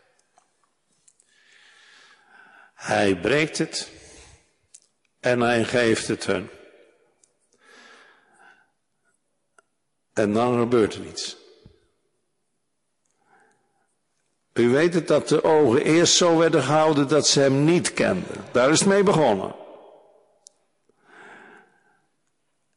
Hij 2.74 3.20
breekt 3.20 3.58
het 3.58 3.90
en 5.20 5.40
hij 5.40 5.64
geeft 5.64 6.08
het 6.08 6.26
hun. 6.26 6.50
En 10.12 10.32
dan 10.32 10.58
gebeurt 10.58 10.94
er 10.94 11.06
iets. 11.06 11.39
U 14.52 14.68
weet 14.68 14.94
het 14.94 15.08
dat 15.08 15.28
de 15.28 15.44
ogen 15.44 15.82
eerst 15.82 16.14
zo 16.14 16.38
werden 16.38 16.62
gehouden 16.62 17.08
dat 17.08 17.26
ze 17.26 17.40
hem 17.40 17.64
niet 17.64 17.94
kenden. 17.94 18.44
Daar 18.52 18.70
is 18.70 18.78
het 18.78 18.88
mee 18.88 19.02
begonnen. 19.02 19.54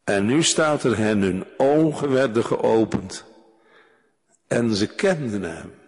En 0.04 0.26
nu 0.26 0.44
staat 0.44 0.84
er 0.84 0.98
hen, 0.98 1.22
hun 1.22 1.46
ogen 1.58 2.12
werden 2.12 2.46
geopend 2.46 3.26
en 4.48 4.76
ze 4.76 4.88
kenden 4.88 5.42
hem. 5.42 5.82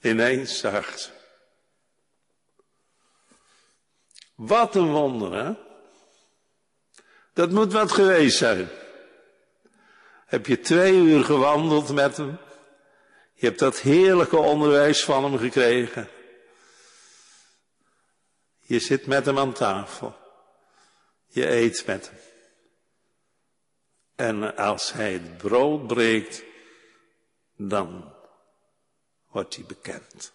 Ineens 0.00 0.58
zag. 0.58 1.10
Wat 4.34 4.74
een 4.74 4.90
wonder, 4.90 5.44
hè? 5.44 5.52
Dat 7.32 7.50
moet 7.50 7.72
wat 7.72 7.92
geweest 7.92 8.36
zijn. 8.36 8.68
Heb 10.26 10.46
je 10.46 10.60
twee 10.60 10.94
uur 10.94 11.24
gewandeld 11.24 11.92
met 11.92 12.16
hem? 12.16 12.38
Je 13.40 13.46
hebt 13.46 13.58
dat 13.58 13.80
heerlijke 13.80 14.36
onderwijs 14.36 15.04
van 15.04 15.24
hem 15.24 15.38
gekregen. 15.38 16.08
Je 18.58 18.78
zit 18.78 19.06
met 19.06 19.26
hem 19.26 19.38
aan 19.38 19.52
tafel. 19.52 20.16
Je 21.26 21.50
eet 21.50 21.86
met 21.86 22.10
hem. 22.10 22.18
En 24.14 24.56
als 24.56 24.92
hij 24.92 25.12
het 25.12 25.36
brood 25.36 25.86
breekt, 25.86 26.42
dan 27.56 28.14
wordt 29.30 29.54
hij 29.54 29.64
bekend. 29.64 30.32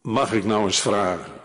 Mag 0.00 0.32
ik 0.32 0.44
nou 0.44 0.64
eens 0.64 0.80
vragen? 0.80 1.40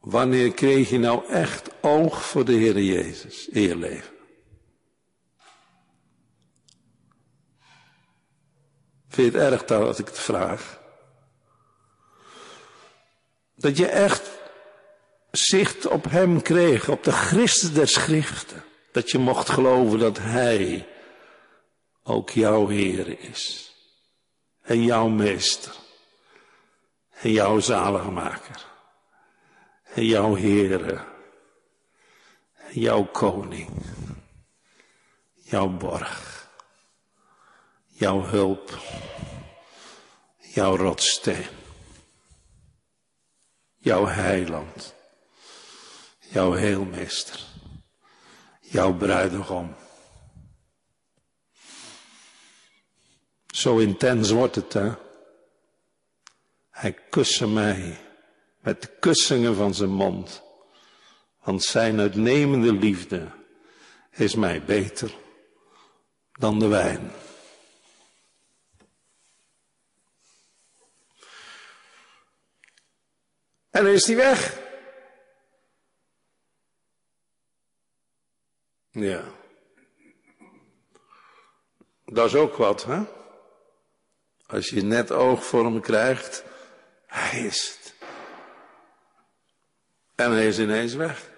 Wanneer 0.00 0.52
kreeg 0.52 0.90
je 0.90 0.98
nou 0.98 1.28
echt 1.28 1.70
oog 1.80 2.24
voor 2.24 2.44
de 2.44 2.52
Heer 2.52 2.80
Jezus 2.80 3.48
in 3.48 3.62
je 3.62 3.76
leven? 3.76 4.17
Vind 9.08 9.32
het 9.32 9.42
erg 9.42 9.64
dat 9.64 9.98
ik 9.98 10.06
het 10.06 10.18
vraag? 10.18 10.80
Dat 13.54 13.76
je 13.76 13.86
echt 13.86 14.30
zicht 15.30 15.86
op 15.86 16.04
Hem 16.10 16.42
kreeg, 16.42 16.88
op 16.88 17.04
de 17.04 17.12
Christus 17.12 17.72
der 17.72 17.88
Schriften. 17.88 18.64
Dat 18.92 19.10
je 19.10 19.18
mocht 19.18 19.48
geloven 19.48 19.98
dat 19.98 20.18
Hij 20.18 20.88
ook 22.02 22.30
jouw 22.30 22.66
Heer 22.66 23.20
is. 23.20 23.72
En 24.62 24.84
jouw 24.84 25.08
Meester. 25.08 25.72
En 27.20 27.30
jouw 27.30 27.58
zaligmaker. 27.58 28.66
En 29.94 30.04
jouw 30.04 30.36
Heere. 30.36 31.04
En 32.54 32.80
jouw 32.80 33.04
Koning. 33.04 33.70
Jouw 35.34 35.68
borg. 35.68 36.37
Jouw 37.98 38.22
hulp. 38.22 38.78
Jouw 40.38 40.76
rotsteen. 40.76 41.46
Jouw 43.76 44.06
heiland. 44.06 44.94
Jouw 46.18 46.52
heelmeester 46.52 47.46
jouw 48.70 48.94
bruidegom. 48.94 49.74
Zo 53.46 53.78
intens 53.78 54.30
wordt 54.30 54.54
het, 54.54 54.72
hè? 54.72 54.92
Hij 56.70 56.92
kuste 57.10 57.48
mij 57.48 57.98
met 58.60 58.82
de 58.82 58.88
kussingen 59.00 59.54
van 59.54 59.74
zijn 59.74 59.90
mond, 59.90 60.42
want 61.42 61.62
zijn 61.62 62.00
uitnemende 62.00 62.72
liefde 62.72 63.28
is 64.10 64.34
mij 64.34 64.64
beter 64.64 65.14
dan 66.32 66.58
de 66.58 66.66
wijn. 66.66 67.10
En 73.78 73.84
dan 73.84 73.92
is 73.92 74.06
hij 74.06 74.16
weg. 74.16 74.58
Ja. 78.90 79.24
Dat 82.04 82.26
is 82.26 82.34
ook 82.34 82.56
wat, 82.56 82.84
hè? 82.84 83.00
Als 84.46 84.68
je 84.68 84.82
net 84.82 85.12
oog 85.12 85.44
voor 85.44 85.64
hem 85.64 85.80
krijgt, 85.80 86.44
hij 87.06 87.44
is 87.44 87.78
het. 87.78 87.94
En 90.14 90.30
hij 90.30 90.46
is 90.46 90.58
ineens 90.58 90.94
weg. 90.94 91.30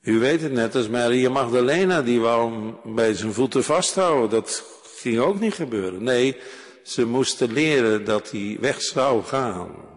U 0.00 0.18
weet 0.18 0.40
het 0.40 0.52
net 0.52 0.74
als 0.74 0.88
Maria 0.88 1.30
Magdalena, 1.30 2.02
die 2.02 2.20
wou 2.20 2.52
hem 2.52 2.94
bij 2.94 3.14
zijn 3.14 3.32
voeten 3.32 3.64
vasthouden. 3.64 4.30
Dat 4.30 4.64
ging 4.96 5.18
ook 5.18 5.40
niet 5.40 5.54
gebeuren. 5.54 6.02
Nee, 6.02 6.40
ze 6.82 7.06
moesten 7.06 7.52
leren 7.52 8.04
dat 8.04 8.30
hij 8.30 8.56
weg 8.60 8.82
zou 8.82 9.22
gaan. 9.22 9.93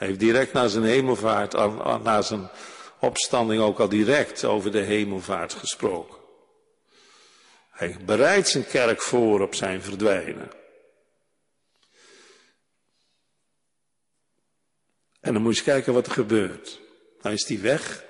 Hij 0.00 0.08
heeft 0.08 0.20
direct 0.20 0.52
na 0.52 0.68
zijn 0.68 0.84
hemelvaart, 0.84 1.52
na 2.02 2.22
zijn 2.22 2.50
opstanding 3.00 3.62
ook 3.62 3.78
al 3.78 3.88
direct 3.88 4.44
over 4.44 4.72
de 4.72 4.80
hemelvaart 4.80 5.54
gesproken. 5.54 6.18
Hij 7.70 7.96
bereidt 8.04 8.48
zijn 8.48 8.66
kerk 8.66 9.02
voor 9.02 9.40
op 9.40 9.54
zijn 9.54 9.82
verdwijnen. 9.82 10.50
En 15.20 15.32
dan 15.32 15.42
moet 15.42 15.56
je 15.56 15.62
kijken 15.62 15.92
wat 15.92 16.06
er 16.06 16.12
gebeurt. 16.12 16.80
Dan 17.22 17.32
is 17.32 17.44
die 17.44 17.58
weg. 17.58 18.04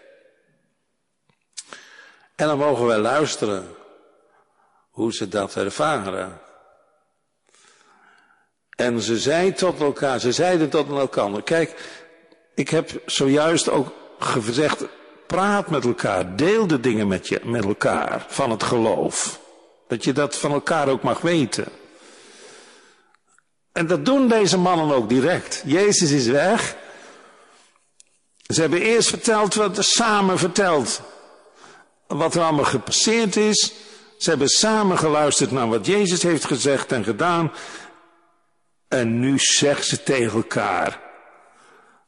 En 2.35 2.47
dan 2.47 2.59
mogen 2.59 2.87
wij 2.87 2.99
luisteren 2.99 3.75
hoe 4.91 5.13
ze 5.13 5.29
dat 5.29 5.57
ervaren. 5.57 6.41
En 8.81 9.01
ze 9.01 9.19
zeiden 9.19 9.55
tot 9.55 9.81
elkaar, 9.81 10.21
ze 10.21 10.33
zeiden 10.33 10.69
tot 10.69 10.89
elkaar, 10.89 11.43
kijk, 11.43 11.75
ik 12.55 12.69
heb 12.69 12.91
zojuist 13.07 13.69
ook 13.71 13.93
gezegd, 14.19 14.85
praat 15.27 15.71
met 15.71 15.85
elkaar, 15.85 16.37
deel 16.37 16.67
de 16.67 16.81
dingen 16.81 17.09
met, 17.09 17.29
je, 17.29 17.41
met 17.45 17.65
elkaar 17.65 18.25
van 18.29 18.51
het 18.51 18.63
geloof. 18.63 19.41
Dat 19.89 20.05
je 20.05 20.13
dat 20.13 20.37
van 20.37 20.53
elkaar 20.53 20.89
ook 20.89 21.03
mag 21.03 21.21
weten. 21.21 21.67
En 23.73 23.87
dat 23.87 24.05
doen 24.05 24.29
deze 24.29 24.59
mannen 24.59 24.97
ook 24.97 25.09
direct. 25.09 25.63
Jezus 25.67 26.11
is 26.11 26.27
weg. 26.27 26.77
Ze 28.47 28.61
hebben 28.61 28.81
eerst 28.81 29.09
verteld 29.09 29.55
wat 29.55 29.85
samen 29.85 30.39
verteld. 30.39 31.01
Wat 32.07 32.35
er 32.35 32.43
allemaal 32.43 32.65
gepasseerd 32.65 33.37
is. 33.37 33.73
Ze 34.19 34.31
hebben 34.31 34.49
samen 34.49 34.99
geluisterd 34.99 35.51
naar 35.51 35.69
wat 35.69 35.87
Jezus 35.87 36.23
heeft 36.23 36.45
gezegd 36.45 36.93
en 36.93 37.05
gedaan. 37.05 37.53
En 38.91 39.21
nu 39.21 39.39
zeggen 39.39 39.85
ze 39.85 40.03
tegen 40.03 40.33
elkaar. 40.33 41.01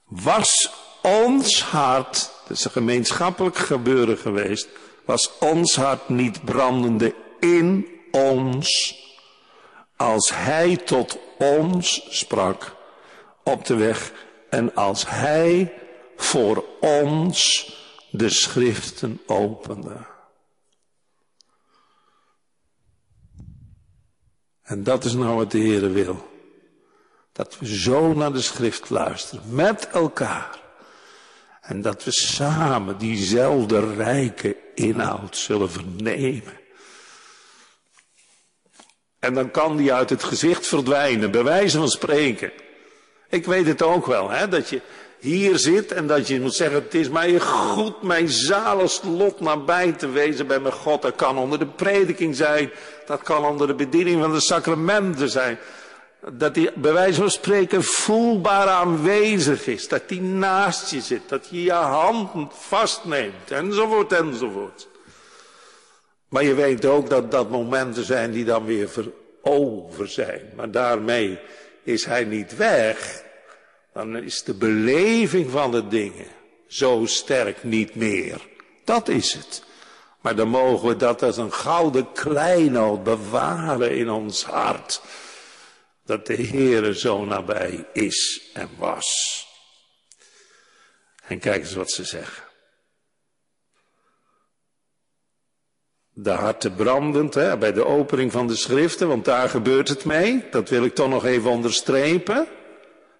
Was 0.04 0.70
ons 1.02 1.62
hart, 1.62 2.32
dat 2.48 2.56
is 2.56 2.64
een 2.64 2.70
gemeenschappelijk 2.70 3.56
gebeuren 3.56 4.18
geweest, 4.18 4.68
was 5.04 5.38
ons 5.38 5.76
hart 5.76 6.08
niet 6.08 6.44
brandende 6.44 7.14
in 7.40 7.88
ons, 8.10 8.96
als 9.96 10.30
hij 10.34 10.76
tot 10.76 11.18
ons 11.38 12.06
sprak 12.08 12.76
op 13.44 13.64
de 13.64 13.74
weg 13.74 14.12
en 14.50 14.74
als 14.74 15.08
hij 15.08 15.72
voor 16.16 16.64
ons 16.80 17.70
de 18.10 18.28
schriften 18.28 19.20
opende. 19.26 20.06
En 24.62 24.82
dat 24.82 25.04
is 25.04 25.12
nou 25.12 25.36
wat 25.36 25.50
de 25.50 25.58
Heer 25.58 25.92
wil. 25.92 26.31
Dat 27.32 27.58
we 27.58 27.76
zo 27.76 28.12
naar 28.12 28.32
de 28.32 28.40
schrift 28.40 28.90
luisteren, 28.90 29.54
met 29.54 29.88
elkaar. 29.88 30.60
En 31.60 31.82
dat 31.82 32.04
we 32.04 32.12
samen 32.12 32.98
diezelfde 32.98 33.94
rijke 33.94 34.56
inhoud 34.74 35.36
zullen 35.36 35.70
vernemen. 35.70 36.60
En 39.18 39.34
dan 39.34 39.50
kan 39.50 39.76
die 39.76 39.92
uit 39.92 40.10
het 40.10 40.24
gezicht 40.24 40.66
verdwijnen, 40.66 41.30
bij 41.30 41.44
wijze 41.44 41.78
van 41.78 41.88
spreken. 41.88 42.52
Ik 43.28 43.46
weet 43.46 43.66
het 43.66 43.82
ook 43.82 44.06
wel, 44.06 44.30
hè, 44.30 44.48
dat 44.48 44.68
je 44.68 44.80
hier 45.18 45.58
zit 45.58 45.92
en 45.92 46.06
dat 46.06 46.28
je 46.28 46.40
moet 46.40 46.54
zeggen, 46.54 46.82
het 46.82 46.94
is 46.94 47.08
mij 47.08 47.40
goed 47.40 48.02
mijn 48.02 48.28
zaligst 48.28 49.04
lot 49.04 49.40
nabij 49.40 49.92
te 49.92 50.08
wezen 50.08 50.46
bij 50.46 50.60
mijn 50.60 50.74
God. 50.74 51.02
Dat 51.02 51.16
kan 51.16 51.38
onder 51.38 51.58
de 51.58 51.66
prediking 51.66 52.36
zijn, 52.36 52.70
dat 53.06 53.22
kan 53.22 53.44
onder 53.44 53.66
de 53.66 53.74
bediening 53.74 54.20
van 54.20 54.32
de 54.32 54.40
sacramenten 54.40 55.30
zijn. 55.30 55.58
Dat 56.30 56.56
hij 56.56 56.72
bij 56.74 56.92
wijze 56.92 57.20
van 57.20 57.30
spreken 57.30 57.82
voelbaar 57.82 58.66
aanwezig 58.66 59.66
is. 59.66 59.88
Dat 59.88 60.02
hij 60.06 60.18
naast 60.18 60.90
je 60.90 61.00
zit. 61.00 61.28
Dat 61.28 61.48
hij 61.48 61.58
je 61.58 61.72
hand 61.72 62.52
vastneemt. 62.54 63.50
Enzovoort, 63.50 64.12
enzovoort. 64.12 64.88
Maar 66.28 66.44
je 66.44 66.54
weet 66.54 66.84
ook 66.84 67.10
dat 67.10 67.30
dat 67.30 67.50
momenten 67.50 68.04
zijn 68.04 68.30
die 68.30 68.44
dan 68.44 68.64
weer 68.64 68.90
over 69.42 70.08
zijn. 70.08 70.52
Maar 70.56 70.70
daarmee 70.70 71.38
is 71.82 72.04
hij 72.04 72.24
niet 72.24 72.56
weg. 72.56 73.22
Dan 73.92 74.16
is 74.16 74.42
de 74.42 74.54
beleving 74.54 75.50
van 75.50 75.70
de 75.70 75.88
dingen 75.88 76.26
zo 76.66 77.02
sterk 77.06 77.64
niet 77.64 77.94
meer. 77.94 78.40
Dat 78.84 79.08
is 79.08 79.32
het. 79.32 79.62
Maar 80.20 80.34
dan 80.36 80.48
mogen 80.48 80.88
we 80.88 80.96
dat 80.96 81.22
als 81.22 81.36
een 81.36 81.52
gouden 81.52 82.12
kleinoot 82.12 83.02
bewaren 83.02 83.96
in 83.96 84.10
ons 84.10 84.44
hart 84.44 85.00
dat 86.12 86.26
de 86.26 86.46
Heere 86.46 86.94
zo 86.94 87.24
nabij 87.24 87.86
is 87.92 88.50
en 88.54 88.68
was. 88.78 89.46
En 91.26 91.38
kijk 91.38 91.62
eens 91.62 91.74
wat 91.74 91.90
ze 91.90 92.04
zeggen. 92.04 92.42
De 96.10 96.30
harten 96.30 96.74
brandend 96.74 97.34
hè, 97.34 97.58
bij 97.58 97.72
de 97.72 97.84
opening 97.84 98.32
van 98.32 98.46
de 98.46 98.56
schriften, 98.56 99.08
want 99.08 99.24
daar 99.24 99.48
gebeurt 99.48 99.88
het 99.88 100.04
mee. 100.04 100.44
Dat 100.50 100.68
wil 100.68 100.84
ik 100.84 100.94
toch 100.94 101.08
nog 101.08 101.24
even 101.24 101.50
onderstrepen. 101.50 102.46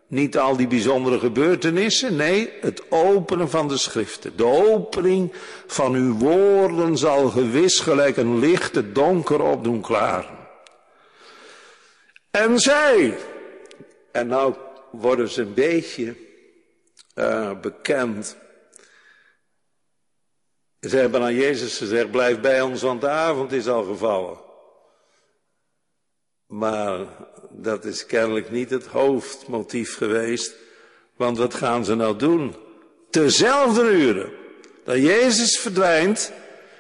Niet 0.07 0.38
al 0.38 0.57
die 0.57 0.66
bijzondere 0.66 1.18
gebeurtenissen, 1.18 2.16
nee, 2.16 2.53
het 2.61 2.90
openen 2.90 3.51
van 3.51 3.68
de 3.68 3.76
schriften. 3.76 4.36
De 4.36 4.45
opening 4.45 5.32
van 5.66 5.95
uw 5.95 6.18
woorden 6.18 6.99
zal 6.99 7.28
gewis 7.28 7.80
gelijk 7.80 8.16
een 8.16 8.38
licht 8.38 8.95
donker 8.95 9.43
opdoen 9.43 9.80
klaren. 9.80 10.41
En 12.33 12.59
zij, 12.59 13.18
en 14.12 14.26
nou 14.26 14.55
worden 14.91 15.28
ze 15.28 15.43
een 15.43 15.55
beetje 15.55 16.16
uh, 17.14 17.61
bekend. 17.61 18.37
Ze 20.80 20.97
hebben 20.97 21.22
aan 21.22 21.35
Jezus 21.35 21.78
gezegd, 21.78 22.11
blijf 22.11 22.41
bij 22.41 22.61
ons, 22.61 22.83
want 22.83 23.01
de 23.01 23.09
avond 23.09 23.53
is 23.53 23.68
al 23.68 23.85
gevallen. 23.85 24.39
Maar 26.47 27.07
dat 27.51 27.85
is 27.85 28.07
kennelijk 28.07 28.51
niet 28.51 28.70
het 28.70 28.87
hoofdmotief 28.87 29.97
geweest. 29.97 30.55
Want 31.16 31.39
wat 31.39 31.55
gaan 31.55 31.85
ze 31.85 31.95
nou 31.95 32.16
doen? 32.16 32.55
Tezelfde 33.11 33.91
uren 33.91 34.33
dat 34.85 34.97
Jezus 34.97 35.59
verdwijnt, 35.59 36.33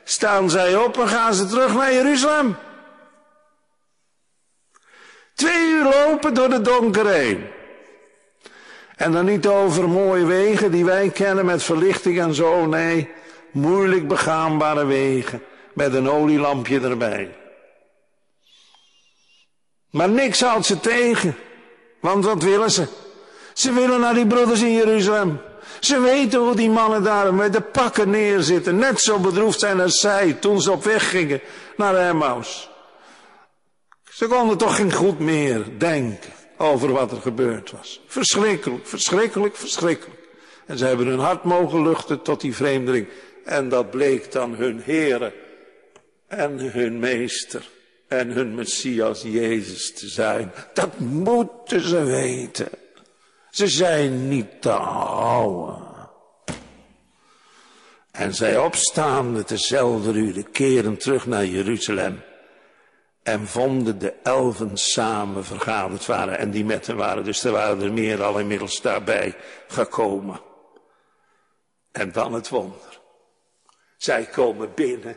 staan 0.04 0.50
zij 0.50 0.76
op 0.76 0.98
en 0.98 1.08
gaan 1.08 1.34
ze 1.34 1.46
terug 1.46 1.74
naar 1.74 1.92
Jeruzalem. 1.92 2.56
Twee 5.42 5.68
uur 5.68 5.84
lopen 5.84 6.34
door 6.34 6.48
de 6.48 6.60
donker 6.60 7.06
heen. 7.06 7.46
En 8.96 9.12
dan 9.12 9.24
niet 9.24 9.46
over 9.46 9.88
mooie 9.88 10.24
wegen 10.24 10.70
die 10.70 10.84
wij 10.84 11.08
kennen 11.08 11.46
met 11.46 11.62
verlichting 11.62 12.20
en 12.20 12.34
zo. 12.34 12.66
Nee, 12.66 13.10
moeilijk 13.50 14.08
begaanbare 14.08 14.84
wegen 14.84 15.42
met 15.72 15.94
een 15.94 16.08
olielampje 16.08 16.80
erbij. 16.80 17.34
Maar 19.90 20.08
niks 20.08 20.40
houdt 20.40 20.66
ze 20.66 20.80
tegen. 20.80 21.36
Want 22.00 22.24
wat 22.24 22.42
willen 22.42 22.70
ze? 22.70 22.86
Ze 23.52 23.72
willen 23.72 24.00
naar 24.00 24.14
die 24.14 24.26
broeders 24.26 24.62
in 24.62 24.72
Jeruzalem. 24.72 25.40
Ze 25.80 26.00
weten 26.00 26.40
hoe 26.40 26.56
die 26.56 26.70
mannen 26.70 27.02
daar 27.02 27.34
met 27.34 27.52
de 27.52 27.60
pakken 27.60 28.10
neerzitten. 28.10 28.76
Net 28.76 29.00
zo 29.00 29.18
bedroefd 29.18 29.60
zijn 29.60 29.80
als 29.80 30.00
zij 30.00 30.32
toen 30.32 30.60
ze 30.60 30.70
op 30.70 30.84
weg 30.84 31.10
gingen 31.10 31.40
naar 31.76 31.94
Emmaus. 31.94 32.71
Ze 34.22 34.28
konden 34.28 34.58
toch 34.58 34.76
geen 34.76 34.92
goed 34.92 35.18
meer 35.18 35.64
denken 35.78 36.32
over 36.56 36.92
wat 36.92 37.12
er 37.12 37.20
gebeurd 37.20 37.70
was. 37.70 38.02
Verschrikkelijk, 38.06 38.86
verschrikkelijk, 38.86 39.56
verschrikkelijk. 39.56 40.20
En 40.66 40.78
ze 40.78 40.84
hebben 40.84 41.06
hun 41.06 41.18
hart 41.18 41.44
mogen 41.44 41.82
luchten 41.82 42.22
tot 42.22 42.40
die 42.40 42.54
vreemdeling. 42.54 43.08
En 43.44 43.68
dat 43.68 43.90
bleek 43.90 44.32
dan 44.32 44.54
hun 44.54 44.82
Heere 44.84 45.32
en 46.26 46.58
hun 46.58 46.98
Meester 46.98 47.68
en 48.08 48.30
hun 48.30 48.54
Messias 48.54 49.22
Jezus 49.22 49.92
te 49.94 50.08
zijn. 50.08 50.52
Dat 50.74 50.98
moeten 50.98 51.80
ze 51.80 52.04
weten. 52.04 52.68
Ze 53.50 53.68
zijn 53.68 54.28
niet 54.28 54.60
te 54.60 54.70
houden. 54.70 55.82
En 58.10 58.34
zij 58.34 58.58
opstaande 58.58 59.44
tezelfde 59.44 60.12
uur 60.12 60.44
keren 60.52 60.96
terug 60.96 61.26
naar 61.26 61.46
Jeruzalem. 61.46 62.22
En 63.22 63.46
vonden 63.46 63.98
de 63.98 64.12
elfen 64.22 64.76
samen 64.76 65.44
vergaderd 65.44 66.06
waren. 66.06 66.38
En 66.38 66.50
die 66.50 66.64
met 66.64 66.86
hen 66.86 66.96
waren. 66.96 67.24
Dus 67.24 67.44
er 67.44 67.52
waren 67.52 67.82
er 67.82 67.92
meer 67.92 68.22
al 68.22 68.38
inmiddels 68.38 68.80
daarbij 68.80 69.36
gekomen. 69.68 70.40
En 71.92 72.12
dan 72.12 72.32
het 72.32 72.48
wonder. 72.48 73.00
Zij 73.96 74.24
komen 74.24 74.74
binnen. 74.74 75.16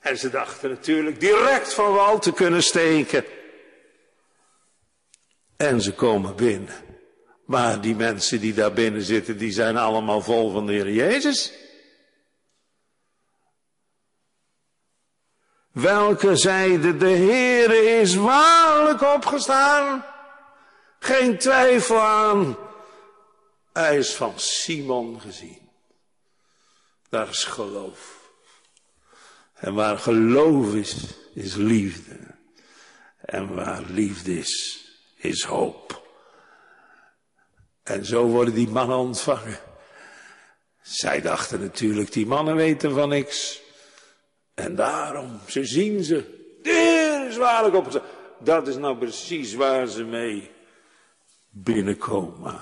En 0.00 0.18
ze 0.18 0.30
dachten 0.30 0.70
natuurlijk 0.70 1.20
direct 1.20 1.74
van 1.74 1.92
wal 1.92 2.18
te 2.18 2.32
kunnen 2.32 2.62
steken. 2.62 3.24
En 5.56 5.80
ze 5.80 5.94
komen 5.94 6.36
binnen. 6.36 6.74
Maar 7.44 7.80
die 7.80 7.94
mensen 7.94 8.40
die 8.40 8.54
daar 8.54 8.72
binnen 8.72 9.02
zitten, 9.02 9.38
die 9.38 9.52
zijn 9.52 9.76
allemaal 9.76 10.20
vol 10.20 10.50
van 10.50 10.66
de 10.66 10.72
Heer 10.72 10.90
Jezus. 10.90 11.52
Welke 15.80 16.36
zeide, 16.36 16.96
de 16.96 17.08
Heere 17.08 18.00
is 18.00 18.14
waarlijk 18.14 19.02
opgestaan. 19.02 20.04
Geen 20.98 21.38
twijfel 21.38 22.00
aan. 22.00 22.56
Hij 23.72 23.98
is 23.98 24.14
van 24.14 24.32
Simon 24.36 25.20
gezien. 25.20 25.70
Daar 27.08 27.28
is 27.28 27.44
geloof. 27.44 28.16
En 29.54 29.74
waar 29.74 29.98
geloof 29.98 30.74
is, 30.74 31.14
is 31.34 31.54
liefde. 31.54 32.16
En 33.20 33.54
waar 33.54 33.82
liefde 33.88 34.38
is, 34.38 34.84
is 35.16 35.42
hoop. 35.42 36.06
En 37.82 38.04
zo 38.04 38.26
worden 38.26 38.54
die 38.54 38.68
mannen 38.68 38.96
ontvangen. 38.96 39.58
Zij 40.82 41.20
dachten 41.20 41.60
natuurlijk, 41.60 42.12
die 42.12 42.26
mannen 42.26 42.56
weten 42.56 42.94
van 42.94 43.08
niks. 43.08 43.66
En 44.58 44.74
daarom, 44.74 45.40
ze 45.46 45.64
zien 45.64 46.04
ze. 46.04 46.24
Heer 46.62 47.28
is 47.28 47.38
op. 47.72 48.02
Dat 48.38 48.68
is 48.68 48.76
nou 48.76 48.96
precies 48.96 49.54
waar 49.54 49.86
ze 49.86 50.04
mee 50.04 50.50
binnenkomen. 51.50 52.60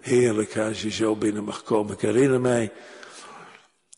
Heerlijk 0.00 0.58
als 0.58 0.82
je 0.82 0.90
zo 0.90 1.16
binnen 1.16 1.44
mag 1.44 1.62
komen. 1.62 1.94
Ik 1.94 2.00
herinner 2.00 2.40
mij 2.40 2.72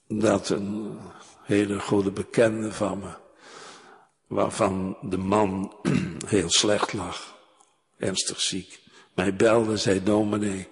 dat 0.08 0.48
een 0.48 0.98
hele 1.42 1.80
goede 1.80 2.10
bekende 2.10 2.72
van 2.72 2.98
me, 2.98 3.14
waarvan 4.26 4.96
de 5.00 5.18
man 5.18 5.76
heel 6.26 6.50
slecht 6.50 6.92
lag, 6.92 7.36
ernstig 7.98 8.40
ziek, 8.40 8.80
mij 9.14 9.34
belde, 9.34 9.76
zei 9.76 10.02
dominee, 10.02 10.68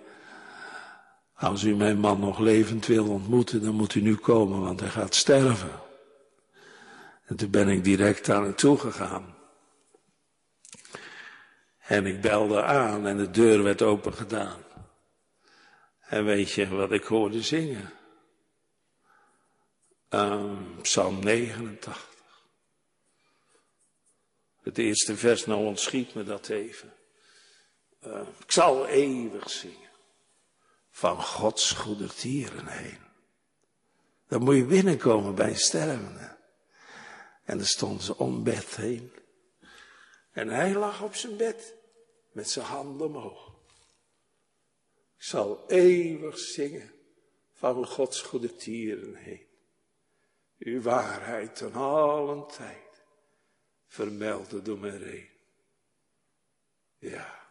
Als 1.34 1.62
u 1.62 1.76
mijn 1.76 1.98
man 1.98 2.20
nog 2.20 2.38
levend 2.38 2.86
wil 2.86 3.08
ontmoeten, 3.08 3.62
dan 3.62 3.74
moet 3.74 3.94
u 3.94 4.00
nu 4.00 4.14
komen, 4.14 4.60
want 4.60 4.80
hij 4.80 4.88
gaat 4.88 5.14
sterven. 5.14 5.90
En 7.24 7.36
toen 7.36 7.50
ben 7.50 7.68
ik 7.68 7.84
direct 7.84 8.28
aan 8.28 8.42
hem 8.42 8.54
toegegaan. 8.54 9.34
En 11.78 12.06
ik 12.06 12.20
belde 12.20 12.62
aan 12.62 13.06
en 13.06 13.16
de 13.16 13.30
deur 13.30 13.62
werd 13.62 13.82
open 13.82 14.12
gedaan. 14.12 14.62
En 16.00 16.24
weet 16.24 16.52
je 16.52 16.68
wat 16.68 16.92
ik 16.92 17.04
hoorde 17.04 17.42
zingen? 17.42 17.92
Um, 20.10 20.80
Psalm 20.82 21.18
89. 21.18 22.10
Het 24.62 24.78
eerste 24.78 25.16
vers, 25.16 25.46
nou 25.46 25.66
ontschiet 25.66 26.14
me 26.14 26.24
dat 26.24 26.48
even. 26.48 26.92
Uh, 28.06 28.20
ik 28.38 28.50
zal 28.50 28.86
eeuwig 28.86 29.50
zingen. 29.50 29.90
Van 30.90 31.22
Gods 31.22 31.72
goedertieren 31.72 32.66
heen. 32.66 32.98
Dan 34.28 34.42
moet 34.42 34.56
je 34.56 34.64
binnenkomen 34.64 35.34
bij 35.34 35.48
een 35.48 35.56
stervende. 35.56 36.31
En 37.52 37.58
dan 37.58 37.66
stond 37.66 38.02
ze 38.02 38.16
om 38.16 38.42
bed 38.42 38.76
heen. 38.76 39.12
En 40.30 40.48
hij 40.48 40.74
lag 40.74 41.02
op 41.02 41.14
zijn 41.14 41.36
bed 41.36 41.74
met 42.30 42.50
zijn 42.50 42.66
handen 42.66 43.06
omhoog. 43.06 43.48
Ik 45.16 45.22
zal 45.22 45.64
eeuwig 45.68 46.38
zingen 46.38 46.92
van 47.52 47.86
Gods 47.86 48.20
goede 48.20 48.56
tieren 48.56 49.14
heen. 49.14 49.46
Uw 50.58 50.80
waarheid 50.80 51.56
ten 51.56 51.72
allen 51.72 52.46
tijd 52.46 53.02
vermelden 53.86 54.64
door 54.64 54.78
mijn 54.78 54.98
reen. 54.98 55.28
Ja. 56.98 57.48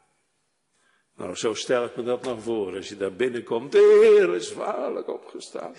Nou, 1.15 1.35
zo 1.35 1.53
stel 1.53 1.85
ik 1.85 1.95
me 1.95 2.03
dat 2.03 2.23
nog 2.23 2.41
voor. 2.41 2.75
Als 2.75 2.89
je 2.89 2.97
daar 2.97 3.15
binnenkomt, 3.15 3.71
de 3.71 4.13
Heer 4.17 4.35
is 4.35 4.53
waarlijk 4.53 5.07
opgestaan. 5.07 5.75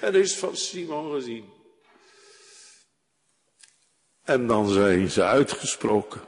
En 0.00 0.14
is 0.14 0.36
van 0.36 0.56
Simon 0.56 1.12
gezien. 1.12 1.53
En 4.24 4.46
dan 4.46 4.68
zijn 4.68 5.10
ze 5.10 5.22
uitgesproken. 5.22 6.20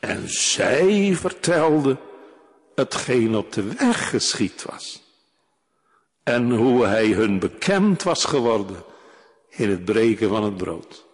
En 0.00 0.28
zij 0.28 1.14
vertelde 1.14 1.96
hetgeen 2.74 3.36
op 3.36 3.52
de 3.52 3.62
weg 3.62 4.10
geschied 4.10 4.62
was. 4.62 5.02
En 6.22 6.50
hoe 6.50 6.86
hij 6.86 7.06
hun 7.06 7.38
bekend 7.38 8.02
was 8.02 8.24
geworden 8.24 8.84
in 9.48 9.70
het 9.70 9.84
breken 9.84 10.28
van 10.28 10.44
het 10.44 10.56
brood. 10.56 11.04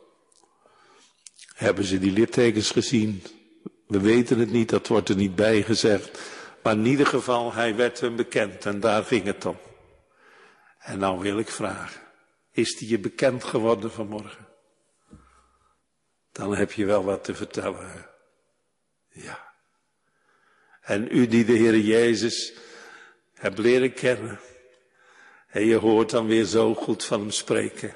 Hebben 1.54 1.84
ze 1.84 1.98
die 1.98 2.12
littekens 2.12 2.70
gezien? 2.70 3.22
We 3.86 4.00
weten 4.00 4.38
het 4.38 4.50
niet, 4.50 4.68
dat 4.68 4.86
wordt 4.86 5.08
er 5.08 5.16
niet 5.16 5.34
bij 5.34 5.62
gezegd. 5.62 6.18
Maar 6.62 6.72
in 6.72 6.86
ieder 6.86 7.06
geval, 7.06 7.52
hij 7.52 7.76
werd 7.76 8.00
hun 8.00 8.16
bekend 8.16 8.66
en 8.66 8.80
daar 8.80 9.04
ging 9.04 9.24
het 9.24 9.46
om. 9.46 9.58
En 10.78 10.98
nou 10.98 11.18
wil 11.20 11.38
ik 11.38 11.48
vragen, 11.48 12.00
is 12.52 12.76
die 12.76 12.88
je 12.88 12.98
bekend 12.98 13.44
geworden 13.44 13.90
vanmorgen? 13.90 14.47
Dan 16.38 16.54
heb 16.54 16.72
je 16.72 16.84
wel 16.84 17.04
wat 17.04 17.24
te 17.24 17.34
vertellen. 17.34 18.06
Ja. 19.08 19.52
En 20.80 21.08
u 21.10 21.26
die 21.26 21.44
de 21.44 21.52
Heer 21.52 21.78
Jezus 21.78 22.52
hebt 23.34 23.58
leren 23.58 23.92
kennen. 23.92 24.40
En 25.48 25.64
je 25.64 25.76
hoort 25.76 26.10
dan 26.10 26.26
weer 26.26 26.44
zo 26.44 26.74
goed 26.74 27.04
van 27.04 27.20
hem 27.20 27.30
spreken. 27.30 27.94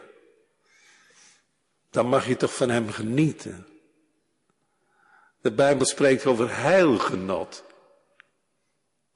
Dan 1.91 2.07
mag 2.07 2.27
je 2.27 2.37
toch 2.37 2.55
van 2.55 2.69
hem 2.69 2.91
genieten. 2.91 3.67
De 5.41 5.53
Bijbel 5.53 5.87
spreekt 5.87 6.27
over 6.27 6.57
heilgenot. 6.57 7.65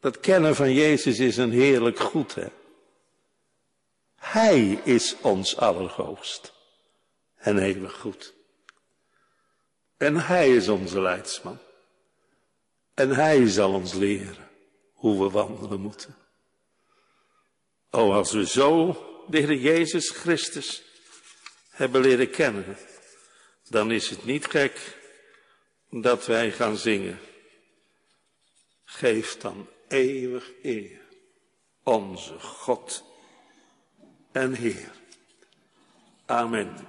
Dat 0.01 0.21
kennen 0.21 0.55
van 0.55 0.73
Jezus 0.73 1.19
is 1.19 1.37
een 1.37 1.53
heerlijk 1.53 1.99
goed, 1.99 2.35
hè. 2.35 2.49
Hij 4.17 4.81
is 4.85 5.17
ons 5.21 5.57
allerhoogst 5.57 6.53
en 7.37 7.59
eeuwig 7.59 7.93
goed. 7.93 8.36
En 9.97 10.17
hij 10.17 10.57
is 10.57 10.69
onze 10.69 11.01
leidsman. 11.01 11.59
En 12.95 13.11
hij 13.11 13.49
zal 13.49 13.73
ons 13.73 13.93
leren 13.93 14.49
hoe 14.93 15.25
we 15.25 15.31
wandelen 15.31 15.81
moeten. 15.81 16.17
O, 17.91 18.13
als 18.13 18.33
we 18.33 18.47
zo 18.47 18.93
de 19.29 19.39
Heer 19.39 19.55
Jezus 19.55 20.11
Christus 20.11 20.83
hebben 21.71 22.01
leren 22.01 22.31
kennen, 22.31 22.77
dan 23.69 23.91
is 23.91 24.11
het 24.11 24.25
niet 24.25 24.47
gek 24.47 24.99
dat 25.91 26.27
wij 26.27 26.53
gaan 26.53 26.77
zingen. 26.77 27.19
Geef 28.85 29.37
dan 29.37 29.69
eeuwig 29.89 30.51
eer, 30.63 31.01
onze 31.83 32.41
God 32.41 33.05
en 34.33 34.55
Heer. 34.55 34.91
Amen. 36.27 36.87